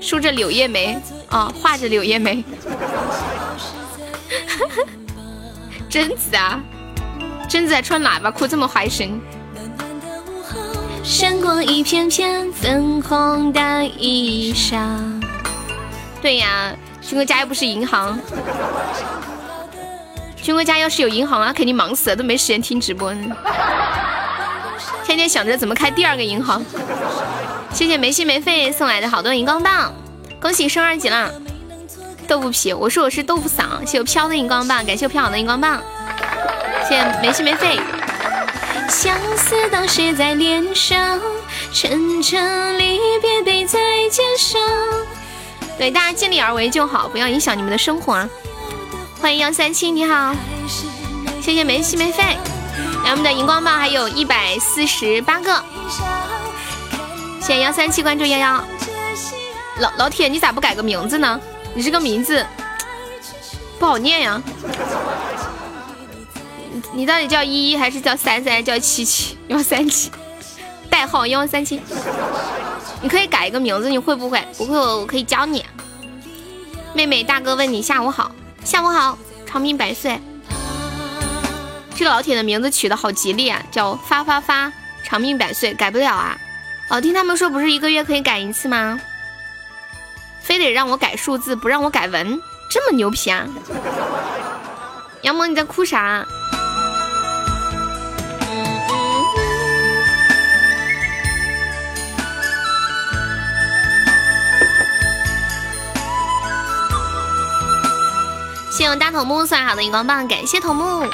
[0.00, 0.98] 梳着柳叶眉
[1.28, 2.42] 啊，画着柳叶眉。
[5.88, 6.60] 贞子啊，
[7.48, 9.20] 贞子还穿喇叭裤，这么嗨神。
[11.02, 15.22] 闪过一片片粉红的衣裳。
[16.20, 18.18] 对呀，军哥家又不是银行。
[20.42, 23.36] 军哥家要是有银行啊，肯定忙死了，都没时间听直播呢。
[25.04, 26.64] 天天想着怎么开第二个银行。
[27.72, 29.92] 谢谢没心没肺送来的好多荧光棒，
[30.40, 31.30] 恭喜升二级了。
[32.26, 33.86] 豆腐皮，我说我是豆腐嗓。
[33.86, 35.80] 谢我飘的荧光棒，感谢我飘好的荧光棒。
[36.88, 37.78] 谢谢没心没肺。
[38.88, 41.20] 相思当写在脸上，
[41.72, 43.78] 沉沉离别背在
[44.10, 44.60] 肩上。
[45.78, 48.28] 对，大家尽力而为就好，不要影响你们的生活。
[49.20, 50.34] 欢迎幺三七，你好。
[51.40, 52.22] 谢谢没心没肺。
[53.04, 55.62] 来，我们的荧光棒还有一百四十八个。
[57.40, 58.64] 谢谢幺三七关注幺幺。
[59.78, 61.40] 老老铁，你咋不改个名字呢？
[61.76, 62.42] 你这个名字
[63.78, 64.42] 不好念呀，
[66.94, 68.64] 你到底叫依依还是叫三三？
[68.64, 70.10] 叫七七幺三七，
[70.88, 71.78] 代号幺三七。
[73.02, 74.42] 你可以改一个名字，你会不会？
[74.56, 75.62] 不会我，我可以教你。
[76.94, 78.32] 妹妹大哥问你下午好，
[78.64, 80.18] 下午好，长命百岁。
[81.94, 84.72] 这个老铁的名字取的好吉利啊，叫发发发，
[85.04, 86.38] 长命百岁，改不了啊。
[86.88, 88.98] 哦，听他们说不是一个月可以改一次吗？
[90.46, 92.40] 非得让我改数字，不让我改文，
[92.70, 93.44] 这么牛皮啊！
[95.22, 96.24] 杨萌，你在哭啥？
[108.70, 111.04] 谢谢我大头目送好的荧光棒，感谢头目。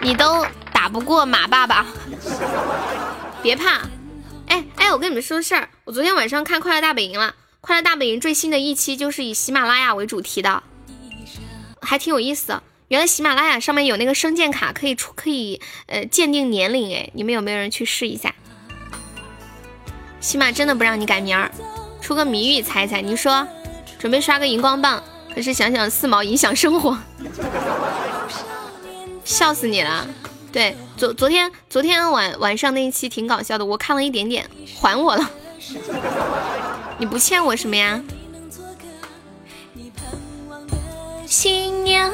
[0.00, 1.84] 你都打不过马爸爸，
[3.42, 3.80] 别怕。
[4.46, 7.28] 哎哎，我跟你们说事儿，我昨天晚上看《快乐大本营》了，
[7.62, 10.62] 《快乐大本营》最新的一期就是以喜马拉雅为主题的，
[11.80, 12.62] 还挺有意思的。
[12.88, 18.34] 原来喜马拉雅上面有那个声鉴卡，可以出可以呃鉴定年龄，哎，你们有没有人去试一下？
[20.20, 21.50] 喜马真的不让你改名儿，
[22.02, 23.00] 出个谜语猜猜。
[23.00, 23.48] 你说
[23.98, 25.02] 准备刷个荧光棒，
[25.34, 26.98] 可是想想四毛影响生活，
[29.24, 30.06] 笑死你了。
[30.52, 34.50] 对，昨昨天昨天晚晚上那一期挺搞笑的，我看了一点点，
[34.82, 35.30] 还我了。
[36.98, 38.00] 你不欠我什么呀？
[41.26, 42.10] 新娘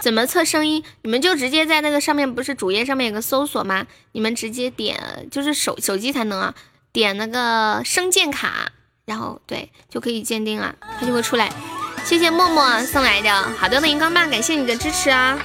[0.00, 0.82] 怎么测声音？
[1.02, 3.86] 你们就直接在那个上面，不是主页上面有个搜索吗？
[4.12, 6.54] 你们直接点，就是手手机才能啊，
[6.92, 8.70] 点那个声鉴卡，
[9.04, 11.52] 然后对就可以鉴定了，它就会出来。
[12.04, 15.36] 谢谢默默送来的好多的荧光棒，感谢你的支持啊！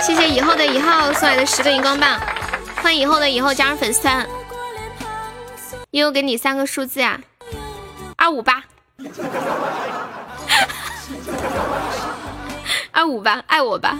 [0.00, 2.20] 谢谢以后的以后送来的十个荧光棒，
[2.76, 4.26] 欢迎以后的以后加入粉丝团。
[5.92, 7.20] 悠悠给你三个数字啊，
[8.16, 8.64] 二五八。
[12.90, 13.98] 二五八，爱我吧。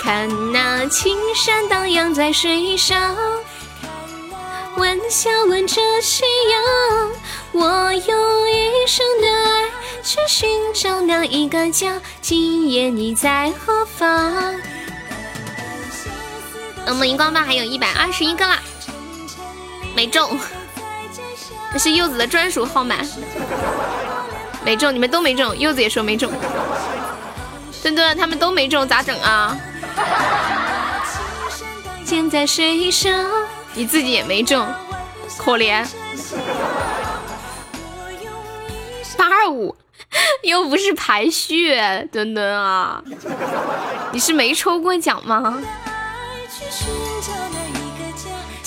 [0.00, 3.16] 看那青山荡漾在水上，
[4.76, 6.62] 晚霞吻着夕阳。
[7.52, 9.68] 我用一生的爱
[10.02, 14.54] 去寻找那一个家，今夜你在何方？
[16.86, 18.58] 我们荧光棒还有一百二十一个啦，
[20.00, 20.30] 没中，
[21.74, 22.96] 这是柚子的专属号码。
[24.64, 26.32] 没中，你们都没中，柚子也说没中。
[27.82, 29.54] 墩墩他们都没中，咋整啊？
[32.02, 33.12] 建在水上，
[33.74, 34.66] 你自己也没中，
[35.36, 35.86] 可怜。
[39.18, 39.76] 八二五，
[40.44, 41.78] 又不是排序，
[42.10, 43.02] 墩墩啊，
[44.12, 45.58] 你是没抽过奖吗？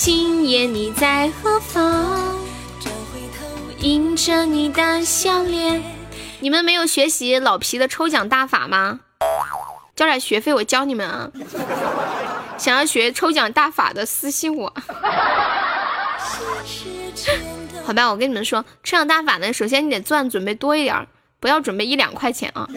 [0.04, 1.82] 今夜你在何方？
[2.78, 3.46] 转回头
[3.78, 5.82] 迎着你的笑脸。
[6.40, 9.00] 你们没有学习老皮的抽奖大法吗？
[9.96, 11.30] 交点学费，我教你们啊！
[12.58, 14.70] 想要学抽奖大法的，私信我。
[17.86, 21.08] 好吧，我跟你们说，抽奖大法呢，首先你得钻准备多一点，
[21.40, 22.68] 不要准备一两块钱啊。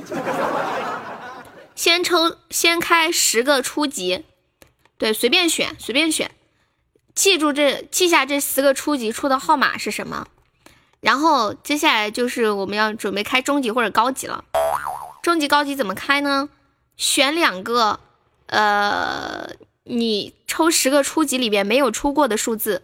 [1.76, 4.24] 先抽，先开十个初级，
[4.98, 6.32] 对，随便选，随便选，
[7.18, 10.28] 记住这，记下这十个初级出的号码是什么。
[11.02, 14.46] 然后接下来就是我们要准备开中级或者高级了。
[15.24, 16.50] 中级、高级怎么开呢？
[16.96, 18.00] 选两个，
[18.46, 19.50] 呃，
[19.86, 22.84] 你抽十个初级里面没有出过的数字，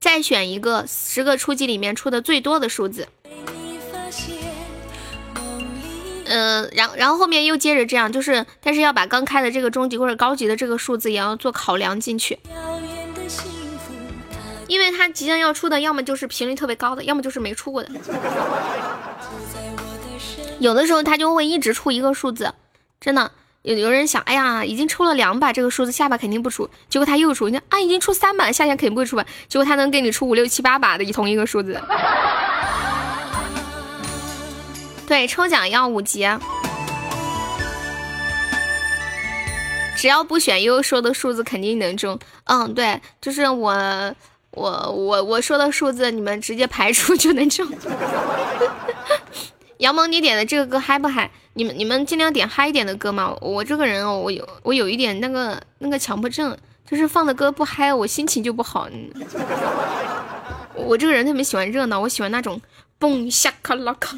[0.00, 3.08] 再选一个十个初级里面出的最多的数字。
[6.26, 12.38] 嗯，然然后后面又接着这样，就是但是要把刚开的这个中级或者高级的这个数字也要做考量进去，
[14.72, 17.90] 因为他即将要出的要么就是频率特别高的，要么就是没出过的。
[20.60, 22.54] 有的时候他就会一直出一个数字，
[22.98, 23.30] 真的。
[23.60, 26.70] 有有人想，哎呀，已经抽了两把这个数字，下把肯定不出。
[26.88, 29.26] 结果他又出，你看啊，已经出三把，下下肯定不会出吧？
[29.46, 31.78] 结果他能给你出五六七八把的同一个数字。
[35.06, 36.26] 对，抽奖要五级，
[39.98, 42.18] 只要不选优说的数字，肯定能中。
[42.44, 43.74] 嗯，对，就是我
[44.52, 47.66] 我我我说的数字，你们直接排除就能中。
[49.78, 51.30] 杨萌，你点的这个歌嗨不嗨？
[51.54, 53.34] 你们你们尽量点嗨一点的歌嘛。
[53.40, 56.56] 我这个人哦，我有我有一点那个那个强迫症，
[56.88, 58.88] 就是放的歌不嗨，我心情就不好。
[60.76, 62.60] 我这个人特别喜欢热闹，我喜欢那种
[62.98, 64.16] 蹦下卡拉卡。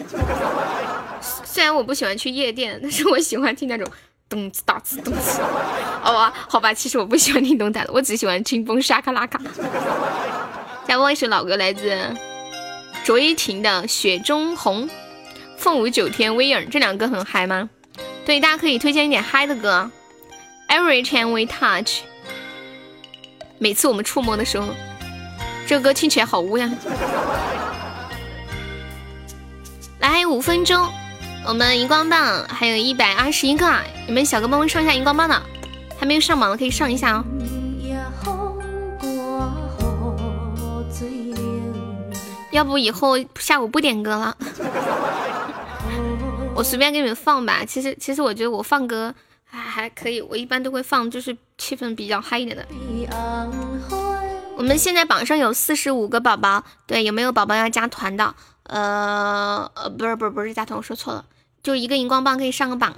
[1.44, 3.88] 虽然我不喜欢去夜店，但是我喜欢听那种
[4.28, 5.40] 咚次打次咚次。
[6.02, 9.40] 好吧，好吧，其实我不喜欢听动态的，我只喜欢听风沙卡拉卡。
[10.86, 11.98] 再播一首老歌，来自
[13.04, 14.86] 卓依婷的《雪中红》。
[15.56, 17.70] 凤舞九天，威尔这两个很嗨吗？
[18.26, 19.90] 对，大家可以推荐一点嗨的歌。
[20.68, 22.00] Every time we touch，
[23.58, 24.68] 每次我们触摸的时候，
[25.66, 26.70] 这歌听起来好污呀。
[30.00, 30.92] 来五分钟，
[31.46, 33.70] 我们荧光棒还有一百二十一个，
[34.06, 35.40] 你们小哥帮忙上一下荧光棒的，
[35.98, 37.24] 还没有上榜的可以上一下哦。
[42.50, 44.36] 要不以后下午不点歌了。
[46.54, 47.64] 我随便给你们放吧。
[47.64, 49.14] 其实，其实我觉得我放歌
[49.44, 50.20] 还还可以。
[50.22, 52.64] 我一般都会放，就是气氛比较嗨一点的。
[54.56, 58.34] 我们现在榜上有四十五个宝宝，对，有没有宝宝要加团的？
[58.62, 61.24] 呃呃，不是不是不是加团，我说错了，
[61.64, 62.94] 就一个荧光棒可以上个榜。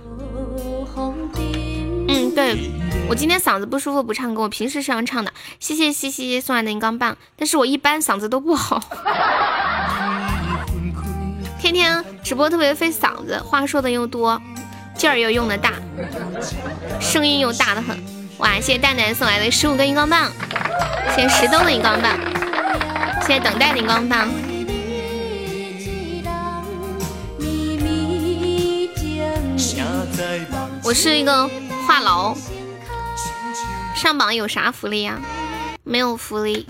[2.08, 2.72] 嗯，对
[3.08, 5.32] 我今天嗓子不舒服，不唱歌，我平时是要唱的。
[5.60, 8.82] 谢谢西西送来的荧光棒，但是我一般嗓子都不好。
[11.60, 14.42] 天天直播特别费嗓子，话说的又多，
[14.96, 15.74] 劲儿又用的大，
[17.00, 17.96] 声音又大的很。
[18.38, 18.56] 哇！
[18.56, 20.28] 谢谢蛋蛋送来的十五个荧光棒，
[21.14, 22.18] 谢谢石头的荧光棒，
[23.22, 24.28] 谢谢等待的荧光棒。
[30.82, 31.48] 我是一个
[31.86, 32.36] 话痨，
[33.94, 35.20] 上榜有啥福利呀？
[35.84, 36.66] 没有福利。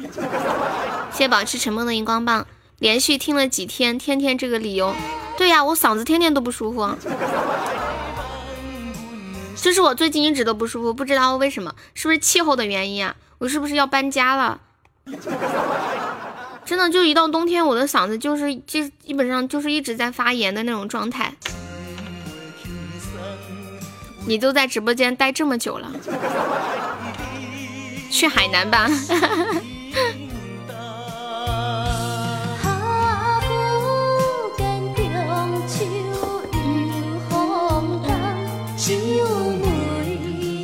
[1.13, 2.47] 谢谢保持沉默的荧光棒。
[2.79, 4.95] 连续听了几天，天天这个理由，
[5.39, 6.95] 对呀，我嗓子天天都不舒服。
[9.55, 13.15] 就是我最近一直都不舒服，不知道为什么，是不是气候的原因啊？
[13.39, 14.61] 我是不是要搬家了？
[16.65, 21.33] 真的，就一到冬天，我的嗓子就是基基本上就是一直在发炎的那种状态。
[24.27, 25.89] 你都在直播间待这么久了，
[28.11, 28.91] 去海南吧。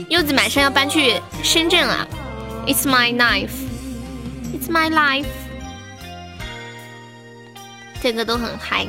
[0.09, 2.06] 柚子马上要搬去深圳了
[2.66, 5.26] ，It's my life，It's my life，
[8.02, 8.86] 这个都很嗨。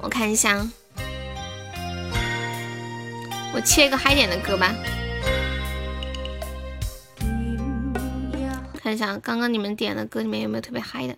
[0.00, 0.68] 我看一下，
[3.54, 4.74] 我切一个嗨点的歌吧。
[8.74, 11.16] 看一下刚刚你们点的歌里面有没有特别嗨的。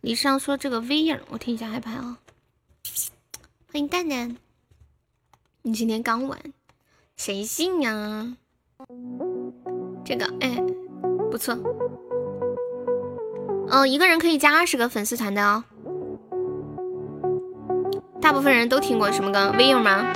[0.00, 2.18] 李尚说这个 V 影，我听一下嗨牌啊。
[3.70, 4.36] 欢迎蛋蛋，
[5.60, 6.40] 你今天刚玩。
[7.16, 8.34] 谁信呀？
[10.04, 10.58] 这个哎，
[11.30, 11.54] 不错。
[13.70, 15.62] 嗯，一个人可以加二十个粉丝团的哦。
[18.22, 20.14] 大部分人都听过什么歌？V 友吗？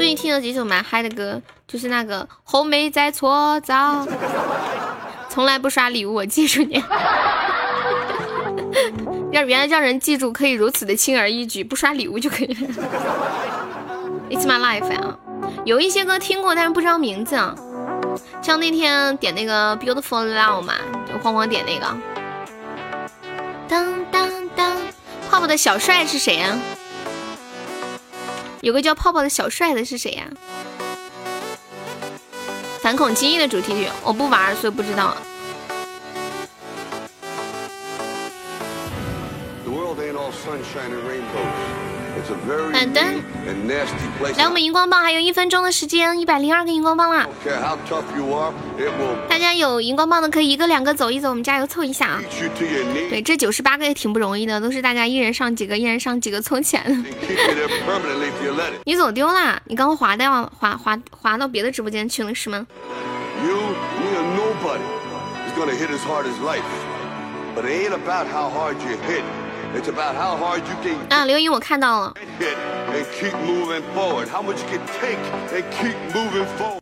[0.00, 4.08] 最近听了几首蛮嗨的歌，就是那个红梅在搓澡，
[5.28, 6.82] 从来不刷礼物，我记住你。
[9.30, 12.68] 要原来让人记住可以如此的轻而易举，不刷礼物就可以了。
[14.30, 15.18] It's my life 啊，
[15.66, 17.54] 有一些歌听过，但是不知道名字啊。
[18.40, 20.72] 像那天点那个 Beautiful Love 嘛，
[21.06, 21.94] 就慌慌点那个。
[23.68, 24.78] 当当当，
[25.30, 26.56] 泡泡的小帅是谁呀？
[28.60, 30.26] 有个叫泡泡的小帅的是谁呀？
[32.82, 35.16] 反恐精英的主题曲，我不玩，所以不知道。
[42.20, 43.00] 好的，
[44.36, 47.26] 来我们荧光棒还有一分钟的时间，一百零二个荧光棒啦！
[49.28, 52.22] 大家有荧光棒的可以一个两个走一走，我们加油凑一下啊！
[53.08, 56.94] 对，这九十八个也挺不容易的，都是大家一人上几个，一人上几个凑起来的。
[58.84, 59.60] 你走丢啦？
[59.64, 62.66] 你刚刚滑到滑滑滑到别的直播间去了是吗？
[71.08, 72.14] 啊，刘英，我看到了。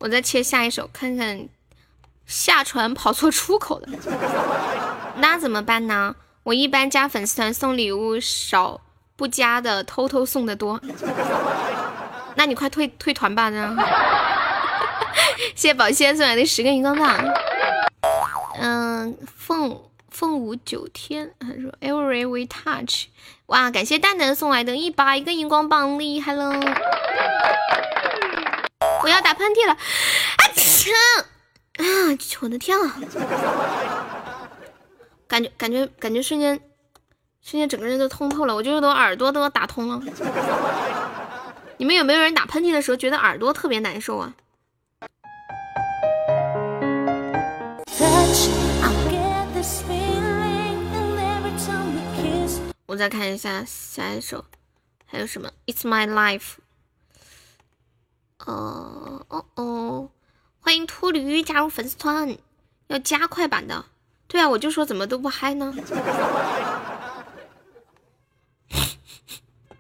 [0.01, 1.48] 我再切下一首，看看
[2.27, 3.89] 下船跑错出口了，
[5.16, 6.15] 那怎么办呢？
[6.44, 8.81] 我一般加粉丝团送礼物少，
[9.16, 10.81] 不加的偷偷送的多。
[12.36, 13.77] 那你快退退团吧，这样。
[15.55, 17.16] 谢谢宝仙送来的十个荧光棒。
[18.60, 19.88] 嗯，凤。
[20.19, 23.05] 凤舞九天，他说 Every we touch，
[23.47, 26.51] 哇，感谢蛋蛋送来的一百个荧光棒，厉害了！
[29.05, 29.78] 我要打喷嚏了，啊，
[32.40, 32.97] 我的天啊！
[35.28, 36.59] 感觉感觉感觉瞬间
[37.40, 40.03] 瞬间整个人都通透了，我就是都耳朵都要打通了。
[41.77, 44.35] 你们有没有人打喷嚏的时候觉得耳朵特别难受啊？
[52.89, 54.47] 我再看一下下一首，
[55.05, 56.55] 还有什么？It's my life。
[58.47, 60.09] 哦哦哦！
[60.59, 62.35] 欢迎秃驴加入粉丝团，
[62.86, 63.85] 要加快版的。
[64.27, 65.74] 对啊，我就说怎么都不嗨呢？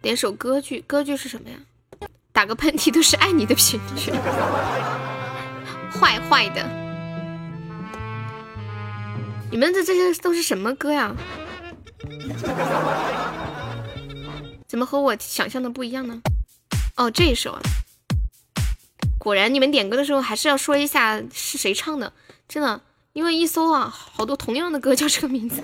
[0.02, 1.56] 点首歌剧，歌剧是什么呀？
[2.32, 4.12] 打个喷嚏都是爱你的频率，
[5.90, 6.62] 坏坏的。
[9.50, 11.16] 你们的这些都是什么歌呀？
[14.68, 16.20] 怎么和我想象的不一样呢？
[16.96, 17.60] 哦，这一首啊，
[19.18, 22.12] 果然你们点歌的时候还是要说一下是谁唱的，
[22.48, 22.80] 真的，
[23.12, 25.62] 因为一搜啊，好多同样的歌叫这个名字，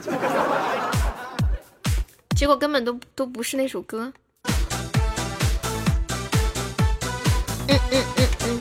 [2.36, 4.12] 结果根本都都不是那首歌。
[7.68, 8.60] 嗯嗯嗯嗯，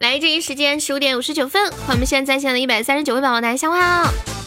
[0.00, 4.37] 来，这一时间十五点五十九分，欢迎我们现在在线的一百三十九位宝宝，大家下午好。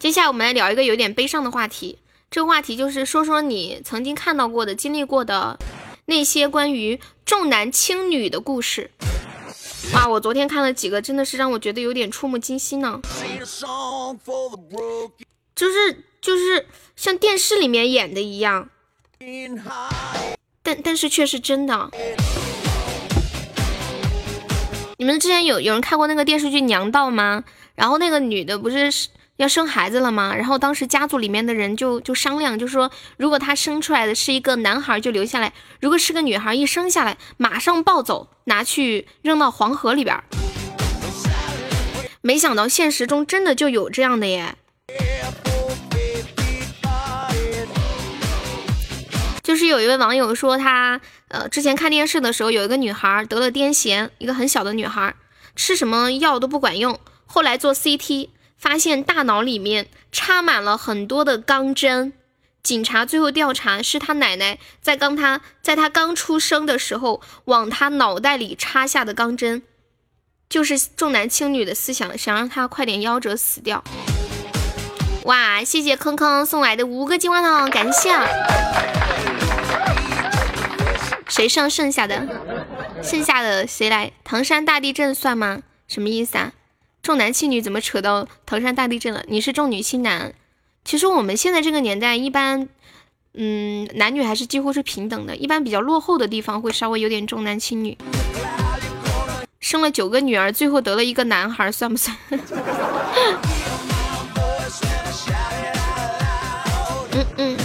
[0.00, 1.98] 接下来我们来聊一个有点悲伤的话题，
[2.30, 5.58] 这个话题就是说说你曾经看到过的、经历过的
[6.06, 8.92] 那些关于重男轻女的故事。
[9.92, 13.00] 哇，我昨天看了几个，真的是让我觉得有点触目惊心呢。
[15.56, 18.68] 就是就是像电视里面演的一样，
[20.62, 21.90] 但但是却是真的。
[24.96, 27.42] 你们之前有有人看过那个电视剧《娘道》吗？
[27.74, 29.08] 然后那个女的不是。
[29.38, 40.20] 要生孩子了嘛，然后当时家族里面的人就就商量，就说如果他生出来的是一个男孩就留下来，如果是个女孩一生下来马上抱走，拿去扔到黄河里边。
[42.20, 44.56] 没想到现实中真的就有这样的耶。
[49.44, 55.14] 就是有一位网友说，他呃之前看电视的时候，有一个女孩得了癫痫，一个很小的女孩，
[55.54, 56.98] 吃什么药都不管用。
[57.24, 62.12] 后来做 CT，发现大脑里面插满了很多的钢针。
[62.62, 69.62] 警察最后调查，是他奶奶在刚他在他刚出生的时候往他脑袋里插下的钢针，
[70.50, 73.82] 就是重男轻女的思想，想让他快点夭折死掉。
[75.22, 78.26] 哇，谢谢坑坑送来的五个金话筒，感谢啊。
[81.28, 82.26] 谁上剩下的？
[83.02, 84.12] 剩下的谁来？
[84.24, 85.62] 唐山大地震算吗？
[85.86, 86.52] 什么意思啊？
[87.02, 89.24] 重男轻女怎么扯到唐山大地震了？
[89.28, 90.34] 你是重女轻男。
[90.84, 92.68] 其实我们现在这个年代，一般，
[93.34, 95.36] 嗯，男女还是几乎是平等的。
[95.36, 97.96] 一般比较落后的地方会稍微有点重男轻女。
[99.60, 102.16] 生了九个女儿，最后得了一个男孩，算不算？
[107.12, 107.56] 嗯嗯。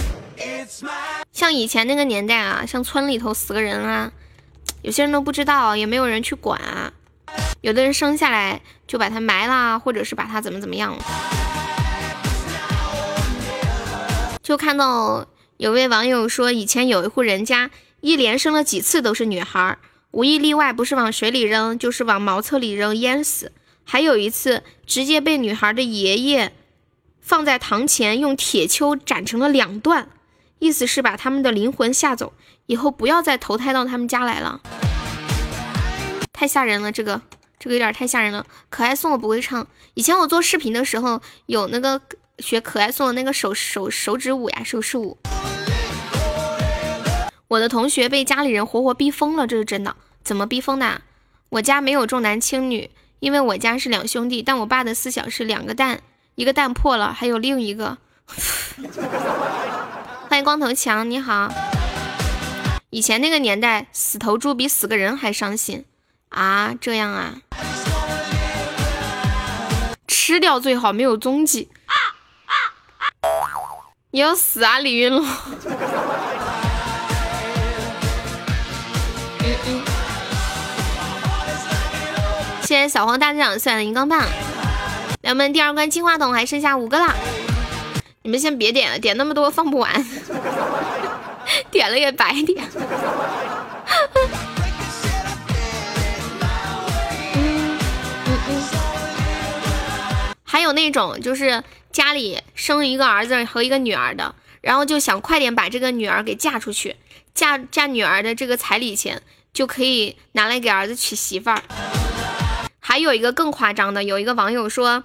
[1.32, 4.10] 像以前那个年代啊，像村里头死个人啊，
[4.82, 6.92] 有些人都不知道，也没有人去管啊。
[7.64, 11.02] 有的人生下来就把他埋了，或者是把他怎么怎么样了。
[14.42, 15.26] 就看到
[15.56, 17.70] 有位网友说，以前有一户人家
[18.02, 19.78] 一连生了几次都是女孩，
[20.10, 23.50] 无一例外不是往水里扔，就是往茅厕里扔淹死。
[23.82, 26.52] 还有一次直接被女孩的爷爷
[27.22, 30.08] 放在堂前用铁锹斩成了两段。
[30.58, 32.34] 意思是把他们的灵魂吓走，
[32.66, 34.60] 以后不要再投胎到他们家来了。
[36.30, 37.22] 太吓人了，这个
[37.64, 38.44] 这个有点太吓人了。
[38.68, 41.98] 可爱颂我不会唱，以前我做视频的时候有那个
[42.40, 45.16] 学可爱颂的那个手手手指舞呀，手势舞。
[47.48, 49.96] 我的同学被家里人活活逼疯了，这是真的。
[50.22, 51.00] 怎么逼疯的？
[51.48, 56.02] 我家没有重男轻女，因为我家是两兄弟，但我爸的思想是两个蛋，
[56.34, 57.96] 一个蛋破了，还有另一个。
[60.28, 61.50] 欢迎光头强，你好。
[62.90, 65.86] 以前那个年代，死头猪比死个人还伤心
[66.34, 66.74] 啊！
[66.80, 67.34] 这样啊，
[70.08, 71.70] 吃掉最好，没有踪迹。
[71.86, 71.94] 啊
[72.46, 72.52] 啊
[72.82, 73.28] 啊
[74.10, 75.24] 你要死啊，李云龙！
[82.62, 84.24] 谢谢小黄大队长送来的荧光棒。
[85.22, 87.14] 咱们第二关金话筒还剩下五个啦。
[88.22, 90.04] 你们先别点了，点那么多放不完，
[91.70, 92.64] 点了也白点。
[100.54, 106.94] 还有那种就是家里生一个儿子和一个女儿的，然后就想快点把这个女儿给嫁出去，
[107.34, 109.20] 嫁嫁女儿的这个彩礼钱
[109.52, 111.60] 就可以拿来给儿子娶媳妇儿。
[112.78, 115.02] 还有一个更夸张的，有一个网友说，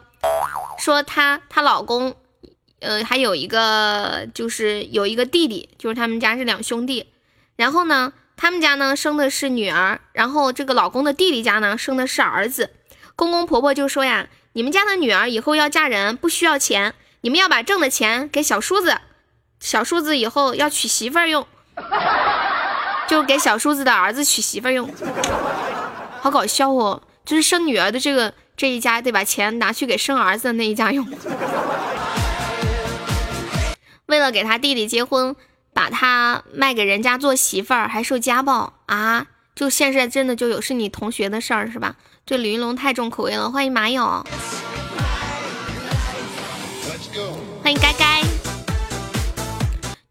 [0.78, 2.16] 说她她老公。
[2.82, 7.08] 呃，还有一个就是有一个弟弟，就是他们家是两兄弟，
[7.56, 12.70] 然后呢，他们家呢生的是女儿，然后这个老公的弟弟家呢生的是儿子，
[13.16, 18.99] 公公婆婆就说呀，你们家的女儿以后要嫁人不需要钱，你们要把挣的钱给小叔子，
[19.61, 21.48] 小叔子以后要娶媳妇儿用，
[23.07, 24.94] 就给小叔子的儿子娶媳妇儿用，
[26.19, 31.07] 好搞笑哦，就是生女儿的这个这一家得把钱拿去给生儿子的那一家用。
[34.07, 35.38] 为了给他弟弟结婚，
[35.73, 39.27] 把他卖给人家做媳妇儿，还受家暴啊！
[39.56, 41.95] 就现在真的就有是你同学的事儿是吧？
[42.30, 43.50] 这李云龙太重口味了。
[43.50, 44.24] 欢迎马友，
[47.64, 48.22] 欢迎该该。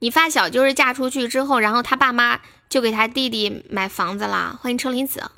[0.00, 4.58] 你发小就是嫁出去之后，然后他爸妈就给他弟弟买房子啦。
[4.60, 5.30] 欢迎车厘子，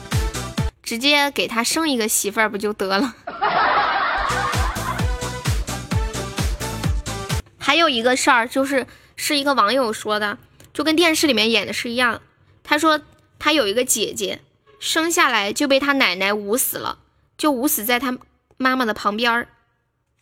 [0.82, 3.14] 直接给他生一个媳妇儿不就得了？
[7.60, 8.86] 还有一个事儿，就是
[9.16, 10.38] 是一个网友说的，
[10.72, 12.22] 就跟电视里面演的是一样。
[12.64, 13.02] 他说
[13.38, 14.40] 他有一个姐姐，
[14.80, 17.00] 生下来就被他奶奶捂死了，
[17.36, 18.16] 就捂死在他
[18.56, 19.48] 妈妈的旁边儿，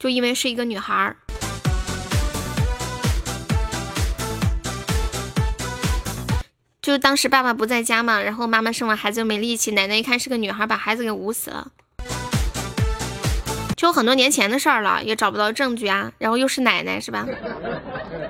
[0.01, 1.17] 就因为是一个女孩儿。
[6.83, 11.71] 就当时爸爸不在家嘛，然后妈妈生完孩子又没力气，奶奶一看是个女孩，把孩子给捂死了。
[13.77, 16.11] 就很多年前的事儿了，也找不到证据啊。
[16.19, 17.25] 然后又是奶奶是吧？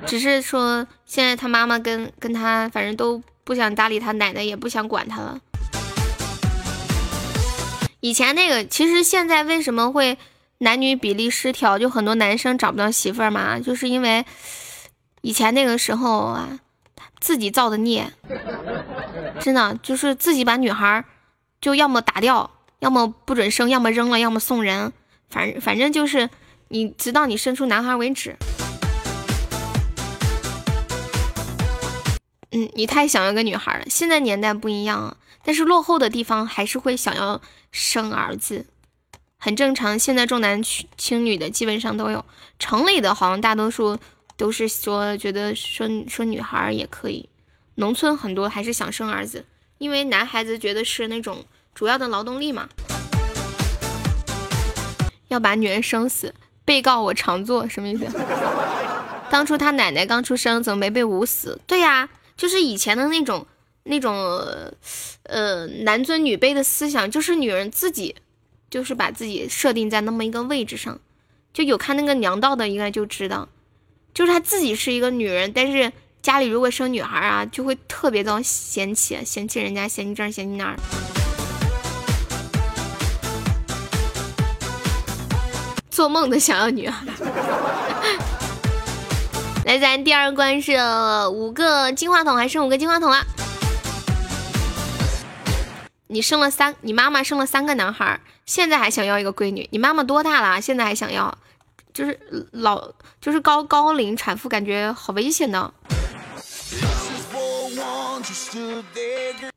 [0.06, 5.40] 只是说现在他妈妈跟跟他反正都不想搭理他奶奶，也不想管他了。
[8.00, 10.16] 以前那个其实现在为什么会
[10.58, 14.24] 男女比例失调，就很多男生找不到媳妇儿嘛，就是因为
[15.20, 16.60] 以前那个时候啊，
[17.18, 18.12] 自己造的孽，
[19.40, 21.04] 真的就是自己把女孩儿
[21.60, 22.48] 就要么打掉，
[22.78, 24.92] 要么不准生，要么扔了，要么送人，
[25.28, 26.30] 反反正就是
[26.68, 28.36] 你直到你生出男孩为止。
[32.52, 33.84] 嗯，你太想要个女孩了。
[33.90, 38.66] 现在年代不一样了，但是落后的地方还是会想要生儿子。
[39.38, 42.24] 很正常，现在重男轻女的基本上都有。
[42.58, 43.96] 城里的好像大多数
[44.36, 47.28] 都是说觉得生生女孩也可以，
[47.76, 49.44] 农村很多还是想生儿子，
[49.78, 52.68] 因为男孩子觉得是那种主要的劳动力嘛。
[55.28, 56.34] 要把女人生死，
[56.64, 58.06] 被告我常做，什么意思？
[59.30, 61.60] 当初他奶奶刚出生，怎么没被捂死？
[61.66, 63.46] 对呀，就是以前的那种
[63.84, 64.14] 那种
[65.24, 68.16] 呃男尊女卑的思想，就是女人自己。
[68.70, 71.00] 就是把自己设定在那么一个位置上，
[71.54, 73.48] 就有看那个娘道的应该就知道，
[74.12, 75.90] 就是她自己是一个女人，但是
[76.20, 80.76] 家里如果生女孩啊，就会特别遭嫌弃，嫌弃人家，嫌弃这儿，嫌弃那儿。
[85.90, 87.06] 做梦都想要女孩。
[89.64, 90.76] 来，咱第二关是
[91.32, 93.24] 五个金话筒，还剩五个金话筒啊。
[96.10, 99.68] 你生了三，你妈妈生了三个男孩，现在还想要一个闺女。
[99.72, 100.60] 你妈妈多大了？
[100.60, 101.36] 现在还想要，
[101.92, 102.18] 就是
[102.52, 105.72] 老，就是高高龄产妇，感觉好危险的。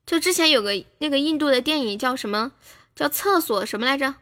[0.05, 2.51] 就之前有个那个印度的电影叫什么？
[2.93, 4.13] 叫厕所什么来着？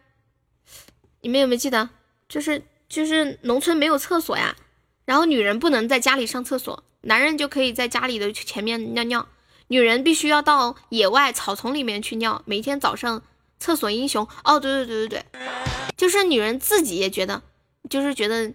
[1.21, 1.89] 你们有没有记得？
[2.29, 4.55] 就是就是农村没有厕所呀，
[5.05, 9.27] 然后女人不能在家里上厕所，男人就可以在家里的前面尿尿。
[9.71, 13.21] 女人必须要到野外草丛里面去尿，每天早上
[13.59, 15.41] 厕所英雄哦，对对对对对，
[15.95, 17.43] 就是女人自己也觉得，
[17.87, 18.51] 就是觉得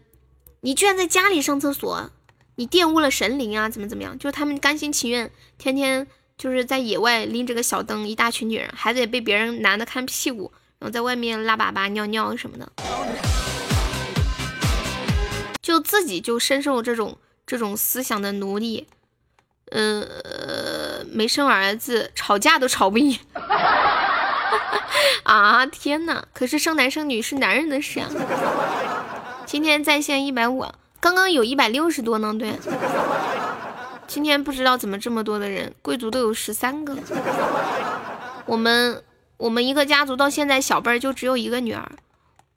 [0.62, 2.11] 你居然在家里上厕所，
[2.57, 4.19] 你玷污了神灵啊，怎么怎么样？
[4.19, 6.05] 就是他们甘心情愿天天
[6.36, 10.51] 就是在野外拎着个小灯，一大群女人还得被别人男的看屁股，
[10.81, 12.73] 然后在外面拉粑粑尿尿什么的，
[15.62, 17.16] 就自己就深受这种
[17.47, 18.89] 这种思想的奴隶。
[19.70, 23.19] 呃，没生儿子，吵架都吵不赢
[25.24, 25.66] 啊！
[25.66, 28.09] 天呐，可是生男生女是男人的事啊。
[29.47, 30.66] 今天在线一百五，
[31.01, 32.35] 刚刚有一百六十多呢。
[32.39, 32.59] 对，
[34.07, 36.97] 今天不知道怎么这么多的人，贵族都有十三个。
[38.47, 39.03] 我们
[39.36, 41.91] 我们一个家族到现在小辈儿就只有一个女儿，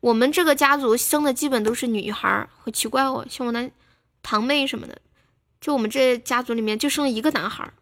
[0.02, 3.70] 我们这个家族生的基本都是女孩儿，好奇怪哦，像我那
[4.22, 4.98] 堂妹什么的。
[5.68, 7.74] 就我们这家族里面就生一个男孩儿，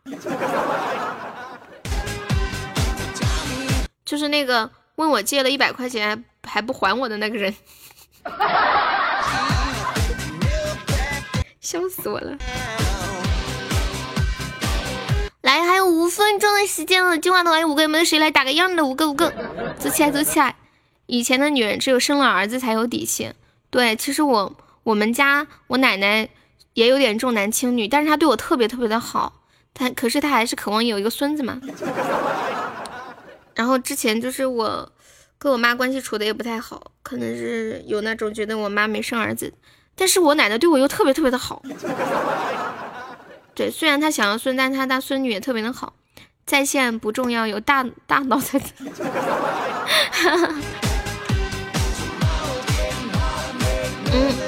[4.04, 7.54] 就是那个问我借了一百块钱还不还我的那个人，
[11.62, 12.36] 笑死我了！
[15.44, 18.84] 来，还有五分钟的时间了，金话筒还有五个，有没有谁来打个样的？
[18.84, 19.32] 五个五个，
[19.78, 20.56] 走起来走起来！
[21.06, 23.32] 以前的女人只有生了儿子才有底气。
[23.70, 26.28] 对，其实我我们家我奶奶。
[26.76, 29.42] 也有点重男轻女，但是他对我特别特别的好，
[29.74, 31.60] 他可是他还是渴望有一个孙子嘛。
[33.56, 34.92] 然后之前就是我
[35.38, 39.54] 跟我妈关系处的也不太好，可能是有那种觉得我妈没生儿子，
[39.96, 41.64] 但是我奶奶对我又特别特别的好。
[43.54, 45.94] 对，虽然他想要孙，但他大孙女也特别的好。
[46.46, 48.60] 在线不重要，有大大脑才。
[48.60, 48.62] 嗯
[54.12, 54.45] 嗯嗯。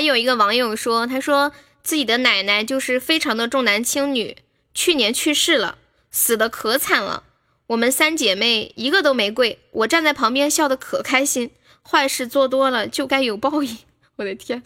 [0.00, 1.52] 还有一个网友说，他说
[1.82, 4.34] 自己的奶奶就是非常的重男轻女，
[4.72, 5.76] 去年去世了，
[6.10, 7.24] 死的可惨了。
[7.66, 11.50] 我们三姐妹一个都没跪，我站在旁边笑的可开心。
[11.82, 13.76] 坏事做多了就该有报应，
[14.16, 14.62] 我的天！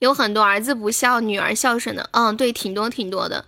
[0.00, 3.44] 有很多儿子不孝，女儿孝顺的，嗯，对，挺多挺多的。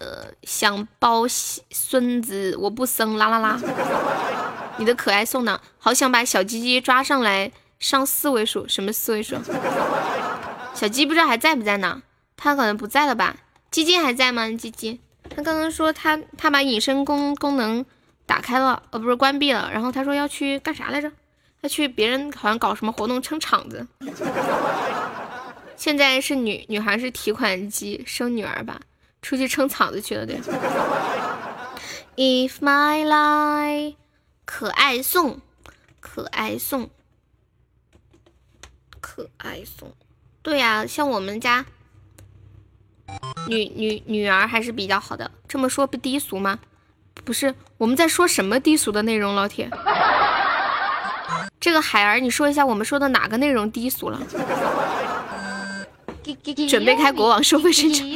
[0.00, 3.60] 呃，想抱孙子我不生，啦啦啦！
[4.80, 7.52] 你的可爱送的，好想把小鸡鸡抓上来。
[7.80, 9.36] 上四位数，什么四位数？
[10.74, 12.02] 小鸡不知道还在不在呢？
[12.36, 13.36] 他可能不在了吧？
[13.70, 14.48] 鸡鸡还在吗？
[14.52, 17.84] 鸡鸡，他刚刚说他他把隐身功功能
[18.26, 19.70] 打开了，呃，不是关闭了。
[19.72, 21.10] 然后他说要去干啥来着？
[21.62, 23.86] 他去别人好像搞什么活动撑场子。
[25.76, 28.80] 现在是女女孩是提款机，生女儿吧，
[29.22, 30.38] 出去撑场子去了对。
[32.16, 33.94] If my life
[34.44, 35.40] 可爱送。
[36.00, 36.88] 可爱送，
[39.00, 39.92] 可爱送。
[40.42, 41.66] 对呀，像我们家
[43.48, 45.30] 女女女儿还是比较好的。
[45.48, 46.58] 这么说不低俗吗？
[47.24, 49.34] 不是，我们在说什么低俗的内容？
[49.34, 49.68] 老铁，
[51.58, 54.20] 这个海儿，你说一下我们说的哪个内容低俗了？
[56.68, 58.06] 准备开国王收费市场，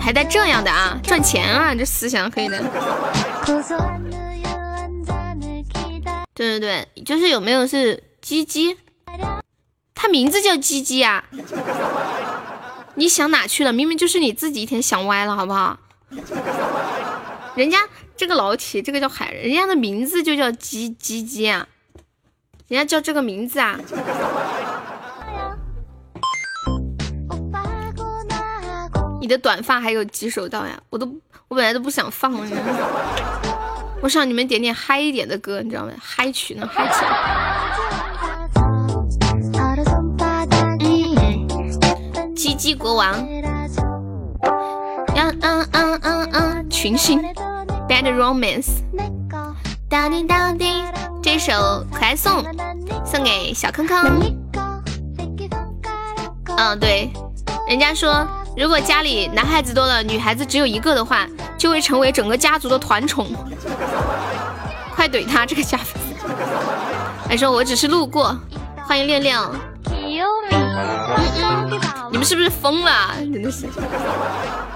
[0.00, 0.98] 还带这样的啊？
[1.02, 1.74] 赚钱啊？
[1.74, 2.60] 这思想可以的。
[6.34, 8.78] 对对对，就是有没有是鸡鸡？
[9.92, 11.24] 他名字叫鸡鸡啊？
[12.94, 13.72] 你想哪去了？
[13.72, 15.76] 明明就是你自己一天想歪了，好不好？
[17.56, 17.78] 人家
[18.16, 21.66] 这个老铁，这个叫海，人家的名字就叫鸡鸡鸡啊，
[22.68, 23.80] 人家叫这个名字啊。
[29.20, 30.80] 你的短发还有几手到呀？
[30.88, 31.04] 我都
[31.48, 32.32] 我本来都不想放，
[34.00, 35.92] 我想你们点点嗨一点的歌，你知道吗？
[36.00, 37.48] 嗨曲呢嗨起来。
[42.60, 43.14] 鸡国王，
[45.16, 47.22] 嗯嗯嗯嗯嗯，群星
[47.88, 48.82] ，Bad Romance，
[49.88, 50.58] 当叮当，
[51.22, 52.44] 这首可爱颂
[53.02, 54.36] 送给小坑坑。
[56.58, 57.10] 嗯，对，
[57.66, 58.28] 人家说。
[58.58, 61.26] 如果家里男孩子多了，女孩子只有一个的话，
[61.56, 63.28] 就会成为整个家族的团宠。
[64.94, 65.98] 快怼他这个假粉！
[67.26, 68.36] 还说我只是路过。
[68.86, 69.50] 欢迎亮亮。
[72.10, 73.14] 你们是不是疯了？
[73.16, 73.66] 真的是，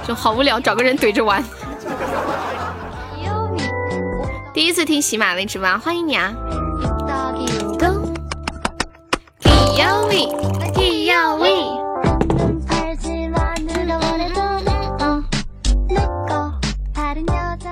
[0.06, 1.42] 就好无聊，找个人怼着玩。
[4.52, 6.32] 第一次听喜马的直播，欢迎你啊！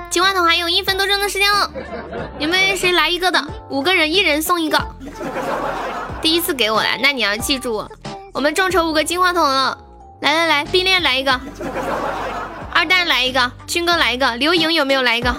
[0.09, 1.71] 今晚的话有一分多钟的时间了，
[2.37, 3.43] 你们谁来一个的？
[3.69, 4.77] 五个人一人送一个。
[6.23, 7.85] 第一次给我来，那你要记住，
[8.33, 9.77] 我们众筹五个金话筒了。
[10.21, 11.37] 来来来，冰恋来一个，
[12.73, 15.35] 二蛋来一个，军哥来一个，刘莹有没有来一个？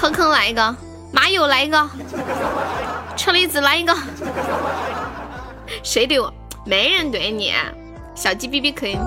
[0.00, 0.74] 坑坑来一个，
[1.12, 1.86] 马友来一个，
[3.14, 3.94] 车厘子来一个。
[5.82, 6.32] 谁怼我？
[6.64, 7.52] 没人怼你，
[8.14, 8.98] 小鸡哔哔可以。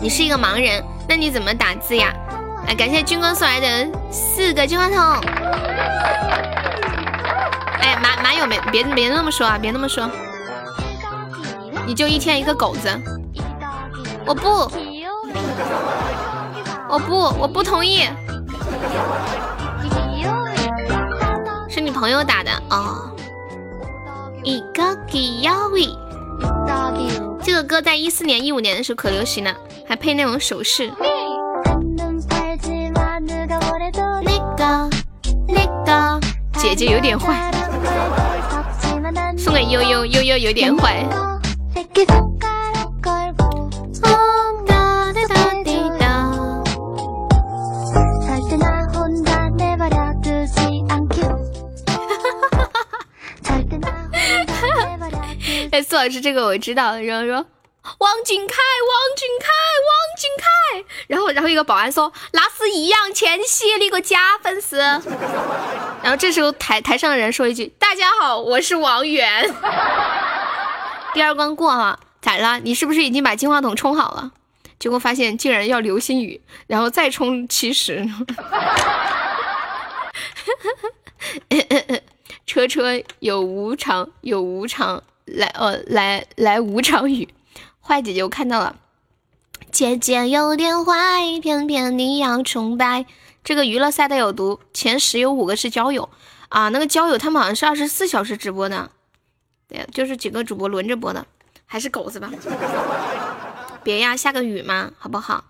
[0.00, 2.12] 你是一个盲人，那你怎么打字呀？
[2.66, 5.20] 来，感谢军哥送来的四个金话筒。
[7.82, 10.08] 哎，马马友没别别那么说啊，别那么说。
[11.84, 12.88] 你就一天一个狗子，
[14.24, 14.48] 我不，
[16.88, 18.08] 我不，我不同意。
[21.68, 23.10] 是你朋友打的哦。
[24.44, 25.88] 一个给腰位，
[27.42, 29.54] 这个歌在一四年、一五年的时候可流行了，
[29.88, 30.92] 还配那种手势。
[36.58, 37.50] 姐姐有点坏，
[39.42, 41.04] 送给悠悠，悠悠有点坏。
[55.72, 56.96] 哎，苏老师，这个我知道。
[57.00, 57.44] 然后说。
[57.98, 59.48] 王俊凯，王俊凯，
[59.88, 60.44] 王俊凯。
[61.08, 64.78] 然后，然后一个保安说：“那是易烊千玺的一个假粉丝。
[66.02, 69.52] ”然后这时候台台上的人说一句：“大家好，我是王源。
[71.12, 72.60] ”第二关过了，咋了？
[72.60, 74.30] 你是不是已经把金话筒充好了？
[74.78, 78.08] 结果发现竟然要流星雨，然后再充七十。
[82.46, 87.28] 车车有无常，有无常来，呃，来来无常雨。
[87.82, 88.76] 坏姐姐，我看到了。
[89.70, 93.06] 姐姐有点坏，偏偏你要崇拜。
[93.42, 96.08] 这个娱乐赛道有毒，前十有五个是交友
[96.48, 96.68] 啊。
[96.68, 98.90] 那个交友他们好像是二十四小时直播的，
[99.66, 101.26] 对，就是几个主播轮着播的，
[101.66, 102.30] 还是狗子吧？
[103.82, 105.44] 别呀，下个雨嘛，好不好？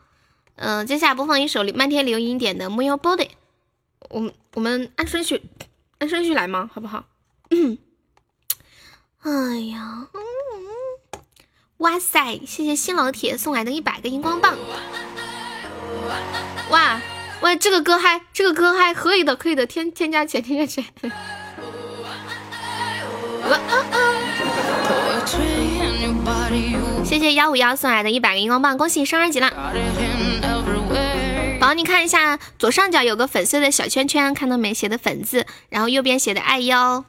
[0.56, 3.26] 嗯，接下来播放一首漫天流萤点的《木有 body》。
[4.09, 5.42] 我们我们按顺序
[5.98, 6.70] 按顺序来吗？
[6.72, 7.04] 好不好？
[9.22, 10.09] 哎呀。
[11.82, 12.40] 哇塞！
[12.46, 14.56] 谢谢新老铁送来的一百个荧光棒。
[16.70, 17.00] 哇
[17.40, 20.84] 哇，这个歌还这个歌还可以的，可以的，添添加钱，添加钱。
[27.04, 29.50] 谢谢幺五幺送来的一百个荧光棒，恭喜你升二级了。
[31.59, 34.72] 宝宝，你看一下左上角有个粉色的小圈圈，看到没？
[34.72, 37.04] 写的粉字，然后右边写的爱哟，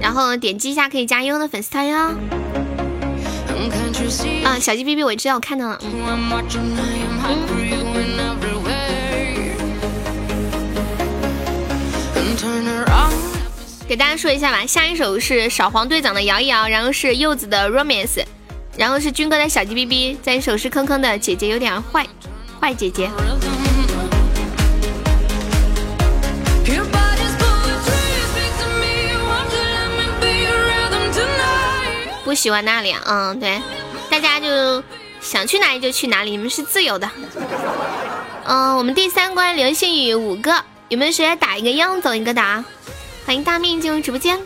[0.00, 2.14] 然后点击一下可以加优的粉丝团哟。
[4.44, 5.78] 啊，小鸡哔哔，我知道，我看到了。
[13.88, 18.24] 给大家说一下吧，下一首是小黄队长的摇一摇，然后是柚子的 romance，
[18.76, 22.06] 然后是军哥的小鸡哔哔，再一首是坑坑的姐姐有点坏，
[22.60, 23.10] 坏姐姐。
[32.24, 33.60] 不喜欢那里，嗯，对，
[34.50, 34.82] 就
[35.20, 37.08] 想去哪里就去哪里，你们是自由的。
[38.44, 42.64] 嗯，我们第三关流星雨五个，有没有谁来打一个样走一个打？
[43.24, 44.40] 欢迎大命进入直播间。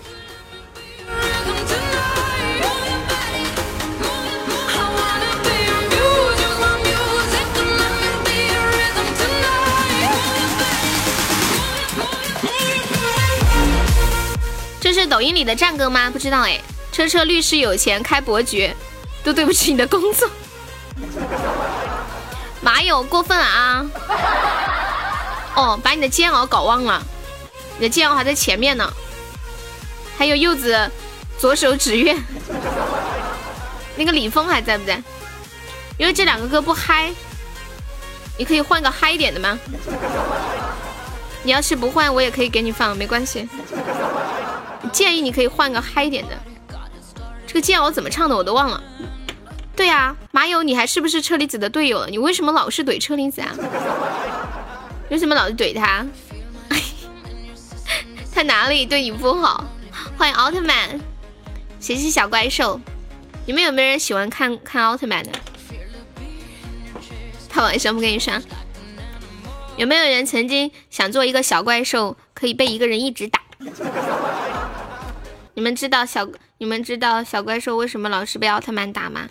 [14.83, 16.11] 这是抖音里的战歌吗？
[16.11, 16.61] 不知道哎。
[16.93, 18.77] 车车律师有钱开伯爵，
[19.25, 20.29] 都对不起你的工作。
[22.61, 23.87] 马友过分了啊！
[25.57, 27.03] 哦，把你的煎熬搞忘了，
[27.79, 28.89] 你的煎熬还在前面呢。
[30.17, 30.91] 还有柚子，
[31.39, 32.17] 左手指月，
[33.97, 35.03] 那个李峰还在不在？
[35.97, 37.13] 因为这两个歌不嗨，
[38.39, 39.59] 你可以换个嗨一点的吗？
[41.43, 43.49] 你要是不换，我也可以给你放，没关系。
[44.93, 46.37] 建议你可以换个嗨一点的。
[47.55, 48.83] 这个煎熬怎么唱的我都忘了。
[49.77, 52.09] 对呀，马友，你还是不是车厘子的队友了？
[52.09, 53.55] 你为什么老是怼车厘子啊？
[55.09, 56.05] 为什么老是怼他？
[58.35, 59.65] 他哪里对你不好？
[60.19, 60.99] 欢迎奥特曼，
[61.79, 62.81] 谁是小怪兽？
[63.47, 65.31] 你们有没有人喜欢看看奥特曼的？
[67.49, 68.43] 他晚上不跟你上。
[69.77, 73.41] 有没有人曾经想做一个小怪兽，可以被一个人一直打？
[75.55, 76.27] 你们知道小
[76.65, 79.29] 你们知道小怪兽为什么老是被奥特曼打吗？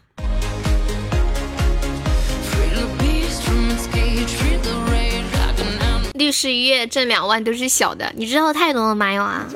[6.13, 9.11] 律师一月挣两万都是小的，你知道太多了吗？
[9.11, 9.47] 有啊。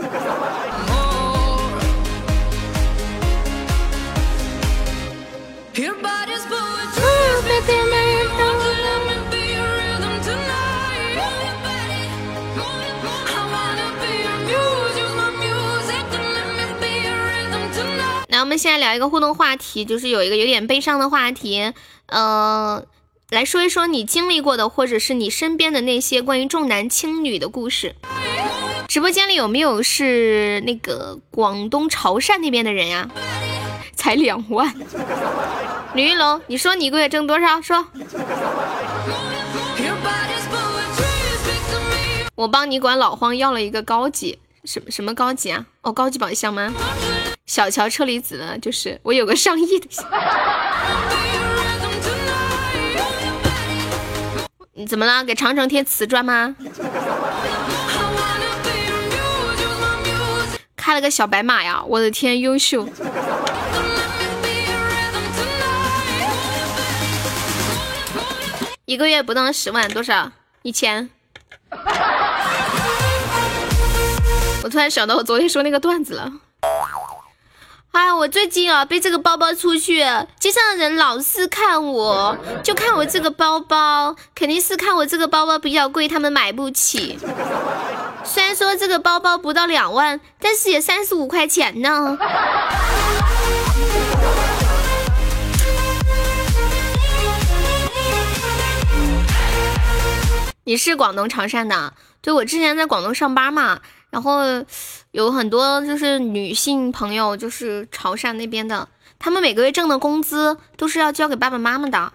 [18.48, 21.74] 我们现在聊一个互动话题，就是有一个有点悲伤的话题，
[22.06, 22.82] 呃，
[23.30, 27.94] 来说一说你经历过的，或者是你身边的那些关于重男轻女的故事。
[28.88, 33.10] 直播间里有没有是那个广东潮汕那边的人呀？
[33.98, 34.74] 才两万，
[35.94, 37.62] 李云龙，你说你一个月挣多少？
[37.62, 37.86] 说，
[42.36, 45.66] 我帮你管老荒要了一个高级，什么什么高级啊？
[45.82, 46.74] 哦，高级宝箱吗？
[47.48, 48.60] 小乔车厘子呢？
[48.60, 49.88] 就是我有个上亿的。
[54.74, 55.24] 你怎么了？
[55.24, 56.56] 给长城贴瓷砖吗？
[60.76, 61.82] 开了个小白马呀！
[61.88, 62.88] 我的天，优秀。
[68.86, 70.32] 一个月不到十万，多少？
[70.64, 71.10] 一千。
[74.64, 76.32] 我突然想到我昨天说那个段子了。
[77.98, 80.06] 哎，我最近啊背这个包包出去，
[80.40, 87.18] 街上的人老是看我，就看我这个包包，肯定是看我这个包包比较贵，他们买不起。
[88.24, 92.20] 虽然说这个包包不到两万，但是也三十五块钱呢。
[100.66, 101.94] 你是广东潮汕的？
[102.22, 103.80] 对，我之前在广东上班嘛，
[104.12, 104.64] 然后。
[105.18, 108.88] 有很多就是女性朋友，就是潮汕那边的，
[109.18, 112.14] 他们每个月挣的工资都是要交给爸爸妈妈的，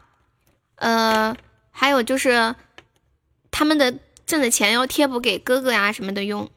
[0.77, 1.37] 呃，
[1.73, 2.55] 还有就是
[3.51, 3.93] 他们的
[4.25, 6.49] 挣的钱要贴补给哥哥呀什么的用，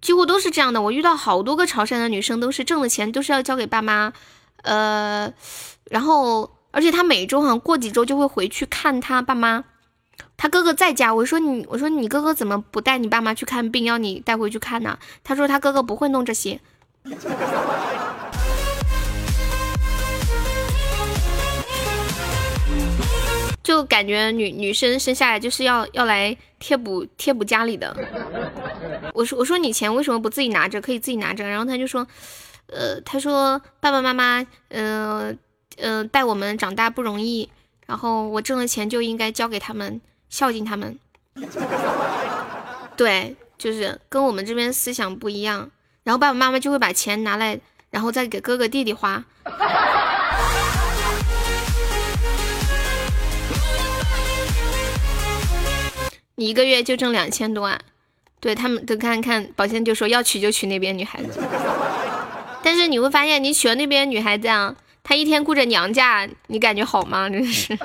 [0.00, 0.82] 几乎都是这样的。
[0.82, 4.12] 我遇到好多个潮汕的女生，都是挣的钱都是要交给爸妈，
[4.64, 5.32] 呃，
[5.84, 9.62] 然后而且她每周好像过几周就会回去看她爸妈。
[10.42, 14.98] 他哥哥在家，我说你，我说你哥哥怎么不带你爸妈去看病，要你带回去看呢？
[15.22, 16.58] 他说他哥哥不会弄这些，
[23.62, 27.94] 就感觉女女生生下来就是要要来贴补贴补家里的。
[29.12, 31.46] 我说我说你钱为什么不自己拿着，可以自己拿着。
[31.46, 32.06] 然后他就说，
[32.68, 35.38] 呃，他说爸爸妈妈，嗯
[35.76, 37.50] 嗯，带我们长大不容易，
[37.86, 40.00] 然后我挣了钱就应该交给他们。
[40.30, 40.98] 孝敬他们，
[42.96, 45.70] 对，就是跟我们这边思想不一样。
[46.04, 49.22] 然后爸爸妈妈就会把钱拿来，然后再给哥哥弟弟花。
[56.36, 57.78] 你一个月就挣两千多万，
[58.40, 61.38] 对他们都看看，宝仙就说要娶就娶那边女孩子。
[62.62, 67.28] 但是你会发现，你娶了那边女孩子啊，她一天顾着娘家，你感觉好吗？
[67.28, 67.76] 真是。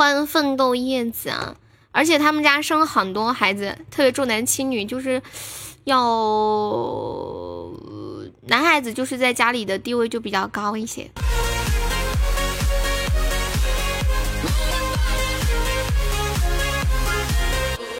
[0.00, 1.54] 欢奋斗叶子啊！
[1.90, 5.20] 而且他们家生了很多孩子，特别重男轻女，就是
[5.84, 5.94] 要
[8.46, 11.10] 男孩子就是在家里的地位就比较高一些。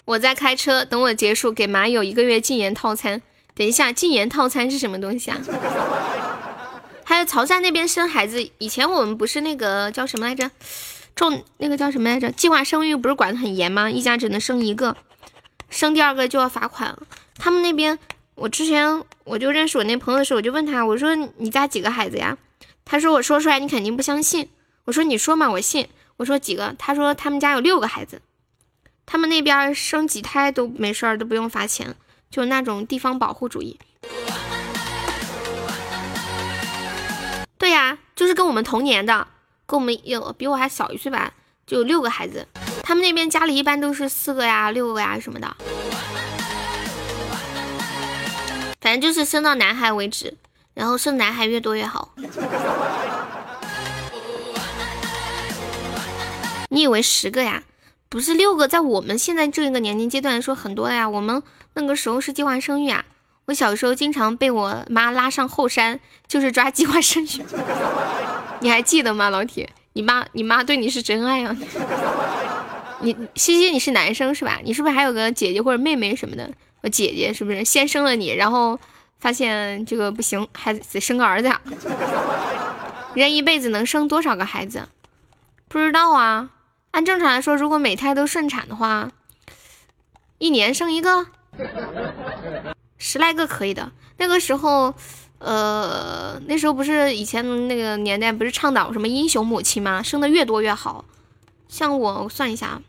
[0.06, 3.20] 我在开车，等我结束给马友一个月禁言套餐。
[3.54, 5.36] 等一下，禁言套餐是什么东西啊？
[7.10, 10.48] 还有潮汕那边生孩子，以前我们不是那个叫什么来着？
[11.16, 12.30] 重那个叫什么来着？
[12.30, 13.90] 计划生育不是管的很严吗？
[13.90, 14.96] 一家只能生一个，
[15.70, 16.96] 生第二个就要罚款。
[17.34, 17.98] 他们那边，
[18.36, 22.38] 我之前我就认识我那朋友的时候，我就问他，我说你家几个孩子呀？
[22.84, 24.48] 他说我说出来你肯定不相信。
[24.84, 25.88] 我说你说嘛，我信。
[26.18, 26.76] 我说几个？
[26.78, 28.22] 他说他们家有六个孩子。
[29.04, 31.96] 他们那边生几胎都没事儿，都不用罚钱，
[32.30, 33.80] 就那种地方保护主义。
[38.20, 39.26] 就是跟我们同年的。
[39.64, 41.32] 跟我们有比我还小一岁吧，
[41.66, 42.46] 就有六个孩子。
[42.82, 45.56] 他们那边家里一般都是四个呀、六个呀什么的，
[48.78, 50.36] 反正就是生到男孩为止，
[50.74, 52.14] 然后生男孩越多越好。
[56.68, 57.62] 你以为十个呀？
[58.10, 61.08] 不是六个，在我们现在这一个年龄阶段说很多呀。
[61.08, 61.42] 我们
[61.72, 63.06] 那个时候是计划生育啊。
[63.50, 65.98] 我小时候经常被我妈拉上后山，
[66.28, 67.44] 就是抓计划生育。
[68.62, 69.68] 你还记得吗，老铁？
[69.94, 71.56] 你妈，你妈对你是真爱啊！
[73.02, 74.60] 你西西，你是男生是吧？
[74.62, 76.48] 你是不是还有个姐姐或者妹妹什么的？
[76.82, 78.78] 我姐姐是不是先生了你，然后
[79.18, 81.60] 发现这个不行，还得生个儿子呀？
[83.14, 84.86] 人一辈子能生多少个孩子？
[85.66, 86.50] 不知道啊。
[86.92, 89.10] 按正常来说，如果每胎都顺产的话，
[90.38, 91.26] 一年生一个，
[93.00, 93.90] 十来个可以的。
[94.18, 94.94] 那个时候。
[95.40, 100.02] 呃，那时候不是以前那个年代不是倡导什么英雄母亲吗？
[100.02, 101.06] 生的越多越好。
[101.66, 102.82] 像我算一下，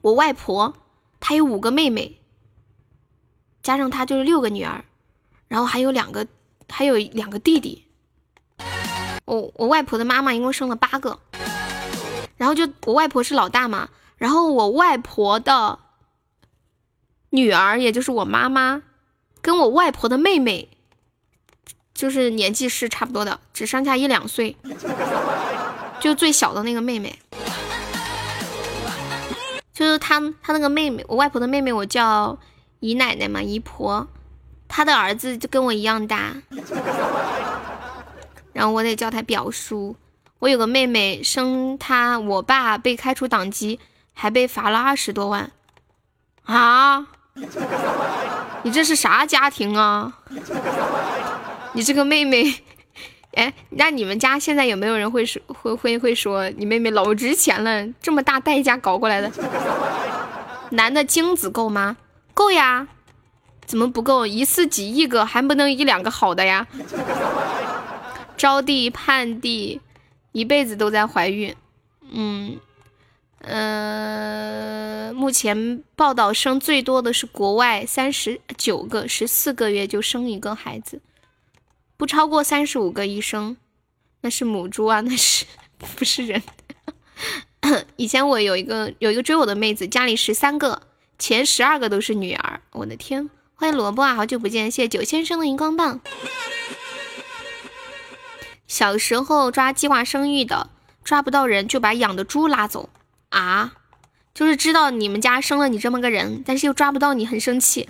[0.00, 0.72] 我外婆
[1.20, 2.18] 她有五个妹妹，
[3.62, 4.86] 加上她就是六个女儿，
[5.46, 6.26] 然后还有两个
[6.70, 7.84] 还有两个弟弟。
[9.26, 11.18] 我我外婆的妈妈一共生了八个，
[12.38, 15.78] 然后就我外婆是老大嘛，然后我外婆的
[17.36, 18.82] 女儿也就是我妈妈，
[19.42, 20.70] 跟我外婆的妹妹。
[21.92, 24.54] 就是年纪是差不多的，只上下一两岁，
[25.98, 27.18] 就最小的那个妹妹，
[29.72, 32.38] 就是她她那个妹妹，我外婆的妹妹，我叫
[32.80, 34.06] 姨奶奶嘛，姨婆，
[34.68, 36.34] 她的儿子就跟我一样大，
[38.52, 39.96] 然后我得叫他表叔。
[40.40, 43.80] 我有个妹妹，生她我爸被开除党籍，
[44.12, 45.50] 还被罚了二十多万，
[46.44, 47.06] 啊，
[48.62, 50.12] 你这是啥家庭啊？
[51.72, 52.54] 你这个妹妹，
[53.34, 57.86] 哎，那你们家现在有没有人会说会会会说你妹妹老值钱了？
[58.00, 59.30] 这么大代价搞过来的，
[60.70, 61.96] 男的精子够吗？
[62.32, 62.88] 够呀，
[63.66, 64.26] 怎么不够？
[64.26, 66.66] 一次几亿个，还不能一两个好的呀？
[68.36, 69.80] 招娣、盼娣，
[70.32, 71.54] 一辈子都在怀孕。
[72.10, 72.58] 嗯，
[73.46, 81.00] 呃，目前报道生最多的是国外，三十九个，十四个月就生一个孩子。
[81.96, 83.56] 不超过三十五个一生，
[84.22, 85.46] 那是母猪啊，那是
[85.78, 86.42] 不是人？
[87.94, 90.82] 以前我有一个有一个追我的妹子，家里十三个，
[91.16, 92.60] 前十二个都是女儿。
[92.72, 96.00] 我的天，欢迎萝卜啊，好久不见，谢谢九先生的荧光棒。
[98.66, 100.70] 小时候抓计划生育的，
[101.04, 102.90] 抓不到人就把养的猪拉走
[103.30, 103.72] 啊，
[104.34, 107.88] 就是知道你们家生了你这么个人，但是又抓不到你，很生气。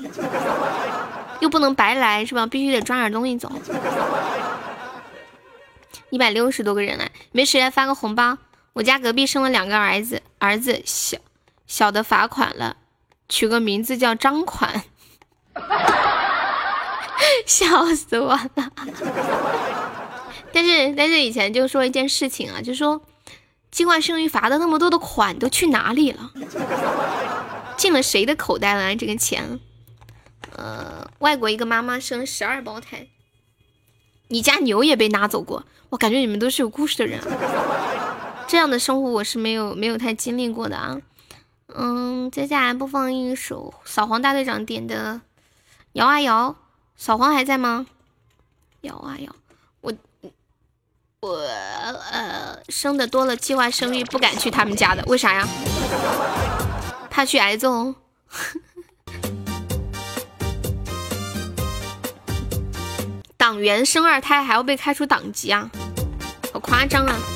[1.40, 2.47] 又不能白来是吧？
[2.47, 3.52] 必须得抓点东西走。
[6.10, 8.39] 一百六十多个人来，没谁来发个红包？
[8.73, 11.18] 我家隔壁生了两个儿子，儿子小
[11.66, 12.76] 小的罚款了，
[13.28, 14.84] 取个名字叫张款，
[17.44, 18.50] 笑死我了。
[20.52, 23.02] 但是但是以前就说一件事情啊，就说
[23.70, 26.32] 计划生育罚的那么多的款都去哪里了？
[27.76, 28.96] 进了谁的口袋了？
[28.96, 29.60] 这个钱？
[30.54, 33.08] 呃，外国一个妈妈生十二胞胎，
[34.28, 37.20] 你家牛也被拿走过，我感觉你们都是有故事的人，
[38.46, 40.98] 这样的生活我是没有没有太经历过的啊。
[41.66, 45.14] 嗯，接下来播放一首扫黄大队长点的
[45.92, 46.50] 《摇啊摇》，
[46.96, 47.86] 扫黄还在吗？
[48.80, 49.34] 摇啊摇，
[51.26, 51.40] 我我
[52.12, 55.48] 呃生的多了，计划生育不敢去他们家的，为啥呀？
[57.10, 57.94] 怕去挨揍。
[63.36, 65.68] 党员生二胎还要被开除党籍啊，
[66.52, 67.16] 好夸张啊！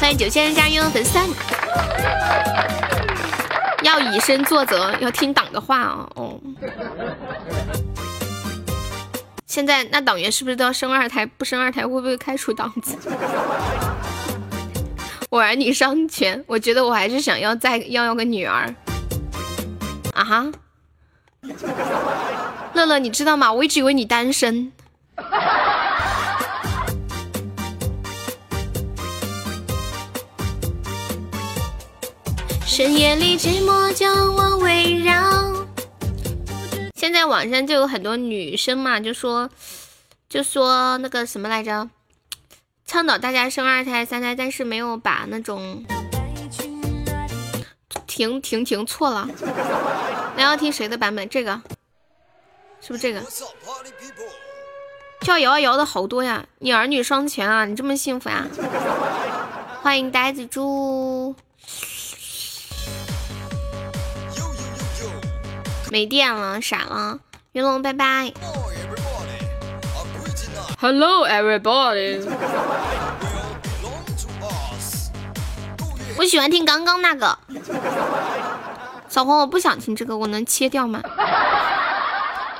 [0.00, 1.18] 欢迎九千人加入粉丝，
[3.82, 6.08] 要以身作则，要听党的话啊！
[6.14, 6.38] 哦，
[9.46, 11.26] 现在那党员是不是都要生二胎？
[11.26, 12.96] 不生二胎会不会开除党籍？
[15.30, 18.74] 我儿女双全，我觉得我还是想要再要要个女儿。
[20.14, 20.46] 啊哈，
[22.72, 23.52] 乐乐，你知道吗？
[23.52, 24.72] 我一直以为你单身。
[32.76, 35.66] 深夜里寂寞将我围绕。
[36.94, 39.48] 现在网上就有很多女生嘛，就说
[40.28, 41.88] 就说那个什么来着，
[42.84, 45.82] 倡导大家生二胎、三胎，但是没有把那种。
[48.06, 49.26] 停停停，错了！
[50.36, 51.26] 那要听谁的版本？
[51.30, 51.58] 这个
[52.82, 53.22] 是不是这个？
[55.22, 56.44] 叫摇啊摇的好多呀！
[56.58, 58.46] 你儿女双全啊，你这么幸福呀！
[59.80, 61.34] 欢迎呆子猪。
[65.96, 67.18] 没电了，闪了。
[67.52, 68.30] 云龙，拜拜。
[70.78, 72.22] Hello everybody。
[76.18, 77.38] 我喜欢听刚刚那个，
[79.08, 81.00] 小红，我不想听这个，我能切掉吗？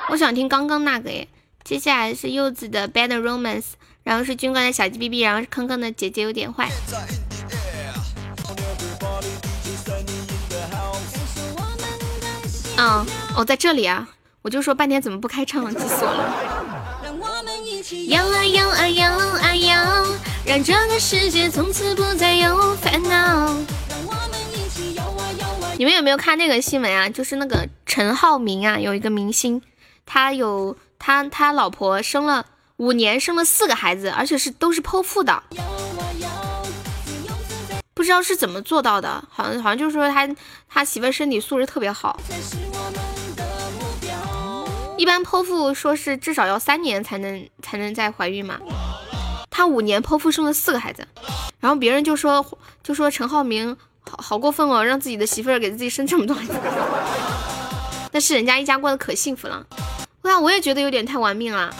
[0.08, 1.28] 我想听刚刚那个耶。
[1.62, 6.70] 接下来是柚子的 Bad Romance，然后是军官的小鸡哔哔，然后是坑坑的姐姐有点坏。
[12.78, 13.06] 嗯，
[13.36, 14.08] 哦，在这里啊，
[14.40, 16.56] 我就说半天怎么不开唱，急死我了。
[18.08, 20.06] 摇啊摇啊摇啊摇。
[20.46, 23.54] 让这个世界从此不再有烦恼。
[25.76, 27.10] 你们有没有看那个新闻啊？
[27.10, 29.60] 就是那个陈浩民啊，有一个明星，
[30.06, 32.46] 他有他他老婆生了
[32.78, 35.42] 五年，生了四个孩子，而且是都是剖腹的，
[37.92, 39.22] 不知道是怎么做到的。
[39.30, 40.26] 好像好像就是说他
[40.68, 42.18] 他媳妇身体素质特别好。
[44.96, 48.58] 一般剖腹说是至少要三年才能才能再怀孕嘛。
[49.50, 51.06] 他五年剖腹生了四个孩子，
[51.60, 52.44] 然后别人就说
[52.82, 56.52] 就说陈浩民好好过分哦，让自己的媳妇儿给自己生这么多孩子。
[58.12, 59.66] 但是人家一家过得可幸福了，
[60.22, 61.74] 哇，我也觉得有点太玩命了。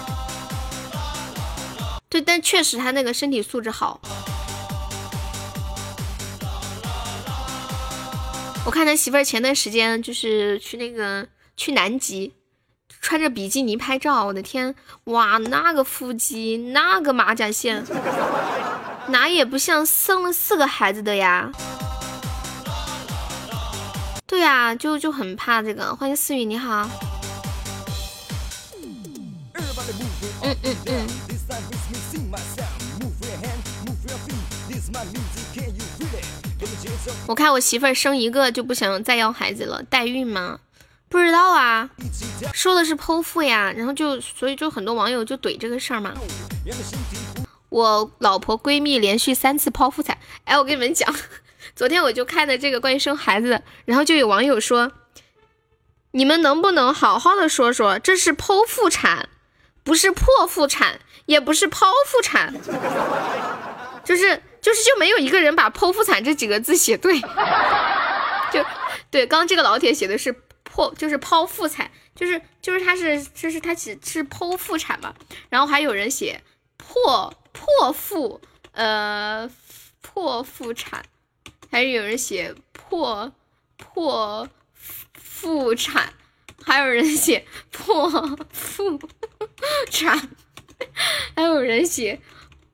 [2.08, 4.00] 对，但确实他那个身体素质好。
[8.64, 12.32] 我看他媳妇儿前段时间就是去那个去南极。
[13.06, 17.84] 穿着比基尼拍照，我的天，哇，那个腹肌，那个马甲线，
[19.10, 21.48] 哪也不像生了四个孩子的呀。
[24.26, 25.94] 对呀，就就很怕这个。
[25.94, 26.90] 欢迎思雨，你好。
[30.42, 31.06] 嗯嗯嗯。
[37.28, 40.58] 我看我媳妇儿生一个就不想再要孩子了，代孕吗？
[41.08, 41.88] 不知道啊，
[42.52, 46.12] 说的是剖腹呀，然后就所以就很多网友就怼这个事儿嘛。
[47.68, 51.14] 我老婆闺蜜连续三次剖腹产，哎，我跟你们讲，
[51.76, 54.90] 昨天我就看的这个关于生孩子，然后就有网友说，
[56.10, 59.28] 你们能不能好好的说说，这是剖腹产，
[59.84, 62.52] 不是破腹产，也不是剖腹产，
[64.04, 67.20] 就是就是就没有一个人把剖腹产这几个字写对，
[68.52, 68.64] 就
[69.10, 70.34] 对，刚这个老铁写的是。
[70.76, 75.14] 剖就是剖腹产，就是就是他是就是他只是剖腹产嘛，
[75.48, 76.42] 然后还有人写
[76.76, 79.50] 破破腹呃
[80.02, 81.02] 破腹产，
[81.70, 83.32] 还是有人写破
[83.78, 84.46] 破
[85.14, 86.12] 腹产，
[86.62, 88.10] 还有人写破
[88.52, 89.00] 腹
[89.90, 90.28] 产，
[91.34, 92.20] 还有人写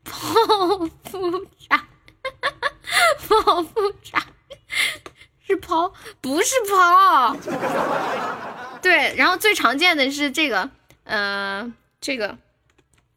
[0.05, 1.87] 剖腹产，
[3.29, 4.27] 剖腹产。
[5.53, 7.37] 是抛，不是抛。
[8.81, 10.71] 对，然后最常见的是这个，
[11.05, 12.39] 呃，这个，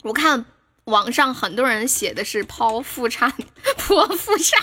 [0.03, 0.43] 我看
[0.83, 3.31] 网上很多人写的是剖腹产、
[3.77, 4.61] 剖腹产，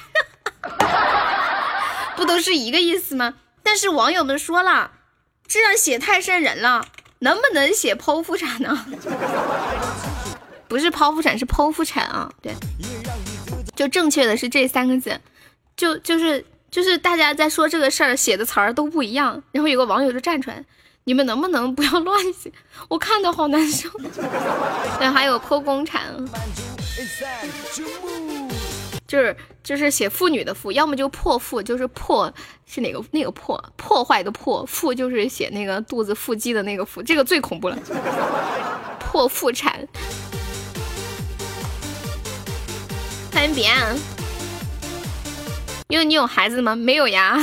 [2.15, 3.34] 不都是一个意思吗？
[3.62, 4.91] 但是网友们说了，
[5.49, 6.86] 这样写太瘆人了，
[7.20, 8.86] 能不能写剖腹产呢？
[10.68, 12.31] 不是剖腹产，是剖腹产啊。
[12.42, 12.55] 对，
[13.75, 15.18] 就正确的是这三个字，
[15.75, 16.44] 就就是。
[16.73, 20.65] 就是大家在说这个事儿，写的词儿都不一样，然后有个网友就站出来，
[21.05, 22.51] 你们能不能不要乱写？
[22.89, 23.91] 我看的好难受。
[24.99, 26.02] 对，还有剖宫产，
[29.07, 32.33] 就是就是写妇女的妇，要么就破腹，就是破
[32.65, 37.76] 是哪个那个破破坏的破腹，就是写那个肚子腹肌的那个腹，这个最恐怖了，
[38.99, 39.86] 破腹产。
[43.31, 43.94] 欢迎彼岸，
[45.92, 46.74] 因为你有孩子吗？
[46.74, 47.36] 没有呀。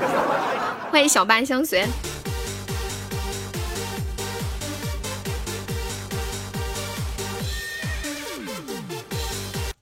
[0.90, 1.86] 欢迎小班相随。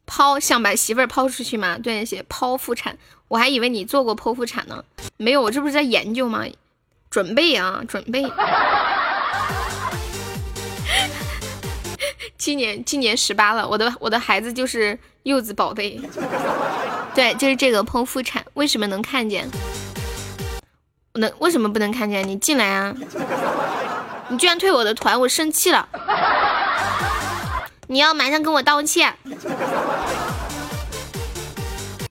[0.05, 1.79] 抛想把媳妇儿抛出去吗？
[1.79, 2.99] 对，写剖腹产，
[3.29, 4.85] 我还以为你做过剖腹产呢。
[5.17, 6.45] 没有，我这不是在研究吗？
[7.09, 8.25] 准备啊，准备。
[12.37, 16.01] 今年今年十八了，我的我的孩子就是柚子宝贝。
[17.15, 19.49] 对，就是这个剖腹产，为什么能看见？
[21.15, 22.27] 能为什么不能看见？
[22.27, 22.95] 你进来啊！
[24.29, 25.89] 你居然退我的团，我生气了。
[27.87, 29.15] 你要马上跟我道歉。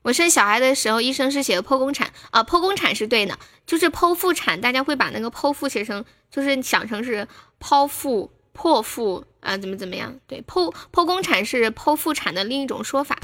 [0.02, 7.26] 我生小孩的时候，医生是写的剖宫产啊，剖宫产是对的，就是剖腹产，大家会把那个剖腹写成，就是想成是
[7.60, 10.14] 剖腹、破腹啊，怎么怎么样？
[10.26, 13.18] 对，剖剖宫产是剖腹产的另一种说法。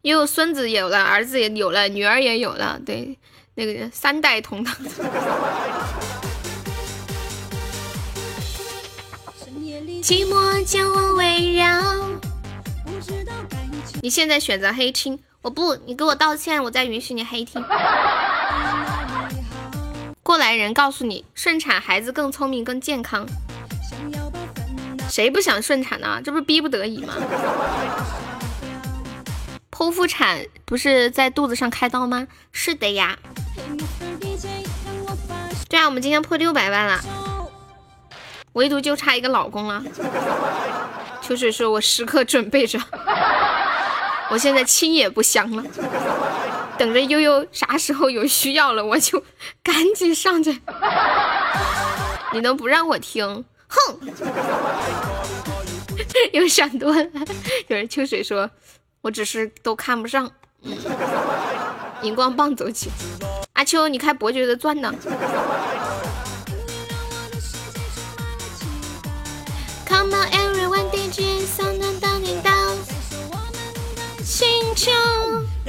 [0.00, 3.18] 因为孙子有了，儿子也有了，女儿也有了，对，
[3.56, 4.74] 那个三代同堂。
[10.02, 11.82] 寂寞将我围绕。
[14.00, 17.62] 你现在选择黑听，我不，你给我道歉，我再允许你黑听。
[20.30, 23.26] 过来人告诉你，顺产孩子更聪明更健康。
[25.08, 26.22] 谁不想顺产呢？
[26.24, 27.14] 这不是逼不得已吗？
[29.72, 32.28] 剖腹产不是在肚子上开刀吗？
[32.52, 33.18] 是的呀。
[35.68, 37.00] 对啊，我们今天破六百万了，
[38.52, 39.82] 唯独就差一个老公了。
[41.20, 42.78] 秋水说：“我时刻准备着。”
[44.30, 45.64] 我现在亲也不香了，
[46.80, 49.22] 等着悠悠啥时候有需要了，我就
[49.62, 50.62] 赶紧上去。
[52.32, 53.44] 你能不让我听？
[53.68, 54.00] 哼！
[56.32, 57.06] 又闪多了。
[57.68, 58.50] 有人秋水说
[59.02, 60.32] ：“我只是都看不上。”
[62.00, 62.88] 荧光棒走起。
[63.52, 64.90] 阿秋，你开伯爵的钻呢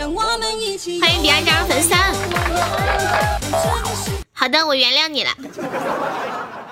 [0.03, 1.93] 欢迎彼岸加入粉丝。
[4.33, 5.29] 好的，我原谅你了。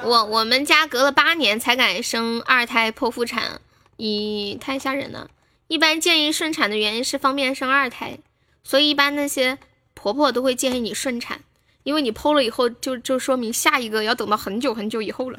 [0.04, 3.62] 我我们家隔了八年才敢生二胎剖腹产，
[3.98, 5.30] 咦，太吓人了。
[5.68, 8.18] 一般建议顺产的原因是方便生二胎，
[8.64, 9.60] 所以一般那些
[9.94, 11.42] 婆婆都会建议你顺产，
[11.84, 15.38] 因为你剖了以后，就就说明下一个要等到很久很久以后了。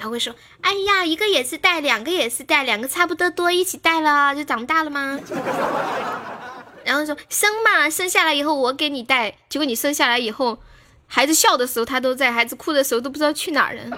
[0.00, 5.20] 他会说：“哎呀，一个也是带，两个也是带，两个差不多多，一起带了就长大了吗？”
[6.84, 10.58] 然后说：“生嘛，生下来以后我给你带。”结果你生下来以后，
[11.06, 13.82] 孩子笑的时候他都在，孩子哭的时候都不知道去哪儿了。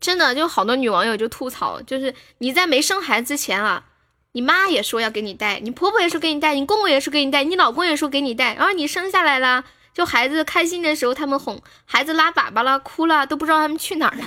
[0.00, 3.84] 真的，就好多女网友就吐槽，就是你在没生孩子之前啊，
[4.32, 9.64] 你妈也说要给你带，你婆婆也说给你带，你公公也说给你带，你老公也说给你带，然后你生下来了。
[9.96, 14.24] 就孩子开心的时候，他们哄；孩子拉粑粑了、哭了，都不知道他们去哪儿了。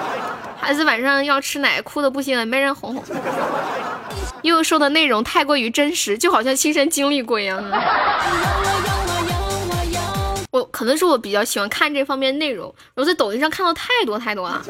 [0.58, 3.04] 孩子晚上要吃奶，哭的不行，没人哄哄。
[4.40, 7.62] 又说的内容太过于真实，就好像亲身经历过一样。
[10.50, 14.64] 我可能是我比较喜欢看这方面内容，我在抖音上看到太多太多了。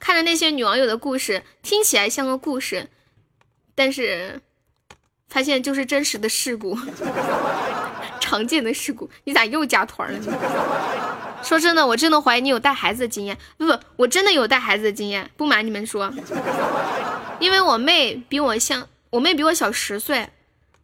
[0.00, 2.88] 看着那些女网友的故事，听起来像个故事，
[3.76, 4.40] 但是。
[5.32, 6.78] 发现就是真实的事故，
[8.20, 9.08] 常见的事故。
[9.24, 10.32] 你咋又加团了呢？
[11.42, 13.38] 说真的，我真的怀疑你有带孩子的经验。
[13.56, 16.12] 不不，我真的有带孩子的经验，不瞒你们说，
[17.40, 20.28] 因为我妹比我像，我妹比我小十岁。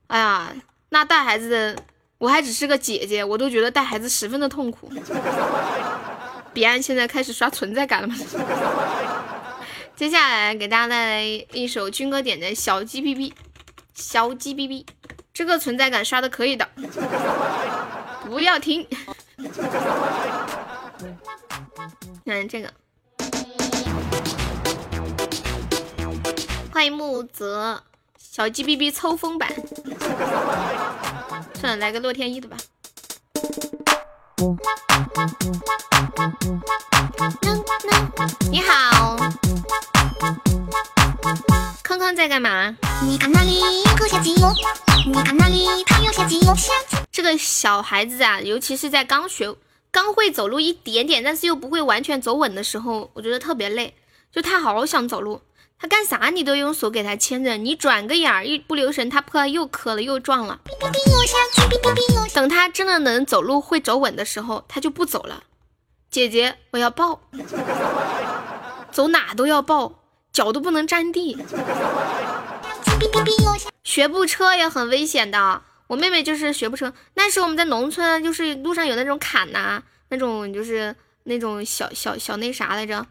[0.06, 0.50] 哎呀，
[0.88, 1.76] 那带孩子的，
[2.16, 4.90] 我还只是个姐姐，我都觉得带孩子十分的痛苦。
[6.54, 8.16] 彼岸现在开始刷存在感了吗？
[9.94, 13.30] 接下来给大家带来一首军哥点的小鸡哔哔。
[13.98, 14.86] 小鸡哔哔，
[15.34, 16.66] 这个存在感刷的可以的，
[18.24, 18.86] 不要停。
[22.24, 22.72] 看这个，
[26.72, 27.82] 欢迎木泽，
[28.16, 29.52] 小鸡哔哔抽风版，
[31.54, 32.56] 算了，来个洛天依的吧。
[38.48, 39.16] 你好。
[41.88, 42.76] 康康在干嘛？
[47.10, 49.54] 这个小孩子啊，尤其是在刚学
[49.90, 53.94] 刚会走路一点点，但是又不会完全走稳的时候，我觉得特别累。
[54.30, 55.40] 就他好想走路，
[55.78, 60.60] 他干啥你都用手给他牵着，你转个眼儿一不留神，他破又磕了又撞了。
[62.34, 65.44] 等他真的能走路会走稳的时候，他就不走了。
[66.10, 67.22] 姐姐，我要抱，
[68.92, 71.36] 走哪都要抱，脚都不能沾地。
[73.84, 75.62] 学步车也很危险的。
[75.86, 83.06] 我妹妹就是学步车，那时候我们在农村，就是路上有那种坎呐，那种就是那种小小小那啥来着，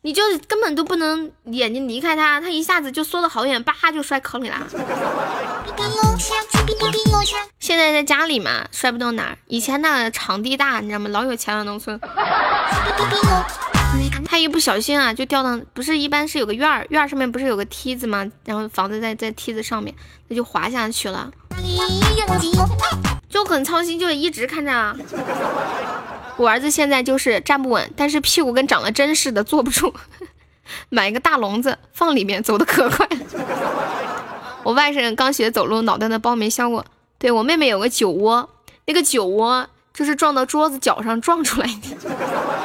[0.00, 4.62] 你就根本都不能眼睛离开它，它一下子就缩得好远，叭就摔坑里啦。
[7.60, 9.38] 现在在家里嘛，摔不到哪儿。
[9.48, 11.10] 以前那场地大，你知道吗？
[11.10, 12.00] 老有钱了农村。
[14.24, 18.26] 他一不小心啊，就掉到不是一般是有个院儿，院儿上面不是有个梯子吗？
[18.44, 19.94] 然后房子在在梯子上面，
[20.28, 21.30] 他就滑下去了，
[23.28, 24.96] 就很操心，就一直看着啊。
[26.38, 29.92] 我儿子现在就是站不稳，但是屁股跟长了针似的，坐不住。
[30.88, 33.06] 买一个大笼子放里面，走的可快。
[34.62, 36.86] 我外甥刚学走路，脑袋的包没消过。
[37.18, 38.48] 对我妹妹有个酒窝，
[38.86, 42.61] 那个酒窝就是撞到桌子脚上撞出来的。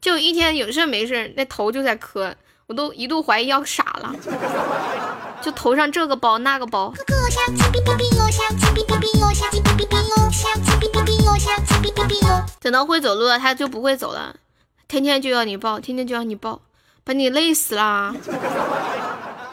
[0.00, 2.34] 就一天有事没事，那头就在磕，
[2.66, 4.14] 我都一度怀疑要傻了。
[5.40, 6.92] 就头上这个包那个包。
[12.60, 14.36] 等到会走路了，他就不会走了，
[14.86, 16.60] 天天就要你抱，天天就要你抱，
[17.02, 18.14] 把你累死啦。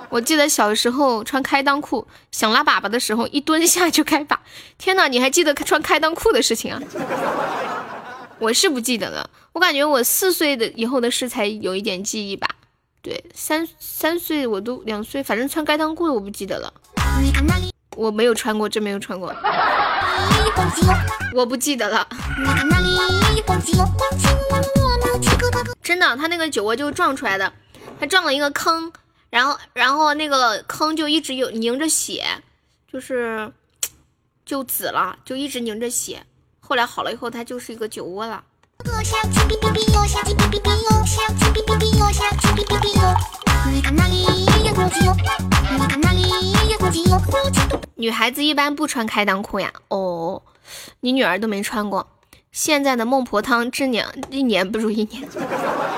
[0.10, 4.36] 我记得小时候穿开裆裤，想拉粑粑的时候，一蹲下就开粑。
[4.78, 6.82] 天哪，你还记得穿开裆裤的事情啊？
[8.40, 12.48] 我是不记得了，我感觉我四岁的以后的事才有一点记忆吧。
[13.02, 16.74] 对，三三岁我都两岁，反正穿开裆裤的我不记得了。
[17.98, 19.34] 我没有穿过，真没有穿过。
[21.34, 22.08] 我不记得了。
[25.84, 27.52] 真的，他那个酒窝就撞出来的，
[28.00, 28.92] 他撞了一个坑，
[29.30, 32.26] 然后然后那个坑就一直有凝着血，
[32.92, 33.52] 就是
[34.46, 36.24] 就紫了，就一直凝着血。
[36.70, 38.44] 后来好了以后，它就是一个酒窝了。
[47.96, 49.74] 女孩子一般不穿开裆裤呀。
[49.88, 50.44] 哦，
[51.00, 52.08] 你女儿都没穿过。
[52.52, 55.28] 现在的孟婆汤治娘一年不如一年。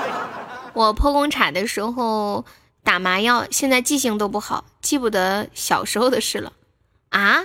[0.72, 2.46] 我剖宫产的时候
[2.82, 6.54] 打麻药，现在记性都不好，记不得小时候的事了。
[7.10, 7.44] 啊？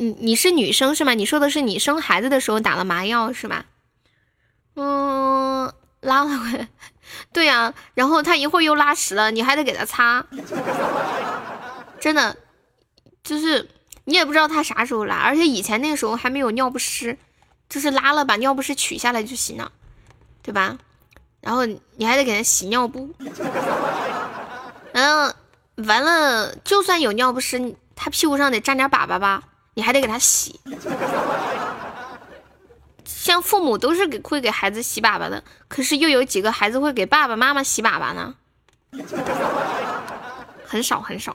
[0.00, 1.12] 你你是女生是吗？
[1.12, 3.66] 你说的是你生孩子的时候打了麻药是吧？
[4.74, 5.70] 嗯，
[6.00, 6.68] 拉了回，
[7.34, 10.24] 对呀，然后他一会儿又拉屎了，你还得给他擦，
[12.00, 12.34] 真的，
[13.22, 13.68] 就是
[14.04, 17.18] 你也不知道他啥时候拉，而且以前那个时候还没有尿不湿，
[17.68, 19.70] 就是拉了把尿不湿取下来就行了，
[20.42, 20.78] 对吧？
[21.42, 23.10] 然后你还得给他洗尿布，
[24.94, 25.34] 然后
[25.76, 29.42] 完了，就算有尿不湿，他屁股上得沾点粑粑吧？
[29.80, 30.60] 你还得给他洗，
[33.06, 38.34] 像父母都是给会给孩子洗粑粑的，可是又有几个孩子会给爸爸妈妈洗粑粑呢？
[40.66, 41.34] 很少很少。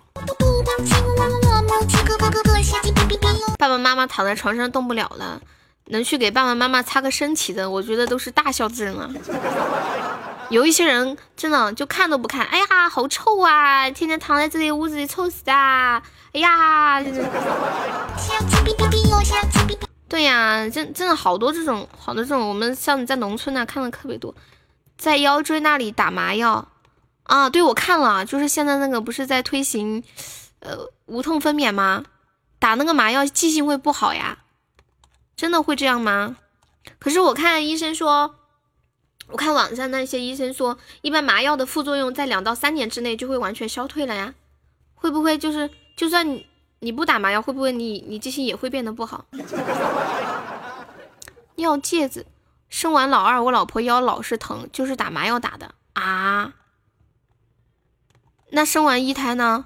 [3.57, 5.41] 爸爸妈妈躺在床上动不了了，
[5.85, 9.09] 能去给爸爸妈妈擦个身体的，我觉得都是大孝之人了。
[10.49, 13.89] 有一些人真的就看都不看，哎呀，好臭啊！
[13.89, 16.03] 天天躺在这里屋子里臭死啊！
[16.35, 17.01] 哎呀，
[20.09, 24.35] 对呀，真真的好多这种，好多这种，我们像在农村呢看的特别多，
[24.97, 26.67] 在腰椎那里打麻药
[27.23, 30.03] 啊，对我看了，就是现在那个不是在推行，
[30.59, 32.03] 呃，无痛分娩吗？
[32.59, 34.39] 打那个麻药记性会不好呀？
[35.37, 36.35] 真的会这样吗？
[36.99, 38.35] 可是我看医生说，
[39.29, 44.33] 我看网上那些医生说，一般麻药的副作用在两到三年之内就会完全消退了呀，
[44.95, 45.69] 会不会就是？
[45.95, 46.45] 就算你
[46.79, 49.25] 你不打麻药，会不会你你记性也会变得不好？
[51.55, 52.25] 尿介子，
[52.69, 56.53] 生完老二，我老婆腰老是疼，就是打麻药打的啊。
[58.51, 59.65] 那生完一胎呢？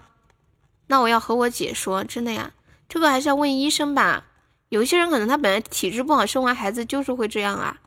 [0.88, 2.52] 那我要和我姐说，真的呀，
[2.88, 4.26] 这个还是要问医生吧。
[4.70, 7.78] 有些人可能他本来体质不好，生完孩子就是会这样啊。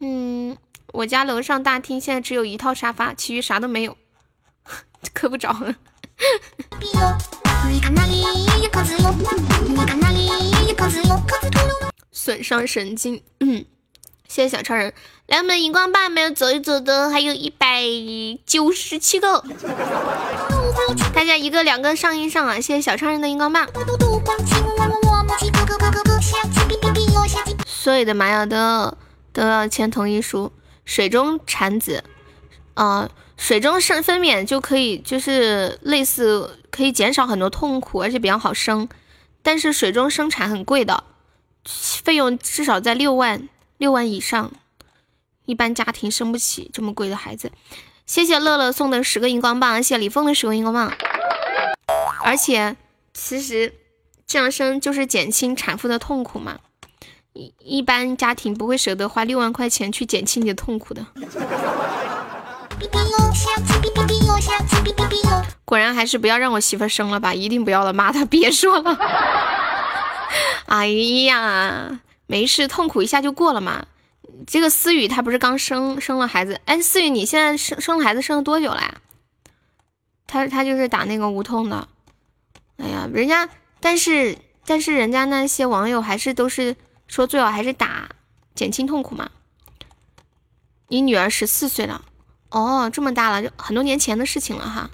[0.00, 0.56] 嗯，
[0.92, 3.96] 我家楼上大厅现在只有一套沙发，其余啥都没有，
[5.12, 5.54] 磕不着。
[12.12, 13.64] 损伤神经，嗯，
[14.28, 14.92] 谢谢小超人，
[15.26, 17.82] 来我们荧光棒没有走一走的，还有一百
[18.44, 19.42] 九十七个，
[21.14, 22.56] 大家一个两个上一上啊！
[22.60, 23.66] 谢谢小超人的荧光棒。
[27.66, 28.96] 所有的麻药都
[29.32, 30.52] 都要签同意书。
[30.84, 32.02] 水中产子，
[32.74, 38.86] 呃，水中生分娩就可以，就是类似可以减少很多痛苦，而且比较好生。
[39.42, 41.04] 但是水中生产很贵的，
[41.64, 44.52] 费用至少在六万六万以上，
[45.46, 47.52] 一般家庭生不起这么贵的孩子。
[48.04, 50.92] 谢谢乐乐送的十个荧光棒，谢谢李峰的十个荧光棒。
[52.24, 52.76] 而且
[53.14, 53.72] 其实
[54.26, 56.58] 这样生就是减轻产妇的痛苦嘛。
[57.34, 61.06] 一一般家庭不会舍得花六万块钱去减轻你的痛苦的。
[65.64, 68.96] 果然还是不要让我媳妇生了吧，一定不要了，妈她别说了。
[70.66, 70.86] 哎
[71.26, 73.86] 呀，没事，痛苦一下就过了嘛。
[74.46, 76.60] 这个思雨她不是刚生生了孩子？
[76.64, 78.94] 哎，思雨你现在生生了孩子生了多久了呀？
[80.26, 81.88] 她她就是打那个无痛的。
[82.78, 83.48] 哎呀，人家
[83.80, 86.76] 但是但是人家那些网友还是都是。
[87.08, 88.10] 说最好还是打，
[88.54, 89.30] 减轻痛苦嘛。
[90.88, 92.04] 你女儿十四岁了，
[92.50, 94.90] 哦，这么大了，就很多年前的事情了哈。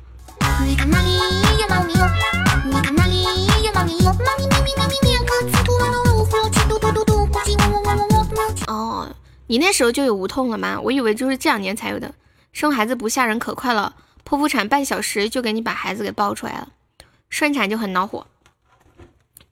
[8.67, 9.09] 哦，
[9.47, 10.81] 你那时候就有无痛了吗？
[10.81, 12.13] 我以为就是这两年才有的。
[12.53, 16.69] 生孩子不吓人可快了，剖腹产半小时就给你把孩子给抱出来了，
[17.29, 18.27] 顺产就很恼火。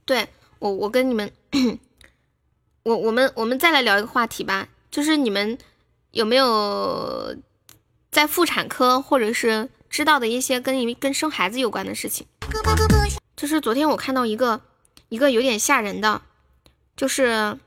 [0.05, 1.31] 对我，我跟你们。
[2.85, 5.57] 我我们我们再来聊一个话题吧，就是你们
[6.11, 7.37] 有没有
[8.13, 12.27] 在妇产科或者是知道的一些跟你跟生孩子有关的事情？
[13.35, 14.61] 就是昨天我看到一个
[15.09, 16.21] 一个有点吓人的，
[16.95, 17.59] 就是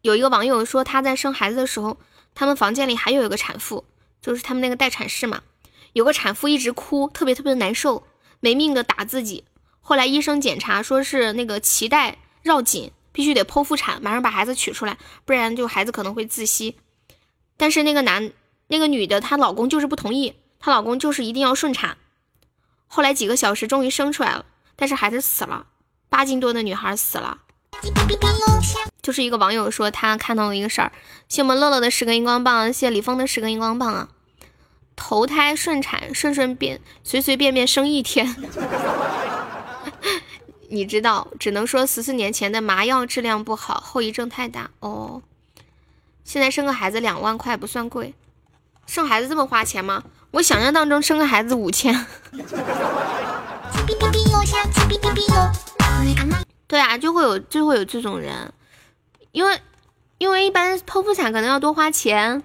[0.00, 1.98] 有一个网友说他在生孩子的时候，
[2.34, 3.84] 他们房间里还有一个产妇，
[4.22, 5.42] 就是他们那个待产室嘛，
[5.92, 8.06] 有个产妇一直哭，特别特别难受，
[8.40, 9.44] 没命的打自己。
[9.82, 12.90] 后来医生检查说是那个脐带绕紧。
[13.12, 16.76] 必须得剖腹产，马上把孩子取出来，不然就孩子可能会窒息。
[17.56, 18.30] 但是那个男，
[18.70, 21.96] 那个女的，她老公就是不同意，她老公就是一定要顺产。
[22.86, 25.66] 后来几个小时终于生出来了，但是孩子死了，
[26.08, 27.38] 八斤多的女孩死了。
[29.02, 30.92] 就是一个网友说他看到了一个事儿，
[31.28, 34.08] 谢我们乐乐的十个荧光棒，谢李峰的十个荧光棒啊。
[34.94, 38.36] 投胎顺产，顺顺便随随便便生一天。
[40.68, 45.22] 你知道，只能说十四年前的麻药质量不好，后遗症太大哦。
[46.22, 48.14] 现在生个孩子两万块不算贵，
[48.90, 50.02] 生孩子这么花钱吗？
[50.32, 51.94] 我想象当中生个孩子五千。
[56.66, 58.52] 对啊，就会有就会有这种人，
[59.30, 59.60] 因为
[60.18, 62.42] 因为一般剖腹产可能要多花钱，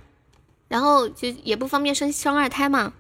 [0.68, 2.94] 然后就也不方便生生二胎嘛，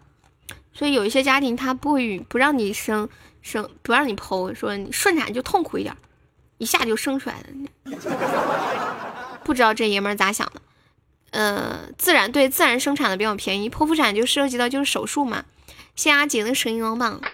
[0.73, 3.07] 所以有一些家庭他不允不让你生。
[3.43, 5.95] 生不让你剖，说你顺产就痛苦一点，
[6.57, 7.45] 一下就生出来了。
[9.45, 10.61] 不知道这爷们儿咋想的？
[11.35, 15.43] 呃，自然对自然生产的比较便宜，剖腹产就涉及到就是手术嘛。
[15.95, 17.21] 谢阿杰的声音光棒。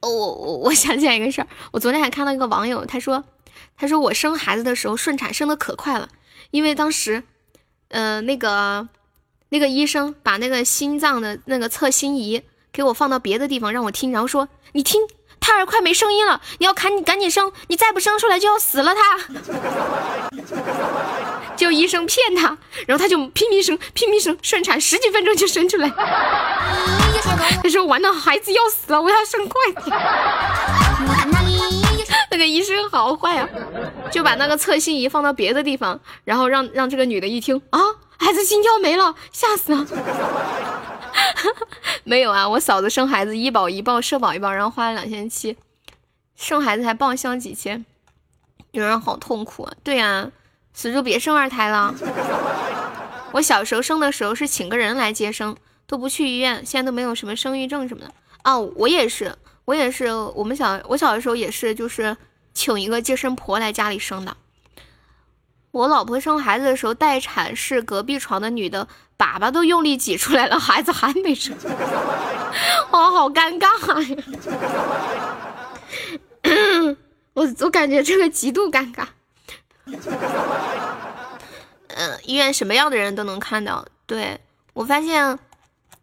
[0.00, 3.24] 我我我想起来一个事儿，我昨天还看到一个网友，他说
[3.76, 6.08] 他说我生孩子的时候顺产生的可快了，
[6.52, 7.24] 因为当时，
[7.88, 8.88] 呃那个。
[9.50, 15.00] 那个医生把那个心脏的那个测心仪给我放到别的地方让我听，然后说：“你听，
[15.48, 19.18] 胎儿快没声音了，你要赶紧赶紧生，你再不生出来就要死了。”他，
[21.56, 25.88] 就医生骗他，然后他就拼命生，拼命生，顺产十几分钟就生出来。
[27.62, 29.96] 他说：“完了，孩子要死了，我要生快点。
[32.30, 33.48] ”那个医生好坏啊，
[34.12, 37.80] 就把那个测心仪放到别的地方，然后让让这个女的一听啊。
[38.20, 39.86] 孩子心跳没了，吓死了！
[42.04, 45.56] 没有啊，我嫂子生孩子医保一报，社保一报，然后花了两千七，
[46.34, 47.84] 生孩子还报销几千，
[48.72, 49.74] 女人好痛苦啊！
[49.82, 50.30] 对呀，
[50.72, 51.94] 死就别生二胎了。
[53.32, 55.56] 我小时候生的时候是请个人来接生，
[55.86, 58.12] 都不去医院，现在都没有什么生育证什么的。
[58.44, 62.16] 哦，我也是，我也是，我们小我小的时候也是，就是
[62.54, 64.36] 请一个接生婆来家里生的。
[65.70, 68.88] 我老婆生孩子的时候待产室隔壁床的女的
[69.18, 71.52] 粑粑都用力挤出来了，孩子还没生，
[72.90, 73.66] 我好尴尬
[74.14, 74.16] 呀！
[77.34, 79.04] 我我感觉这个极度尴尬。
[81.88, 83.84] 嗯， 医院什么样的人都能看到。
[84.06, 84.40] 对
[84.72, 85.38] 我发现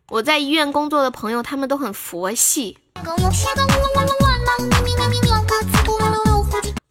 [0.09, 2.77] 我在医院工作的朋友，他们都很佛系。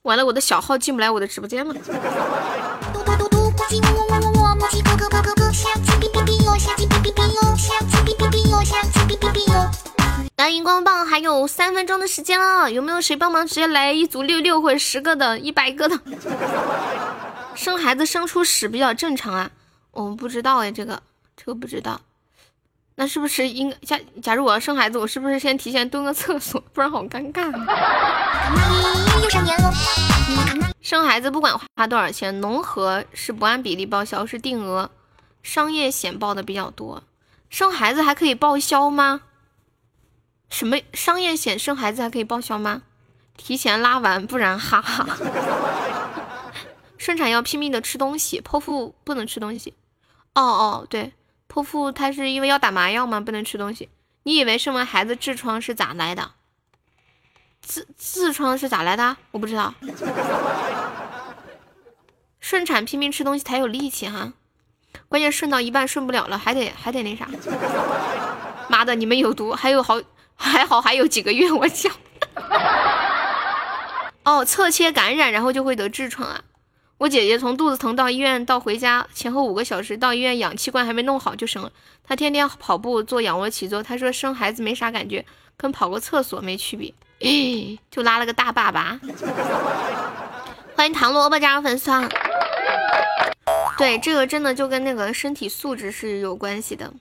[0.02, 1.74] 完了，我的小号进不来我的直播间了。
[10.36, 15.98] 来荧光棒还有三分钟的时间了，有没有谁帮忙直接来一组六六或者十个的、一百个的？
[17.54, 19.50] 生孩子生出屎比较正常啊？
[19.90, 21.02] 我不知道哎，这个
[21.36, 22.00] 这个不知道。
[22.96, 27.50] 那是不是应该假假如我要生孩子，我是不是先提前蹲个厕所，不然好尴尬。
[30.80, 34.90] 生孩子不管花多少钱，农合是不按比例报销，是定额，
[35.44, 37.04] 商业险报的比较多。
[37.48, 39.20] 生孩子还可以报销吗？
[40.50, 42.82] 什么商业险生孩子还可以报销吗？
[43.36, 45.06] 提前拉完，不然哈哈。
[46.98, 49.74] 顺产要拼命的吃东西，剖腹不能吃东西。
[50.34, 51.12] 哦哦，对，
[51.48, 53.20] 剖腹他是因为要打麻药吗？
[53.20, 53.88] 不能吃东西。
[54.22, 56.32] 你以为生完孩子痔疮是咋来的？
[57.66, 59.16] 痔痔疮是咋来的？
[59.32, 59.74] 我不知道。
[62.40, 64.32] 顺产拼命吃东西才有力气哈，
[65.14, 67.28] 关键顺到一半顺不了了，还得还得那啥。
[68.66, 70.00] 妈的，你们有毒，还有好
[70.34, 71.92] 还好还有几个月我讲。
[74.24, 76.40] 哦，侧切感染然后就会得痔疮啊。
[76.98, 81.70] 我姐姐从肚子疼到医院到回家前后五个小时，到医院氧气罐还没弄好就生了。
[82.02, 85.24] 她天天跑步做仰卧起坐，她说生孩子没啥感觉，
[85.56, 86.92] 跟跑个厕所没区别，
[87.88, 88.98] 就拉了个大粑粑。
[90.74, 92.10] 欢迎糖萝卜加入粉丝团。
[93.78, 96.92] 对，这个真的就跟那个身体素质是有关系的。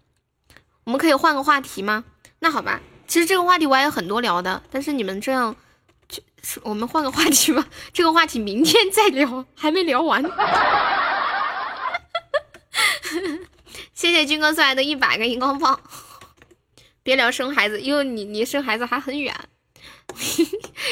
[0.84, 2.04] 我们可以换个话题吗？
[2.40, 5.56] 那好吧，其实这个话题我还有很多聊的，但是你们这样。
[6.64, 10.22] 我们换个话题吧，这个话题明天再聊，还没聊完。
[13.94, 15.80] 谢谢军哥送来的一百个荧光棒。
[17.02, 19.34] 别聊生孩子，因为你离生孩子还很远。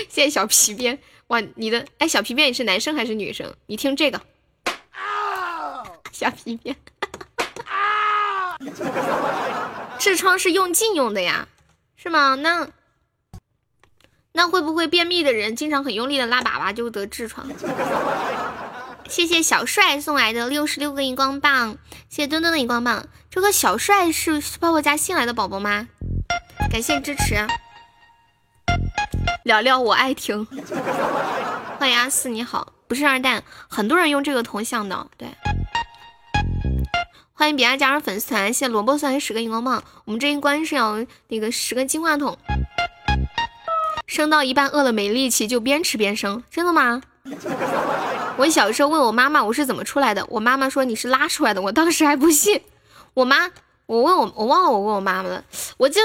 [0.08, 3.54] 谢谢小皮鞭，哇，你的哎，小皮鞭你是男生还是女生？
[3.66, 4.22] 你听这个，
[6.22, 6.76] 小皮鞭。
[9.98, 11.48] 痔疮是用劲用的呀，
[11.96, 12.36] 是吗？
[12.36, 12.68] 那。
[14.34, 17.48] 那会不会便秘的人经常很用力的拉粑粑就得痔疮？
[19.10, 23.08] 谢谢小帅送来的六十六个荧光棒，谢谢墩墩的荧光棒。
[23.32, 25.88] 这个小帅是泡泡家新来的宝宝吗？
[26.72, 27.48] 感谢支持。
[29.44, 30.46] 聊聊我爱听。
[31.80, 35.08] 欢迎阿四你好，不是二蛋，很多人用这个头像的。
[35.18, 35.28] 对，
[37.42, 39.84] 欢迎彼岸加入粉丝团，谢谢萝卜送来十个荧光棒。
[40.06, 42.38] 我们这一关是要那个十个金话筒。
[44.06, 47.02] 生到一半饿了没力气，就边吃边生，真的吗？
[48.38, 52.62] 我小时候问我妈妈我是怎么出来的，我妈妈说你是拉出来的，我当时还不信。
[53.16, 53.50] 我妈，
[53.88, 55.44] 我问我，我忘了我问我妈妈了。
[55.78, 56.00] 我就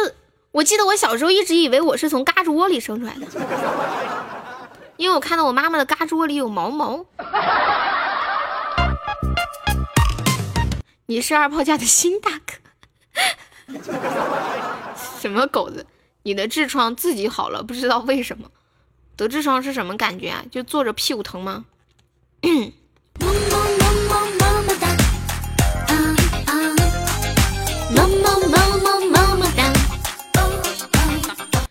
[0.53, 3.27] 我记得我小时候一直以为我是从嘎吱窝里生出来的，
[4.97, 7.05] 因为我看到我妈妈的嘎吱窝里有毛毛。
[11.09, 13.79] 你是二炮家的新大哥？
[15.21, 15.87] 什么狗子？
[16.25, 18.51] 你的痔疮自己好了，不知道为什么
[19.17, 20.45] 得痔疮是什么感觉啊？
[20.51, 21.65] 就坐着屁股疼吗？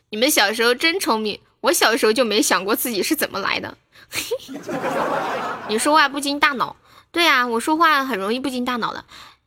[0.10, 3.78] 你们小时候真聪明，我小时候就没想过自己是怎么来的。
[5.68, 6.78] 你说话不经大脑，
[7.16, 9.06] 对呀，我说话很容易不经大脑的。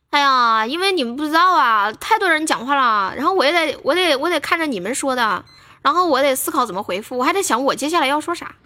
[0.09, 5.45] 哎呀，因为你们不知道啊，太多人讲话了，然后我也得，我得，我得看着你们说的，
[5.83, 8.55] 然后我得思考怎么回复，我还得想我接下来要说啥。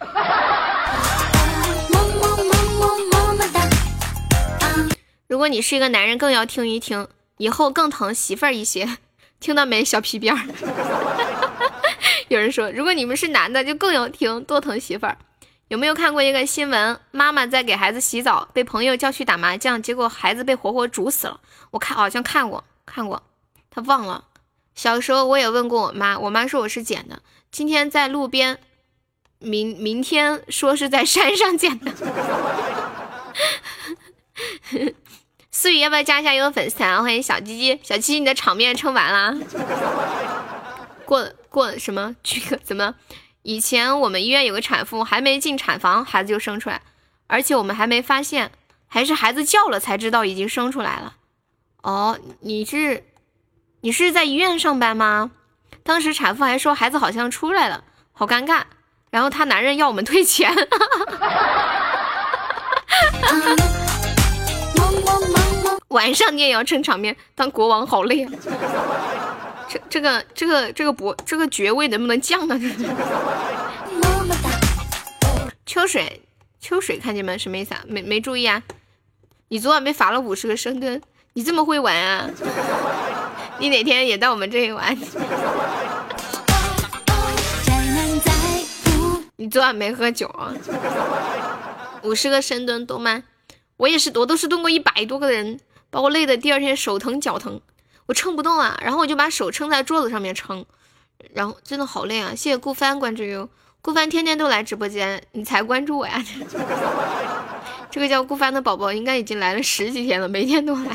[5.28, 8.88] 如果你是一个男人，更要听一听，以后更疼媳妇儿一些，
[9.38, 10.40] 听到没，小皮鞭儿？
[12.28, 15.18] 有人说，如果你们是男的，就更要听，多疼媳妇儿。
[15.68, 17.00] 有没有看过一个新闻？
[17.10, 21.40] 妈妈在给孩子洗澡，被朋友叫去打麻将，结果孩子被活活煮死了。
[21.70, 23.22] 我看好像看过，看过，
[23.70, 24.24] 他忘了。
[24.74, 27.22] 小时候我也问过我妈，我妈说我是捡的。
[27.50, 28.58] 今天在路边，
[29.38, 31.92] 明明天说是在山上捡的。
[35.50, 37.02] 思雨要不要加一下有粉丝团？
[37.02, 39.38] 欢迎小鸡鸡，小鸡鸡，你的场面撑完了。
[41.06, 42.14] 过过什么？
[42.22, 42.94] 这个怎么？
[43.44, 46.80] 以前我们医院有个产妇，还没进产房，孩子就生出来，
[47.26, 48.50] 而且我们还没发现，
[48.88, 51.16] 还是孩子叫了才知道已经生出来了。
[51.82, 53.04] 哦，你是
[53.82, 55.30] 你是在医院上班吗？
[55.82, 58.62] 当时产妇还说孩子好像出来了，好尴尬。
[59.10, 60.50] 然后她男人要我们退钱。
[65.88, 68.26] 晚上你也要撑场面，当国王好累。
[69.74, 72.56] 这这个这个这个博这个爵位能不能降呢？
[72.56, 72.76] 这是。
[75.66, 76.22] 秋水
[76.60, 77.36] 秋水看见没？
[77.36, 77.82] 什么意思啊？
[77.88, 78.62] 没没注意啊？
[79.48, 82.30] 你昨晚被罚了五十个深蹲，你这么会玩啊？
[83.58, 84.96] 你哪天也到我们这里玩？
[89.34, 90.54] 你昨晚没喝酒啊？
[92.04, 93.24] 五十个深蹲多吗？
[93.78, 95.58] 我也是，我都是蹲过一百多个人，
[95.90, 97.60] 把我累的第二天手疼脚疼，
[98.06, 100.64] 我撑不动啊，然后我就把手撑在桌子上面撑，
[101.32, 102.30] 然后真的好累啊！
[102.30, 103.48] 谢谢顾帆关注哟，
[103.80, 106.22] 顾帆天天都来直播间，你才关注我呀？
[107.90, 110.90] 这个叫顾帆的宝宝应该已经来了十几天了，每天都来，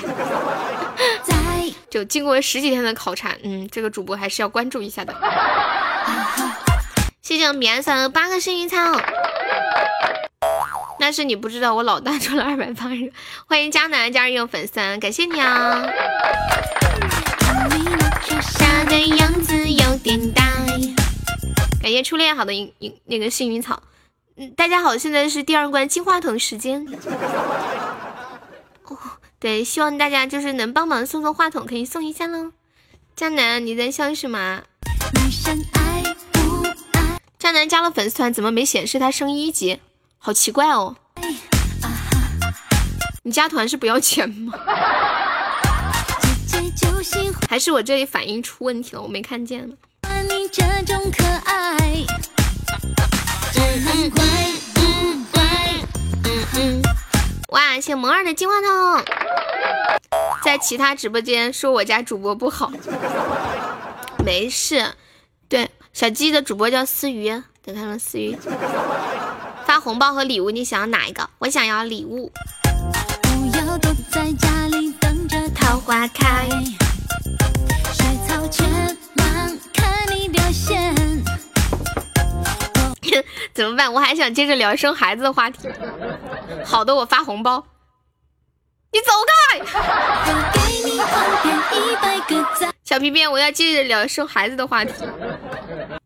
[1.90, 5.16] 就经过十几天的考察，嗯，这个主播还是要关注一下的。
[7.22, 8.78] 谢谢我米安的八个幸运草，
[11.00, 13.12] 那是你不知道，我老大抽了二百八十，
[13.48, 15.88] 欢迎江南加入粉丝，感谢你啊！
[18.22, 20.43] 树下的样子有点呆
[21.81, 23.81] 感谢初恋好的银银那个幸运草，
[24.35, 26.85] 嗯，大家好，现在是第二关金话筒时间。
[28.83, 28.98] 哦，
[29.39, 32.51] 对，希望大家就是能帮忙送送话筒，可以送一下喽。
[33.15, 34.61] 江南，你在笑什么？
[37.39, 39.80] 江南加了粉丝团，怎么没显示他升一级？
[40.17, 40.98] 好奇怪哦！
[43.23, 44.53] 你加团是不要钱吗？
[47.50, 49.02] 还是我这里反应出问题了？
[49.02, 49.76] 我没看见呢。
[57.50, 59.04] 哇，谢谢萌二的金话筒。
[60.44, 62.72] 在其他直播间说我家主播不好，
[64.24, 64.94] 没事。
[65.48, 65.70] 对。
[65.92, 67.30] 小鸡的主播叫思雨，
[67.66, 68.38] 等他们思雨
[69.66, 71.28] 发红包和礼物，你想要哪一个？
[71.40, 72.32] 我想要礼物。
[75.69, 76.49] 桃花开，
[77.93, 78.67] 水草千
[79.14, 80.95] 浪，看你表现
[83.53, 83.93] 怎么办？
[83.93, 85.69] 我还想接着聊生孩子的话题。
[86.65, 87.67] 好的，我发红包。
[88.91, 89.59] 你走开！
[92.83, 94.91] 小皮鞭，我要接着聊生孩子的话题。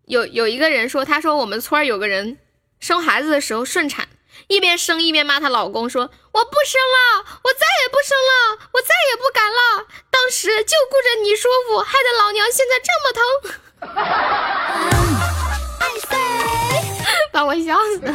[0.08, 2.38] 有有一个人说，他说我们村有个人
[2.82, 4.10] 生孩子的时候顺产，
[4.48, 9.86] 一边生一边骂她老公，说我不生了，我再也不生了，我再也不敢了。
[10.10, 13.22] 当时就顾着你舒服，害得老娘现在这么疼，
[17.32, 18.14] 把我笑死了。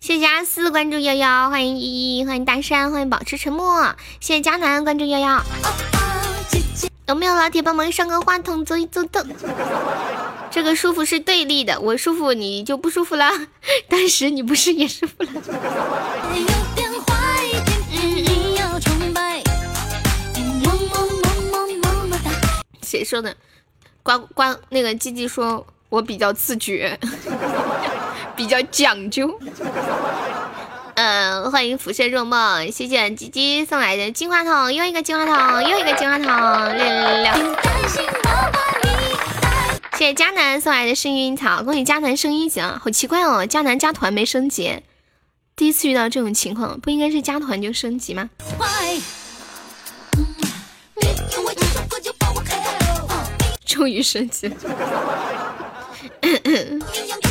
[0.00, 3.94] 谢谢阿四关注幺幺，欢迎依依，欢迎大山，欢迎保持沉默。
[4.20, 5.44] 谢谢佳楠关注幺幺，
[7.10, 9.26] 有没有老铁帮忙上个话筒走一走的？
[10.48, 13.28] 这个舒服是对立的，我舒服你就不舒服了，
[13.90, 15.30] 但是你不是也舒服了？
[22.80, 23.36] 谁说的？
[24.04, 26.96] 呱呱，那个鸡鸡说我比较自觉。
[28.36, 29.28] 比较讲究，
[31.02, 37.32] 嗯，欢迎浮生若梦，谢谢鸡鸡送来的金话筒，又一个金话筒，又一个金话筒，六六六。
[39.96, 42.78] 谢谢佳楠送来的幸运草，恭喜佳楠升一级啊！
[42.84, 44.82] 好奇怪哦，佳楠加团没升级，
[45.56, 48.28] 第一次遇到这种情况，不应该是加团就升级吗？
[53.64, 54.54] 终于升级了。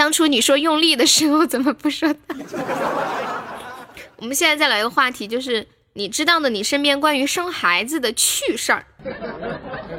[0.00, 2.18] 当初你说用力的时候怎么不说的？
[4.16, 8.86] 我们现在再来一个话题，就是你知道的你身边关于生孩子的趣事儿。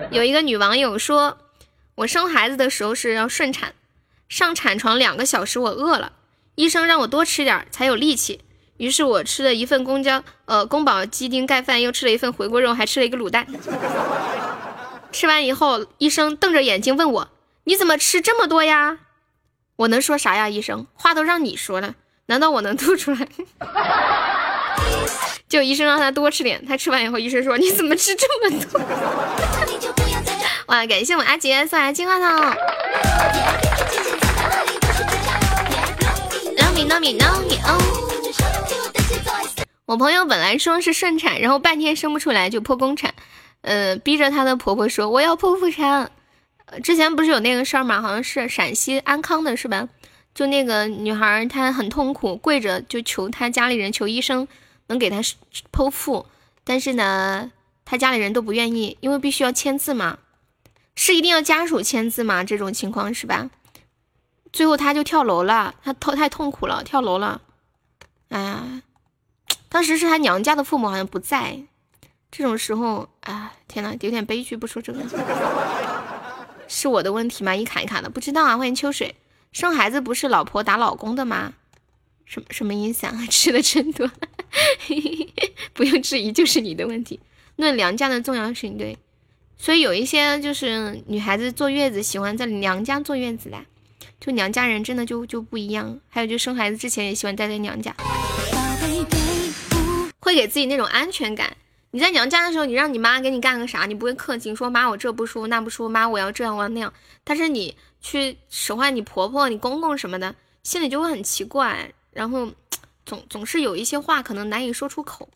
[0.09, 1.37] 有一个女网友说，
[1.93, 3.75] 我生孩子的时候是要顺产，
[4.27, 6.13] 上产床两个小时，我饿了，
[6.55, 8.41] 医生让我多吃点才有力气，
[8.77, 13.45] 于是我吃了一份公交呃宫保鸡丁盖饭，又吃了一份回锅肉，还吃了一个卤蛋。
[15.11, 17.29] 吃完以后，医生瞪着眼睛问我
[17.65, 18.97] ：“你怎么吃这么多呀？”
[19.81, 20.47] 我能说啥呀？
[20.47, 21.95] 医生话都让你说了，
[22.27, 23.27] 难道我能 吐出来？
[25.49, 28.79] 就医生让他多吃点，他吃完以后，医生说你怎么吃这么多？
[30.67, 32.55] 哇，感谢我阿杰送来金话筒。
[39.85, 43.13] 我朋友本来说是顺产，然后半天生不出来就剖宫产，
[43.61, 46.11] 呃，逼着她的婆婆说我要剖腹产。
[46.83, 48.01] 之前不是有那个事儿吗？
[48.01, 49.87] 好像是陕西安康的，是吧？
[50.33, 54.47] 就那个女孩，她很痛苦，跪着就求她家里人，求医生
[54.87, 55.21] 能给她
[55.73, 56.25] 剖腹，
[56.63, 57.51] 但是呢，
[57.83, 60.19] 她家里人都不愿意，因为必须要签字嘛，
[60.95, 62.43] 是一定要家属签字吗？
[62.45, 63.49] 这种情况是吧？
[64.53, 67.41] 最后她就跳楼了，她痛太痛苦了，跳楼了。
[68.29, 68.81] 哎呀，
[69.67, 71.61] 当时是她娘家的父母好像不在，
[72.31, 75.01] 这种时候，哎，天呐，有点悲剧，不说这个。
[76.73, 77.53] 是我的问题吗？
[77.53, 78.57] 一卡一卡的，不知道啊。
[78.57, 79.15] 欢迎秋水，
[79.51, 81.51] 生孩子不是老婆打老公的吗？
[82.25, 83.13] 什么什么影响？
[83.27, 84.09] 吃的真多，
[85.73, 87.19] 不用质疑，就是你的问题。
[87.57, 88.97] 论娘家的重要性，对，
[89.57, 93.57] 所以有一些就是女孩子坐月子喜欢在娘家坐月子的，
[94.21, 95.99] 就娘家人真的就就不一样。
[96.07, 97.93] 还有就生孩子之前也喜欢待在娘家，
[100.21, 101.57] 会给自己那种安全感。
[101.93, 106.93] 你在娘家的时候，你让你妈给你干个啥，你不会客气说妈我这不舒服那不舒服，妈我要这样我要那样。
[107.25, 111.91] 但是你去使唤你婆婆、你公公什么的，心里就会很奇怪。
[112.11, 112.49] 然后
[113.05, 115.27] 总总是有一些话可能难以说出口。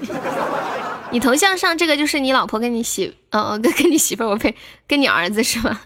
[1.11, 4.55] 你头像上这个就是你老婆跟你媳，呃，跟跟你媳妇儿，我呸，
[4.87, 5.81] 跟你儿子是吧？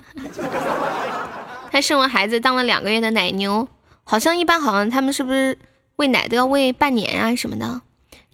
[1.72, 3.68] 他生完孩子当了两个月的奶牛。
[4.04, 5.58] 好像一般，好像他们是不是
[5.96, 7.82] 喂奶都要喂半年啊什么的？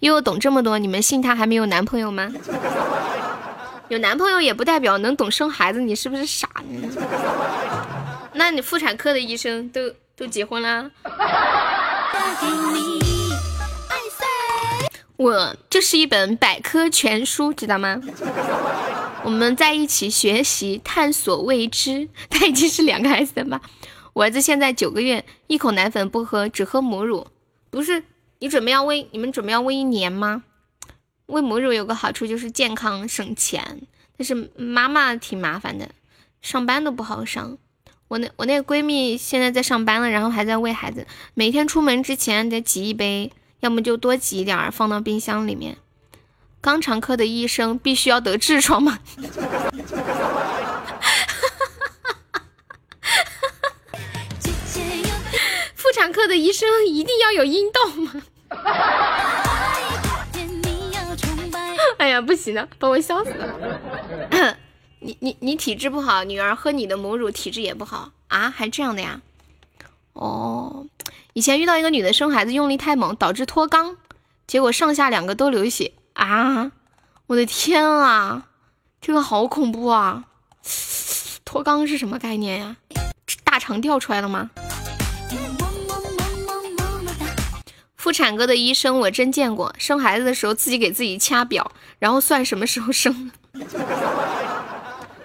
[0.00, 2.32] 因为我懂这么多，你们信他还没有男朋友吗？
[3.88, 6.88] 有男朋友也不代表能懂生孩子，你是不是傻呢？
[8.34, 9.82] 那你妇产科的医生都
[10.16, 10.90] 都结婚了？
[15.16, 18.00] 我这是一本百科全书，知道吗？
[19.24, 22.08] 我们在一起学习，探索未知。
[22.30, 23.60] 他已经是两个孩子了吧？
[24.12, 27.26] 我儿子现在九个月，一口奶粉不喝，只喝母乳。
[27.68, 28.04] 不是
[28.38, 30.44] 你准备要喂，你们准备要喂一年吗？
[31.26, 33.82] 喂母乳有个好处就是健康省钱，
[34.16, 35.90] 但是妈妈挺麻烦的，
[36.40, 37.58] 上班都不好上。
[38.08, 43.30] 我那我那个闺蜜现在在上班了，然后还在喂孩子，每天出门之前得挤一杯，
[43.60, 45.76] 要么就多挤一点放到冰箱里面。
[46.62, 48.98] 肛肠科的医生必须要得痔疮吗？
[49.20, 49.70] 哈哈
[52.32, 52.42] 哈
[55.74, 58.22] 妇产科的医生一定要有阴道吗？
[61.98, 64.56] 哎呀，不行了，把我笑死了。
[65.00, 68.50] 你你你体质不好，女儿喝你的母乳体质也不好啊？
[68.50, 69.20] 还这样的呀？
[70.12, 70.86] 哦，
[71.32, 73.96] 以前遇到一个女的生孩子用力太猛，导致脱肛，
[74.46, 76.72] 结果上下两个都流血啊！
[77.28, 78.48] 我的天啊，
[79.00, 80.24] 这个好恐怖啊！
[81.44, 82.76] 脱肛是什么概念呀？
[83.44, 84.50] 大肠掉出来了吗？
[87.96, 93.30] 妇产科的医生我真见过，生孩子的时候自己给自己掐表，然后算什么时候生。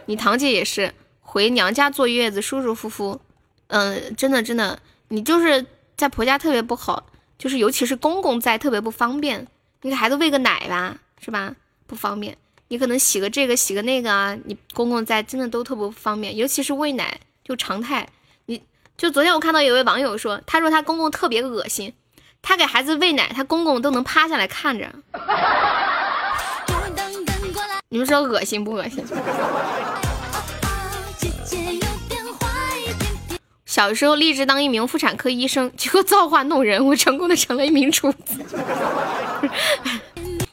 [0.05, 3.21] 你堂姐也是回娘家坐月子，舒舒服服。
[3.67, 5.65] 嗯，真的真的，你就是
[5.95, 7.05] 在婆家特别不好，
[7.37, 9.47] 就是尤其是公公在特别不方便。
[9.81, 11.55] 你给孩子喂个奶吧，是吧？
[11.87, 12.37] 不方便。
[12.69, 18.07] 你可能洗个这个洗个那个啊，你公公在真的都特别不方便，尤其是喂奶就常态。
[18.45, 18.61] 你
[18.97, 21.93] 就昨天我看到有位网友说，他说他公公特别恶心。
[22.41, 24.89] 他给孩子喂奶，他公公都能趴下来看着。
[27.89, 29.05] 你们说恶心不恶心？
[33.73, 38.45] 小时候立志当一名妇产科医生，结果造化弄人，我成功的成了一名厨子。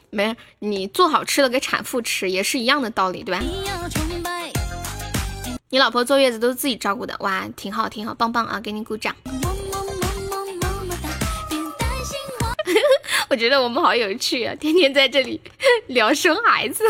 [0.09, 3.43] 没，你做好吃的给产妇吃，也是一样的道理，对吧？
[5.69, 9.15] 你老婆坐月子都是自己照顾的，哇，挺好，挺好，棒棒啊，给你鼓掌。
[13.29, 15.39] 我觉得我们好有趣啊，天天在这里
[15.85, 16.83] 聊生孩子。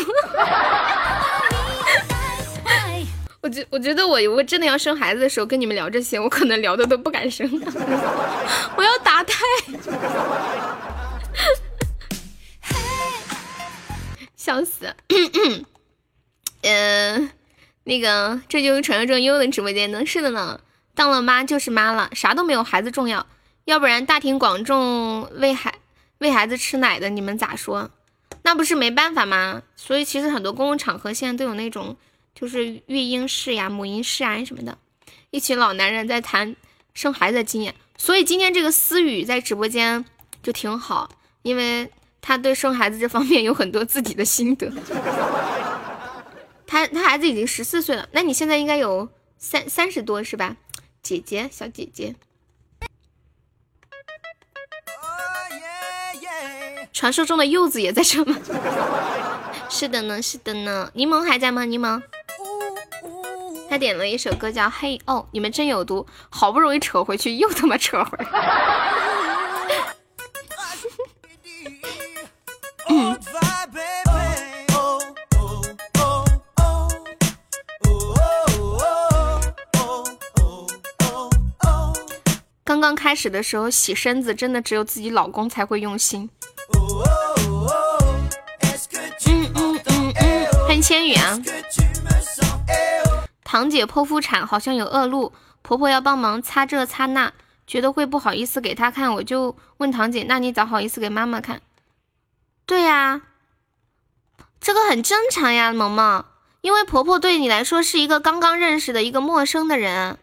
[3.41, 7.73] 我觉我觉得我我真的要生孩子的时候跟你们聊这些，我可能聊的都不敢生了。
[8.77, 9.33] 我要打胎。
[14.35, 14.93] 笑死。
[16.61, 17.31] 嗯，
[17.85, 20.59] 那个这就是传说中悠悠的直播间呢，是的呢，
[20.93, 23.25] 当了妈就是妈了，啥都没有孩子重要，
[23.65, 25.73] 要不然大庭广众喂孩。
[26.19, 27.89] 喂孩子吃奶的，你们咋说？
[28.43, 29.63] 那不是没办法吗？
[29.75, 31.97] 所以其实很多公共场合现在都有那种，
[32.33, 34.77] 就是育婴室呀、母婴室啊什么的，
[35.29, 36.55] 一群老男人在谈
[36.93, 37.75] 生孩子的经验。
[37.97, 40.03] 所以今天这个思雨在直播间
[40.41, 41.09] 就挺好，
[41.43, 44.71] 因为他对生孩子这方面有很多自己的心得。
[46.65, 50.55] 他他孩子已经十四岁了，那你现在应该有三三十多是吧？
[51.03, 52.15] 姐姐，小姐姐。
[56.93, 58.37] 传说中的柚子也在这吗？
[59.69, 60.91] 是的呢，是的呢。
[60.93, 61.65] 柠檬还在吗？
[61.65, 62.01] 柠檬，
[63.71, 68.29] 他点了一首歌叫《嘿哦》，你们真有毒，好不容易扯回去，又他妈扯回来。
[82.65, 86.29] 刚刚开始的时候洗身子，真的只有自己老公才会用心。
[89.29, 91.39] 嗯嗯嗯嗯，欢迎千羽啊！
[93.51, 97.33] 堂姐剖腹产好像有恶露，婆婆要帮忙擦这擦那，
[97.67, 101.61] 觉得会不好意思给她看，我就问堂姐：“那你咋好意思给妈妈看？”
[102.65, 103.23] 对呀，
[104.61, 106.23] 这个很正常呀，萌萌，
[106.61, 110.17] 因为婆婆对你来说是一个刚刚认识的一个陌生的人，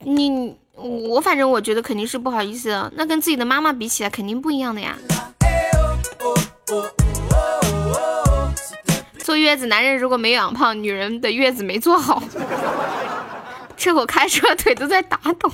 [0.00, 4.98] 你我反正我觉得肯定是不好意思的，那跟自己的妈妈比起来肯定不一样的呀。
[9.36, 12.22] 坐月子，男人如果没养胖，女人的月子没做好。
[13.76, 15.52] 这会开车腿都在打抖。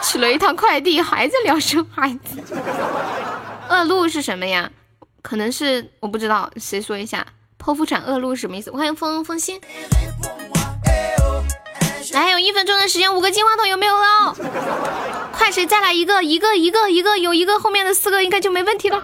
[0.00, 2.40] 取了一趟快递，还在聊生孩子。
[3.68, 4.70] 恶露是什么呀？
[5.20, 7.26] 可能是我不知道，谁说一下？
[7.60, 8.70] 剖腹产恶露什么意思？
[8.70, 9.60] 欢迎风风心。
[12.12, 14.36] 来，还有一分钟的时间，五个金话筒有没有了？
[15.32, 16.22] 快，谁再来一个？
[16.22, 19.02] 一个一个一个，有一个后面的四个应该就没问题了。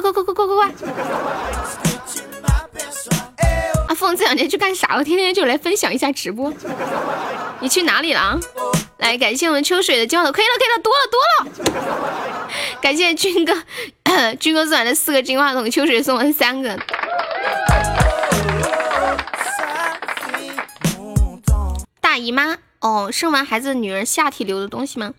[0.00, 0.70] 快快快快快快快！
[3.88, 5.02] 阿凤这两天去干啥了？
[5.02, 6.52] 天天就来分享一下直播。
[7.60, 8.38] 你去哪里了？
[8.98, 12.48] 来，感谢我们秋水的交流，可以了可以了，多了多了。
[12.80, 13.52] 感谢军哥，
[14.38, 16.78] 军哥送来的四个金话筒，秋水送了三个。
[22.00, 25.14] 大姨妈哦，生完孩子的女人下体流的东西吗？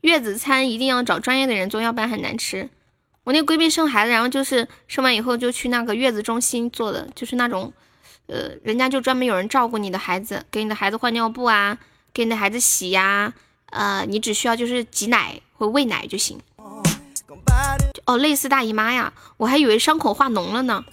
[0.00, 2.68] 月子餐一定要找专业的人做，要不然很难吃。
[3.24, 7.72] 我那闺蜜生孩子，然后就是生完以后就去那个月子中心做的，就是那种，
[8.26, 11.78] 呃，人家就专门有人照顾你的孩子，给你的孩子换尿布啊，
[12.12, 13.32] 给你的孩子洗呀，
[13.70, 16.40] 呃，你只需要就是挤奶或喂奶就行。
[18.04, 20.84] 哦，类似大姨妈呀，我还以为伤口化脓了呢。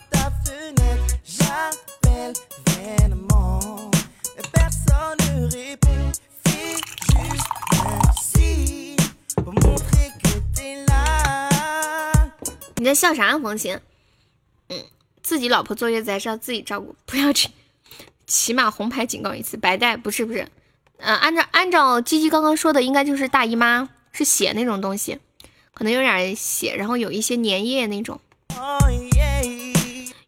[12.80, 13.78] 你在笑啥，冯鑫？
[14.70, 14.78] 嗯，
[15.22, 17.50] 自己老婆坐月子还是要自己照顾，不要去，
[18.26, 20.48] 起码红牌警告一次，白带不是不是，
[21.00, 25.20] 嗯，按照按照鸡鸡刚刚说的，应该就是大姨妈，是血那种东西，
[25.74, 28.22] 可能有点血，然后有一些粘液那种。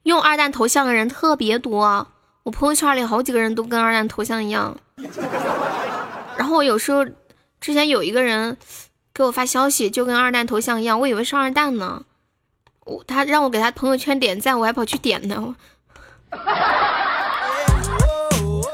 [0.04, 2.06] 用二蛋头像的人特别多，
[2.44, 4.78] 我朋友圈里好几个人都跟二蛋头像一样。
[6.36, 7.06] 然后我有时候
[7.62, 8.58] 之前有一个人
[9.14, 12.04] 给我发消息，就跟二蛋头像一样，我以为是二蛋呢。
[12.86, 15.56] 我他让我给他朋友圈点赞，我还跑去点呢。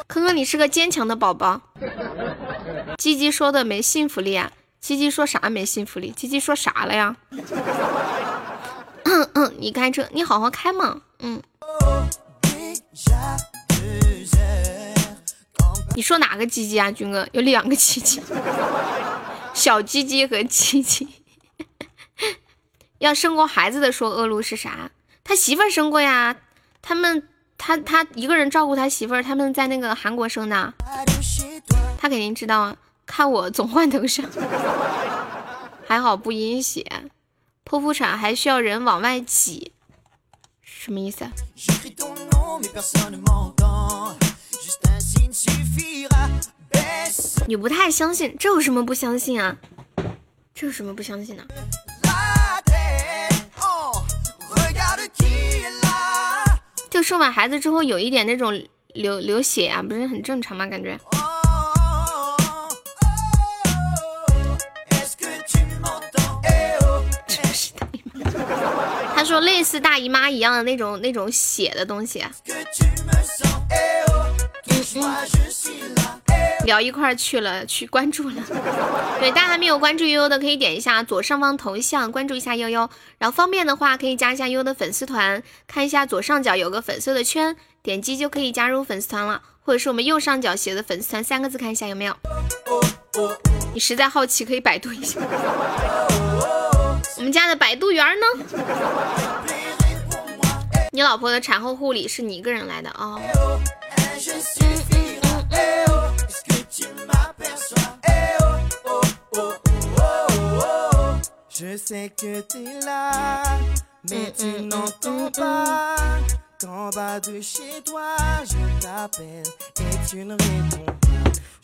[0.07, 1.61] 可可，你是个坚强的宝宝。
[2.97, 4.51] 鸡鸡说的没信服力啊？
[4.79, 6.11] 鸡鸡说啥没信服力？
[6.11, 7.15] 鸡鸡说啥了呀？
[9.03, 11.01] 嗯嗯，你开车，你好好开嘛。
[11.19, 11.41] 嗯。
[15.95, 17.27] 你说哪个鸡鸡啊，军哥？
[17.33, 18.21] 有两个鸡鸡，
[19.53, 21.07] 小鸡鸡和鸡鸡。
[22.99, 24.91] 要生过孩子的说恶露是啥？
[25.23, 26.37] 他媳妇儿生过呀，
[26.81, 27.27] 他们
[27.57, 30.73] 他他一个人照顾他媳妇儿，他们在那个韩国生的，
[31.99, 32.77] 他肯定知道啊。
[33.05, 34.25] 看我总换头像，
[35.87, 36.85] 还好不阴血。
[37.65, 39.71] 剖腹产还需要人往外挤，
[40.61, 41.25] 什么意思？
[47.45, 49.57] 你不太相信，这有什么不相信啊？
[50.53, 51.45] 这有什么不相信的？
[56.89, 58.59] 就生完孩子之后有一点那种
[58.93, 60.65] 流流血啊，不是很正常吗？
[60.65, 60.97] 感觉。
[69.15, 72.23] 他说类似大姨妈一样的那种那种血的东西。
[76.67, 78.35] 聊一块去了，去关注了。
[79.21, 82.89] 对，大家还没有关注悠悠的，可以点一下左上方头像，关注一下悠悠。
[83.17, 89.41] 然后方便的话，可以加一下悠悠的粉丝团，看一下左上角有个粉色的圈，点击就可以加入粉丝团了。
[89.61, 92.13] 或者是我们右上角写的粉丝团三个字，看一下有没有。
[93.73, 95.21] 你实在好奇，可以百度一下。
[97.15, 98.25] 我们家的百度员呢？
[100.91, 103.17] 你老婆的产后护理是你一个人来的啊？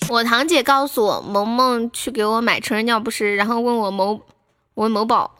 [0.09, 4.19] 我堂姐告诉我，萌萌去给我买成人尿不湿，然后问我某
[4.73, 5.35] 我某宝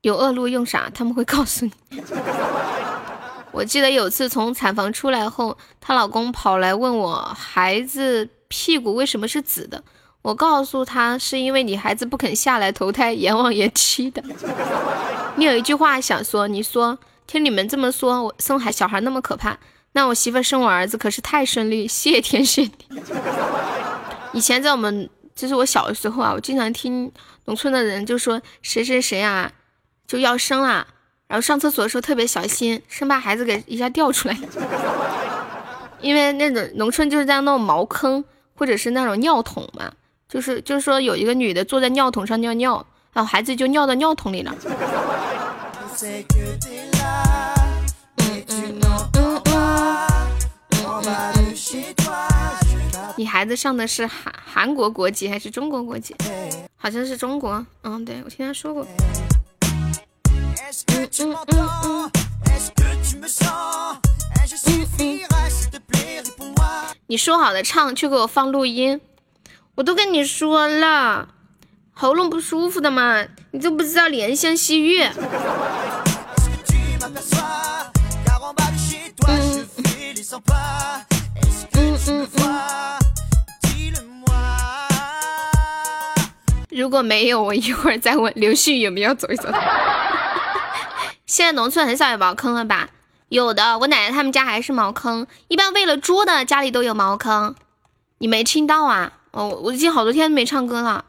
[0.00, 1.72] 有恶露用啥，他们会告诉你。
[3.52, 8.30] 我记得有次从产房出来后，她老公跑来问我孩子。
[8.52, 9.82] 屁股为什么是紫的？
[10.20, 14.22] 我告诉他，是因为你孩子不肯下来投胎，阎王爷气的。
[15.36, 19.56] 你有一句话想说，你说听你们这么说，我生孩小孩那么可怕，
[19.92, 22.86] 那我媳妇生我儿子可是太顺利，谢天谢地。
[24.34, 27.10] 以前在我们，就是我小的时候啊，我经常听
[27.46, 29.50] 农村的人就说谁谁谁啊
[30.06, 30.86] 就要生了，
[31.26, 34.38] 然后上厕所的时候特别小心，生怕孩子给一下掉出来，
[36.02, 38.22] 因为那种农村就是在那种茅坑
[38.54, 39.92] 或者是那种尿桶嘛。
[40.28, 44.54] 就是就是说，有一个女的坐在尿桶上尿尿，然后孩子就尿到尿桶里了。
[53.14, 56.16] 你孩子上的是韩韩国国籍还是中国国籍？
[56.76, 57.64] 好像是中国。
[57.82, 58.86] 嗯，对，我听他说过。
[67.12, 68.98] 你说好的唱，却给我放录音。
[69.74, 71.28] 我都跟你说了，
[71.92, 75.04] 喉咙不舒服的嘛，你就不知道怜香惜玉。
[86.70, 89.52] 如果没有，我一会儿再问刘旭有没有走一走。
[91.28, 92.88] 现在农村很少有茅坑了吧？
[93.32, 97.54] 有的，我奶奶他们家还是茅坑，一般喂了猪的家里都有茅坑，
[98.18, 99.10] 你没听到啊？
[99.30, 101.06] 哦，我已经好多天没唱歌了。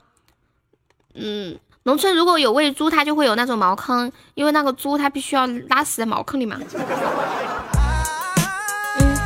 [1.15, 6.57] 嗯，农村如果有喂猪，它就会有那种茅坑，因为那个猪它必须要拉屎在茅坑里嘛。
[9.01, 9.17] 嗯。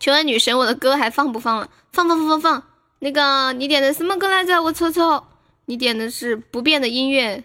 [0.00, 1.68] 求问女神，我的歌还放不放了？
[1.92, 2.62] 放放放放放。
[3.04, 4.62] 那个，你点的什么歌来着？
[4.62, 5.22] 我瞅瞅，
[5.66, 7.44] 你点的是不变的音乐。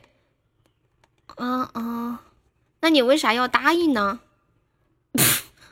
[1.36, 2.18] 嗯嗯。
[2.80, 4.22] 那你为啥要答应呢？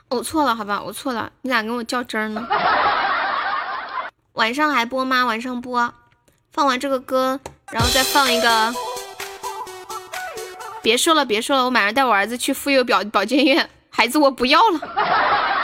[0.09, 2.45] 我 错了，好吧，我错了，你咋跟我较真儿呢？
[4.33, 5.25] 晚上还播吗？
[5.25, 5.93] 晚上播，
[6.51, 7.40] 放完这个歌，
[7.72, 8.74] 然后再放一个。
[10.82, 15.57] 别说了，别说了，我马上带我儿子去妇幼保保健院，孩子我不要了。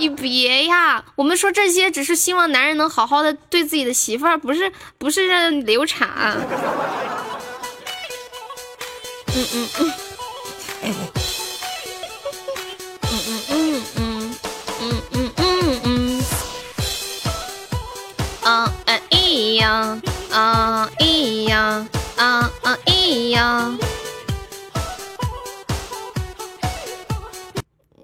[0.00, 6.08] 你别呀，我们说这些只是希望男人能好好的对自己的媳妇儿，不是不是让流产。
[9.26, 9.92] 嗯嗯嗯，
[10.82, 10.94] 嗯
[13.02, 14.34] 嗯嗯嗯嗯。
[14.80, 16.24] 嗯嗯嗯，
[18.42, 18.96] 啊哎
[19.58, 20.00] 呀
[20.32, 23.70] 啊咿呀啊啊咿呀，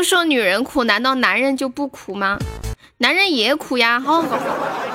[0.00, 2.38] 都说女人苦，难道男人就不苦吗？
[2.96, 4.38] 男人也苦呀，好好，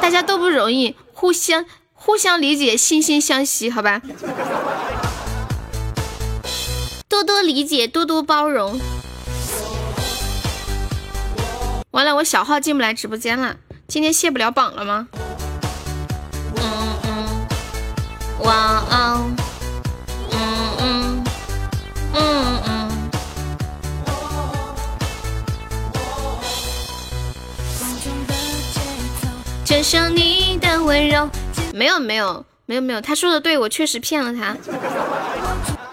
[0.02, 4.02] 大家都不容易，互相互相理解，惺惺相惜，好吧。
[7.08, 8.80] 多多理解，多多包容。
[11.92, 15.08] 完了，我小号进不来直播间了，今天卸不了榜了吗？
[16.56, 16.64] 嗯
[17.04, 17.48] 嗯，
[18.40, 19.30] 哇哦，
[29.86, 31.30] 受你的温柔。
[31.72, 34.58] 没有没有没有没有，他说的对，我确实骗了他。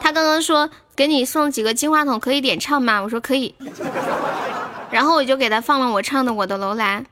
[0.01, 0.71] 他刚刚说。
[0.95, 3.01] 给你送几个金话筒，可以点唱吗？
[3.01, 3.55] 我说可以，
[4.91, 7.03] 然后我就给他放了我唱的《我的楼兰》。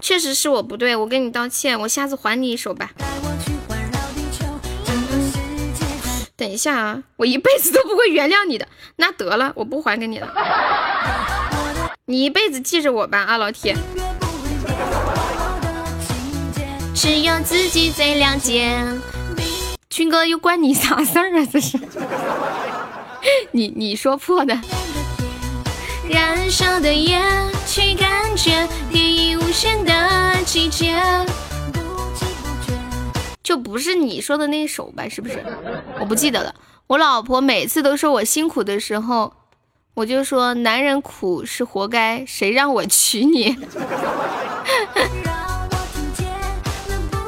[0.00, 2.90] 确实是我不对，我跟你道歉，我下次还你一首吧。
[6.36, 8.68] 等一下啊，我一辈子都不会原谅你的。
[8.94, 10.32] 那得了，我不还给你了。
[12.04, 13.76] 你一辈子记着我吧，啊，老铁。
[17.02, 18.76] 只有自己最了解。
[19.88, 21.48] 军哥又关你啥事儿啊？
[21.50, 21.78] 这是
[23.52, 24.54] 你你说破的。
[26.06, 27.18] 燃烧的夜，
[27.66, 30.94] 去感觉第一无限的季节。
[33.42, 35.08] 就不是你说的那首吧？
[35.08, 35.42] 是不是？
[35.98, 36.54] 我不记得了。
[36.86, 39.32] 我老婆每次都说我辛苦的时候，
[39.94, 43.56] 我就说男人苦是活该，谁让我娶你？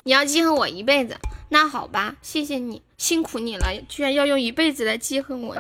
[0.04, 1.16] 你要记恨我一辈子。
[1.48, 5.54] 那好吧，谢谢你，辛苦你了，居然要用一辈子来记恨我。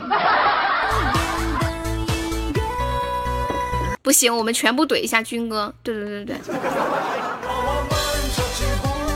[4.02, 5.72] 不行，我们全部怼一下军哥。
[5.82, 6.36] 对对对对。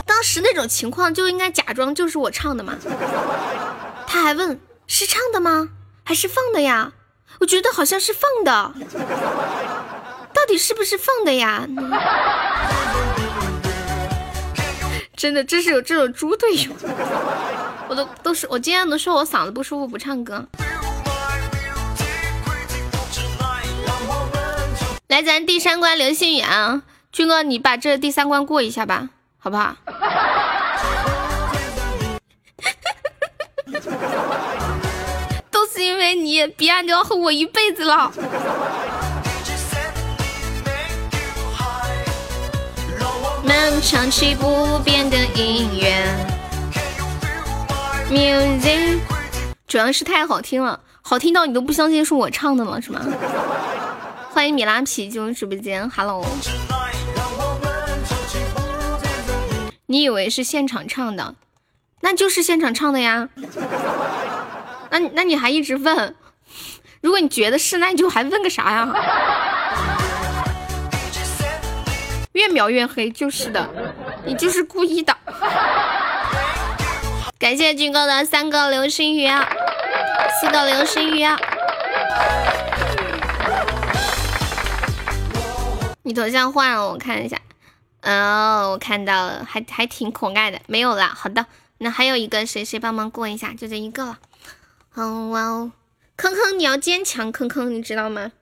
[0.04, 2.76] 当时那种情况就应该假装就是我唱的嘛。
[4.06, 5.70] 他还问是唱的吗？
[6.04, 6.92] 还是放的呀？
[7.40, 8.72] 我觉得好像是放的。
[10.32, 11.66] 到底是不是放的呀？
[15.16, 16.70] 真的，这是有这种猪队友，
[17.88, 20.46] 我都都是我今天都说我嗓子不舒服不唱歌。
[25.08, 29.74] 来，咱第三关流星雨啊，军哥，你把这第三关过一下吧，好不好？
[35.50, 38.12] 都是因为你，彼岸都要恨我一辈子了。
[43.82, 45.94] 唱起不变的音乐
[48.10, 48.98] ，music，
[49.66, 53.00] 主要是太好听了，好听到你都不相信是我唱的了，是吗？
[54.30, 56.24] 欢迎米拉皮进入直播间，Hello。
[59.86, 61.34] 你以为是现场唱的，
[62.00, 63.28] 那就是现场唱的呀。
[64.90, 66.14] 那那你还一直问，
[67.00, 69.95] 如果你觉得是，那你就还问个啥呀？
[72.36, 73.66] 越描越黑，就是的，
[74.26, 75.16] 你就是故意的。
[77.38, 79.26] 感谢军哥的三个流星雨，
[80.38, 81.26] 四个流星雨。
[86.02, 87.38] 你头像换了，我看一下。
[88.02, 90.60] 哦，我看到了，还还挺可爱的。
[90.66, 91.46] 没有了，好的，
[91.78, 94.18] 那还有一个谁谁帮忙过一下，就这一个了。
[94.94, 95.72] 哦哇哦，
[96.16, 98.32] 坑坑你要坚强，坑坑你知道吗？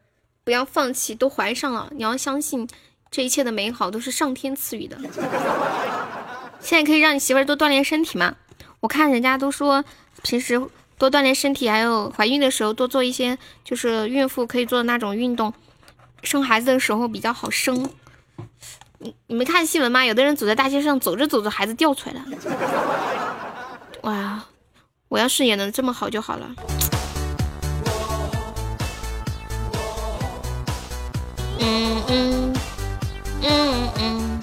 [0.42, 2.68] 不要放弃，都怀上了，你要相信。
[3.14, 4.98] 这一切的美好都是上天赐予的。
[6.58, 8.34] 现在可以让你媳妇儿多锻炼身体吗？
[8.80, 9.84] 我看人家都说
[10.24, 10.60] 平时
[10.98, 15.54] 多锻炼身体，还有怀孕的时候多做一些就是孕妇可以做的那种运动，
[16.24, 17.88] 生孩子的时候比较好生。
[18.98, 20.04] 你你没看新闻吗？
[20.04, 22.22] 有的人走在大街上，走着走着孩子掉出来了。
[24.02, 24.44] 哇，
[25.06, 26.50] 我要是也能这么好就好了。
[31.60, 32.43] 嗯嗯。
[33.46, 34.40] 嗯嗯，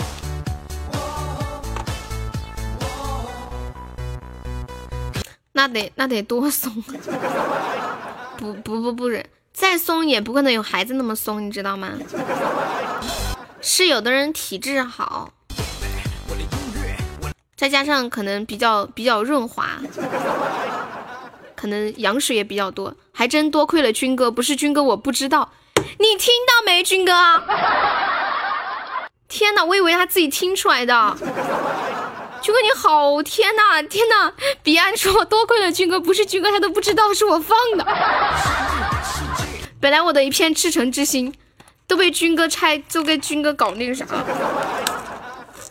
[5.53, 6.71] 那得那得多松，
[8.38, 11.89] 不不不不是，再松也不可能有孩子那么松，你知道吗？
[13.59, 15.33] 是有的人体质好，
[17.55, 19.80] 再加上可能比较比较润滑，
[21.55, 27.13] 可能羊水也比较多，还真多亏了军哥，不是军哥我不知道，你听到没，军哥？
[29.32, 31.16] 天哪，我以为他自己听出来的。
[32.42, 34.34] 军哥你好，天哪，天哪！
[34.61, 37.88] 彼岸说多亏了军哥，不是军哥他都不知道是我放的。
[39.80, 41.34] 本来我的一片赤诚之心
[41.88, 44.06] 都被军哥拆，就被军哥搞那个啥，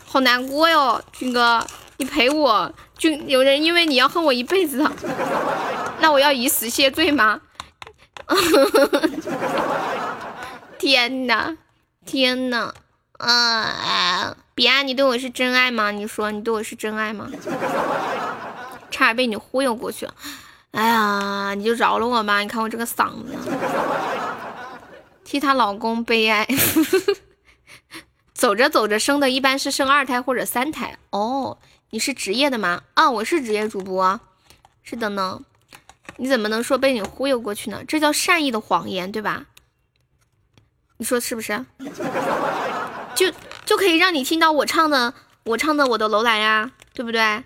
[0.06, 1.02] 好难过哟。
[1.12, 1.62] 军哥，
[1.98, 2.72] 你陪我。
[2.96, 4.90] 军有人因为你要恨我一辈子的，
[6.00, 7.42] 那我要以死谢罪吗？
[10.78, 11.54] 天哪，
[12.06, 12.72] 天哪！
[13.20, 15.90] 啊，彼岸，你对我是真爱吗？
[15.90, 17.28] 你说你对我是真爱吗？
[18.90, 20.14] 差点被你忽悠过去了。
[20.72, 22.40] 哎呀，你就饶了我吧！
[22.40, 23.36] 你看我这个嗓子，
[25.24, 26.46] 替她老公悲哀。
[28.32, 31.58] 走着走着生的一般是生二胎或者三胎哦。
[31.90, 32.82] 你是职业的吗？
[32.94, 34.18] 啊，我是职业主播。
[34.82, 35.42] 是的呢。
[36.16, 37.82] 你怎么能说被你忽悠过去呢？
[37.86, 39.46] 这叫善意的谎言，对吧？
[40.96, 41.64] 你说是不是？
[43.20, 43.30] 就
[43.66, 45.12] 就可以让你听到我唱的，
[45.44, 47.44] 我唱的我的楼兰呀，对不对？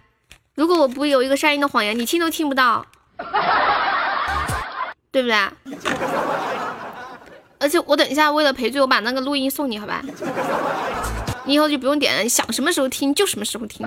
[0.54, 2.86] 如果我不有一个善意的谎言，你听都听不到，
[5.10, 5.36] 对不对？
[7.58, 10.00] 而且我等一下为了赔罪，我把那个录音送你，好吧？
[11.44, 13.84] 你以后就不用点了，你想什么时候听就什么时候听。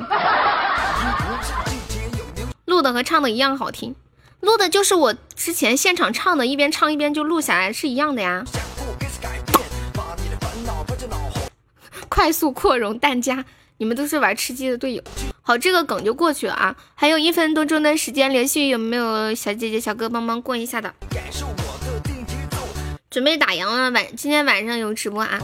[2.65, 3.95] 录的和唱的一样好听，
[4.41, 8.43] 录的就是我之前现场唱的，一边唱一边就录下来，是一样的呀。
[12.17, 13.45] 快速扩容弹夹，
[13.77, 15.03] 你们都是玩吃鸡的队友。
[15.43, 16.75] 好，这个梗就过去了啊。
[16.95, 20.91] 还有一分多钟的时间，连续有没有小姐姐、小哥帮忙过一下的？
[23.11, 25.39] 准备打烊了，晚今天晚上有直播啊。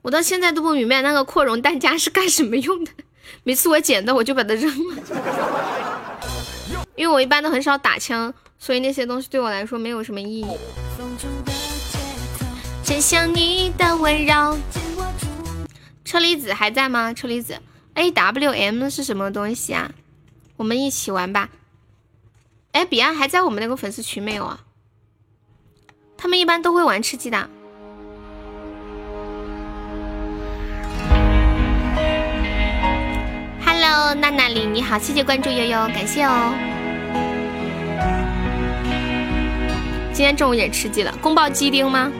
[0.00, 2.92] 我到现在都不明白那个扩容弹夹是干什么用的，
[3.42, 5.02] 每次我捡到我就把它扔了。
[6.94, 10.46] 因为我一般都很少打枪，所以那些东西对我来说没有什么意义。
[12.86, 14.56] 真想你的温柔。
[16.04, 17.12] 车厘子还在吗？
[17.12, 17.60] 车厘子
[17.94, 19.90] ，A W M 是什么东西啊？
[20.56, 21.48] 我们一起玩吧。
[22.70, 24.60] 哎，彼岸还在我们那个粉丝群没有啊？
[26.16, 27.50] 他们一般都会玩吃鸡的。
[33.64, 36.54] Hello，娜娜里你好，谢谢关注悠悠，感谢哦。
[40.12, 42.12] 今天中午也吃鸡了，宫爆鸡丁吗？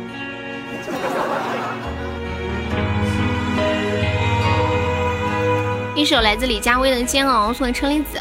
[5.97, 8.20] 一首来自李佳薇的《煎熬》送给车厘子。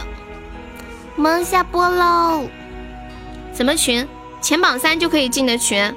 [1.18, 2.48] 我们下播喽。
[3.54, 4.08] 什么群？
[4.42, 5.94] 前榜三就可以进的群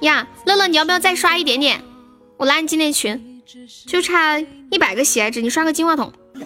[0.00, 0.26] 呀？
[0.46, 1.82] 乐乐，你要不要再刷一点点？
[2.38, 3.42] 我拉你进那群，
[3.86, 4.38] 就差
[4.70, 6.10] 一百个喜爱值，你刷个金话筒。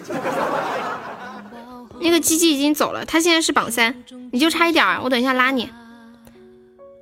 [2.01, 5.69] 那个鸡鸡已经走了，他现在是榜三，你就差一点儿，我等一下拉你。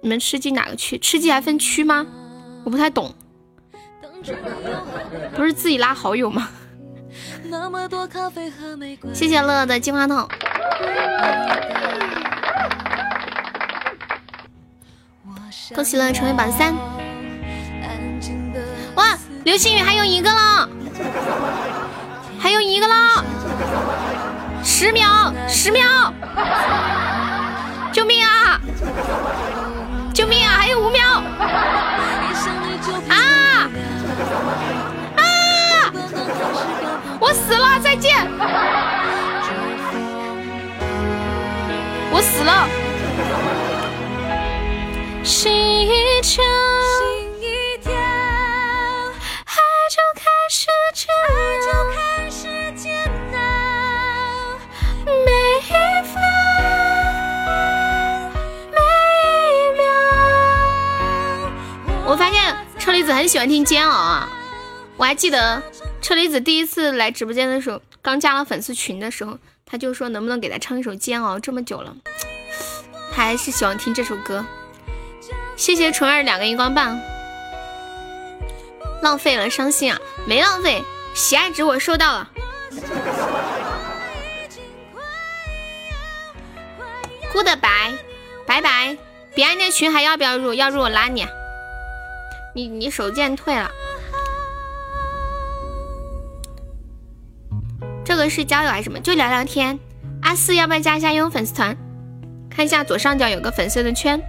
[0.02, 1.00] 你们吃鸡哪个区？
[1.00, 2.06] 吃鸡还分区吗？
[2.64, 3.16] 我不太懂。
[5.36, 6.50] 不是自己拉好友吗？
[9.14, 10.28] 谢谢乐乐的金话筒。
[15.74, 16.74] 恭喜乐乐成为榜三。
[18.96, 20.70] 哇，流星雨还有一个了，
[22.40, 23.24] 还有一个了，
[24.64, 26.14] 十秒，十秒，
[27.92, 28.62] 救命啊！
[30.14, 30.58] 救命啊！
[30.58, 31.22] 还有五秒。
[37.48, 38.28] 死了，再见！
[42.12, 42.68] 我死了。
[45.24, 46.44] 心一跳，
[49.46, 49.54] 爱
[49.92, 51.06] 就开始煎
[53.34, 53.38] 熬，
[55.06, 55.70] 每一
[56.04, 56.14] 分
[58.72, 58.78] 每
[59.52, 59.84] 一秒。
[62.08, 64.28] 我发现车厘子很喜欢听煎熬啊！
[64.98, 65.62] 我还记得。
[66.06, 71.38] 车厘子第一次来直播间的时候，刚加了粉丝群的时候，他就说能不能给他唱一首《煎熬》。
[71.40, 71.96] 这么久了，
[73.12, 74.46] 他还是喜欢听这首歌。
[75.56, 77.02] 谢谢纯儿两个荧光棒，
[79.02, 80.00] 浪费了，伤心啊！
[80.28, 80.84] 没浪费，
[81.16, 82.30] 喜爱值我收到了。
[87.34, 87.96] Goodbye，
[88.46, 88.96] 拜拜。
[89.34, 90.54] 彼岸那群还要不要入？
[90.54, 91.26] 要入我拉你。
[92.54, 93.72] 你你手贱退了。
[98.06, 99.00] 这个是交友还是什么？
[99.00, 99.78] 就聊聊天。
[100.22, 101.76] 阿四要不要加一下悠悠粉丝团？
[102.50, 104.22] 看一下左上角有个粉色的圈。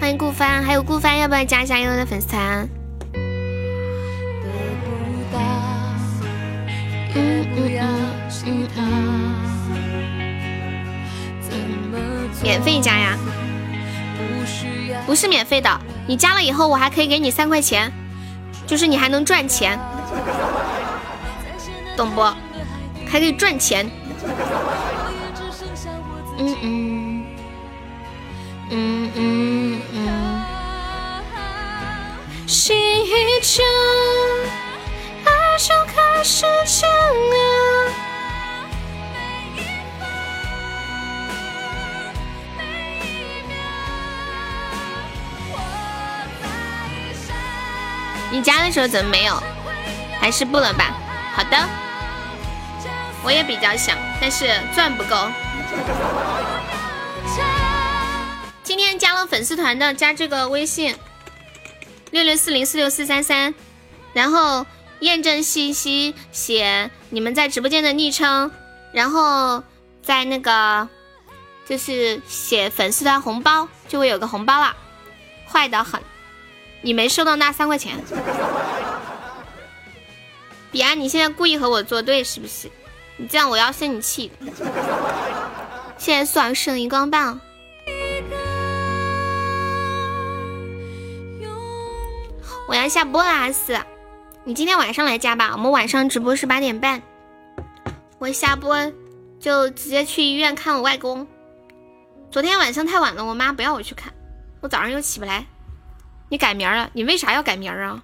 [0.00, 2.68] 欢迎顾帆，还有顾帆要不要加一下悠悠的粉丝团？
[12.42, 13.16] 免费加呀？
[15.06, 17.90] 不是免费的，你加了以后我还可以给你三块钱，
[18.66, 19.78] 就是你还能赚钱。
[21.96, 22.22] 懂不？
[23.08, 23.90] 还可以赚钱。
[26.38, 27.26] 嗯嗯
[28.70, 30.44] 嗯嗯嗯。
[32.46, 33.64] 心一跳，
[35.24, 36.94] 爱就开始煎熬。
[48.30, 49.42] 你加的时候怎么没有？
[50.20, 50.92] 还是不了吧？
[51.34, 51.85] 好的。
[53.26, 55.16] 我也比较想，但是钻不够。
[58.62, 60.94] 今天加了粉丝团的，加这个微信
[62.12, 63.52] 六六四零四六四三三，
[64.12, 64.64] 然后
[65.00, 68.52] 验证信息写你们在直播间的昵称，
[68.92, 69.64] 然后
[70.02, 70.88] 在那个
[71.68, 74.76] 就是写粉丝团红包，就会有个红包了。
[75.48, 76.00] 坏的很，
[76.80, 77.98] 你没收到那三块钱。
[80.70, 82.70] 彼岸，你现在故意和我作对是不是？
[83.18, 84.30] 你这样我要生你气。
[85.96, 87.40] 现在算剩荧光棒，
[92.68, 93.78] 我要下播了，阿四，
[94.44, 97.00] 你今天晚上来加吧，我们晚上直播是八点半。
[98.18, 98.92] 我下播
[99.40, 101.26] 就直接去医院看我外公。
[102.30, 104.12] 昨天晚上太晚了，我妈不要我去看，
[104.60, 105.46] 我早上又起不来。
[106.28, 106.90] 你改名了？
[106.92, 108.02] 你为啥要改名啊？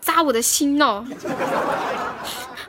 [0.00, 1.04] 扎我的心呢。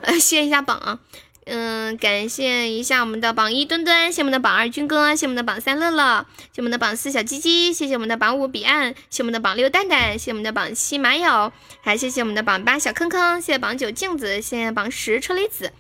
[0.02, 1.00] 呃，谢一下榜啊，
[1.46, 15.72] 嗯，感谢一下我们的榜一墩墩，谢我们的榜二军哥，谢我们的榜三乐乐，谢我们的榜四小鸡鸡，谢谢我们的榜五彼岸，谢我们的榜六蛋蛋，谢我们的榜七马友，还谢谢我们的榜八小坑坑，谢谢榜九镜子，谢谢榜十车厘子，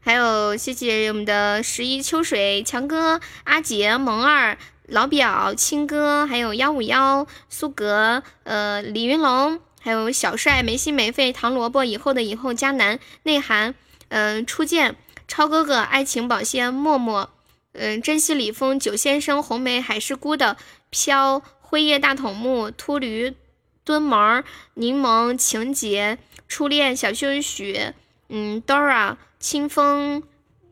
[0.00, 4.56] 还有谢谢我们的十一秋水强哥阿杰萌二
[4.86, 9.60] 老表青哥，还有幺五幺苏格呃李云龙。
[9.86, 13.72] 还有小帅、没心没肺、糖萝卜、以后的以后、迦南、内涵、
[14.08, 14.96] 嗯、初见、
[15.28, 17.30] 超哥哥、爱情保鲜、默默、
[17.70, 20.56] 嗯、珍惜李峰、九先生、红梅、海是孤的、
[20.90, 23.36] 飘、辉夜大筒木、秃驴、
[23.84, 24.42] 蹲毛、
[24.74, 27.92] 柠檬、情节、初恋、小秀许、
[28.28, 30.24] 嗯，Dora、清风、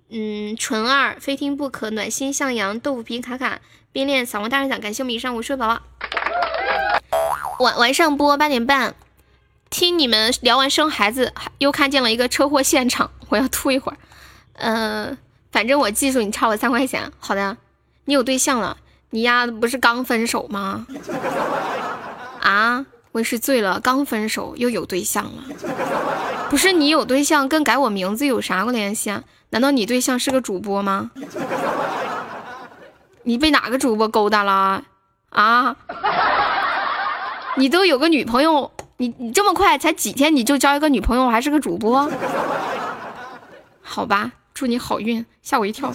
[0.08, 3.60] 嗯，纯二、非听不可、暖心向阳、豆腐皮卡卡、
[3.92, 5.80] 冰恋、扫黄大人奖，感谢我们以上五十位宝宝。
[7.60, 8.96] 晚晚上播八点半，
[9.74, 13.98] 听你们聊完生孩子，又看见了一个车祸现场，我要吐一会儿。
[14.52, 15.18] 嗯、
[15.50, 17.10] 反正我记住你差我三块钱。
[17.18, 17.56] 好的，
[18.04, 18.76] 你有对象了？
[19.10, 20.86] 你丫不是刚分手吗？
[22.40, 25.42] 啊，我也是醉了，刚分手又有对象了。
[26.48, 29.24] 不是你有对象，跟改我名字有啥联系啊？
[29.50, 31.10] 难道你对象是个主播吗？
[33.24, 34.84] 你被哪个主播勾搭了
[35.30, 35.74] 啊？
[37.56, 42.10] 你都有个女朋友，你你这么快才几天你就交一个女朋友，还是个主播？
[43.82, 45.92] 好吧，祝你好运，吓我一跳。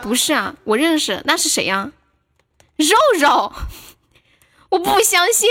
[0.00, 1.90] 不是啊，我认识，那是谁呀、
[2.76, 3.52] 肉肉，
[4.68, 5.50] 我不相信，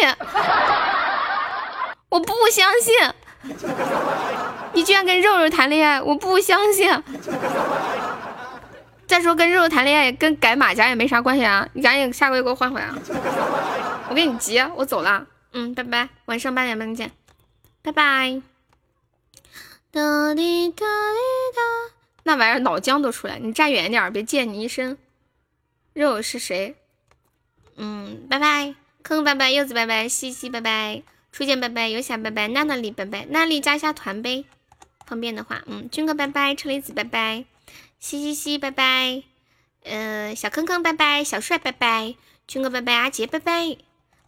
[2.10, 2.94] 我不相信，
[4.74, 6.92] 你居然跟肉肉谈恋爱，我不相信。
[9.08, 12.96] 再说跟肉肉谈恋爱跟改马甲也没啥关系啊，你赶紧下个月给我换回来啊！
[14.10, 17.12] 我跟你急，我走了，嗯，拜拜，晚上八点半见，
[17.82, 18.42] 拜拜。
[19.92, 21.20] 哒滴哒滴
[21.56, 24.98] 哒，那玩意儿脑浆都出来，你站远点，别溅你一身。
[25.94, 26.76] 肉是谁？
[27.76, 34.46] 嗯，拜拜，坑坑拜拜，柚子拜拜，西西拜拜，初见拜拜，游侠拜拜，娜娜里拜拜，娜丽加一下团呗，
[35.06, 37.44] 方便的话，嗯，军哥拜拜，车厘子拜拜，
[38.00, 39.24] 西西西拜拜，
[39.84, 42.16] 呃，小坑坑拜拜，小帅拜拜，
[42.48, 43.76] 军哥拜拜，阿杰拜拜，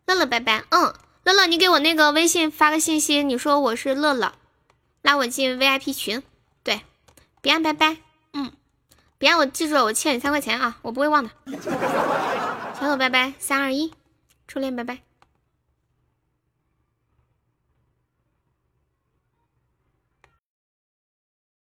[0.06, 0.94] 乐乐拜拜，嗯，
[1.24, 4.34] 乐乐你给我那个微信发个信息，你说我是乐乐，
[5.02, 6.22] 拉我进 VIP 群，
[6.64, 6.82] 对，
[7.42, 7.98] 彼岸拜拜，
[8.34, 8.52] 嗯，
[9.18, 11.30] 彼岸我记住了，我欠你三块钱啊，我不会忘的。
[12.80, 13.94] 小狗拜拜，三二一，
[14.48, 15.00] 初恋拜拜。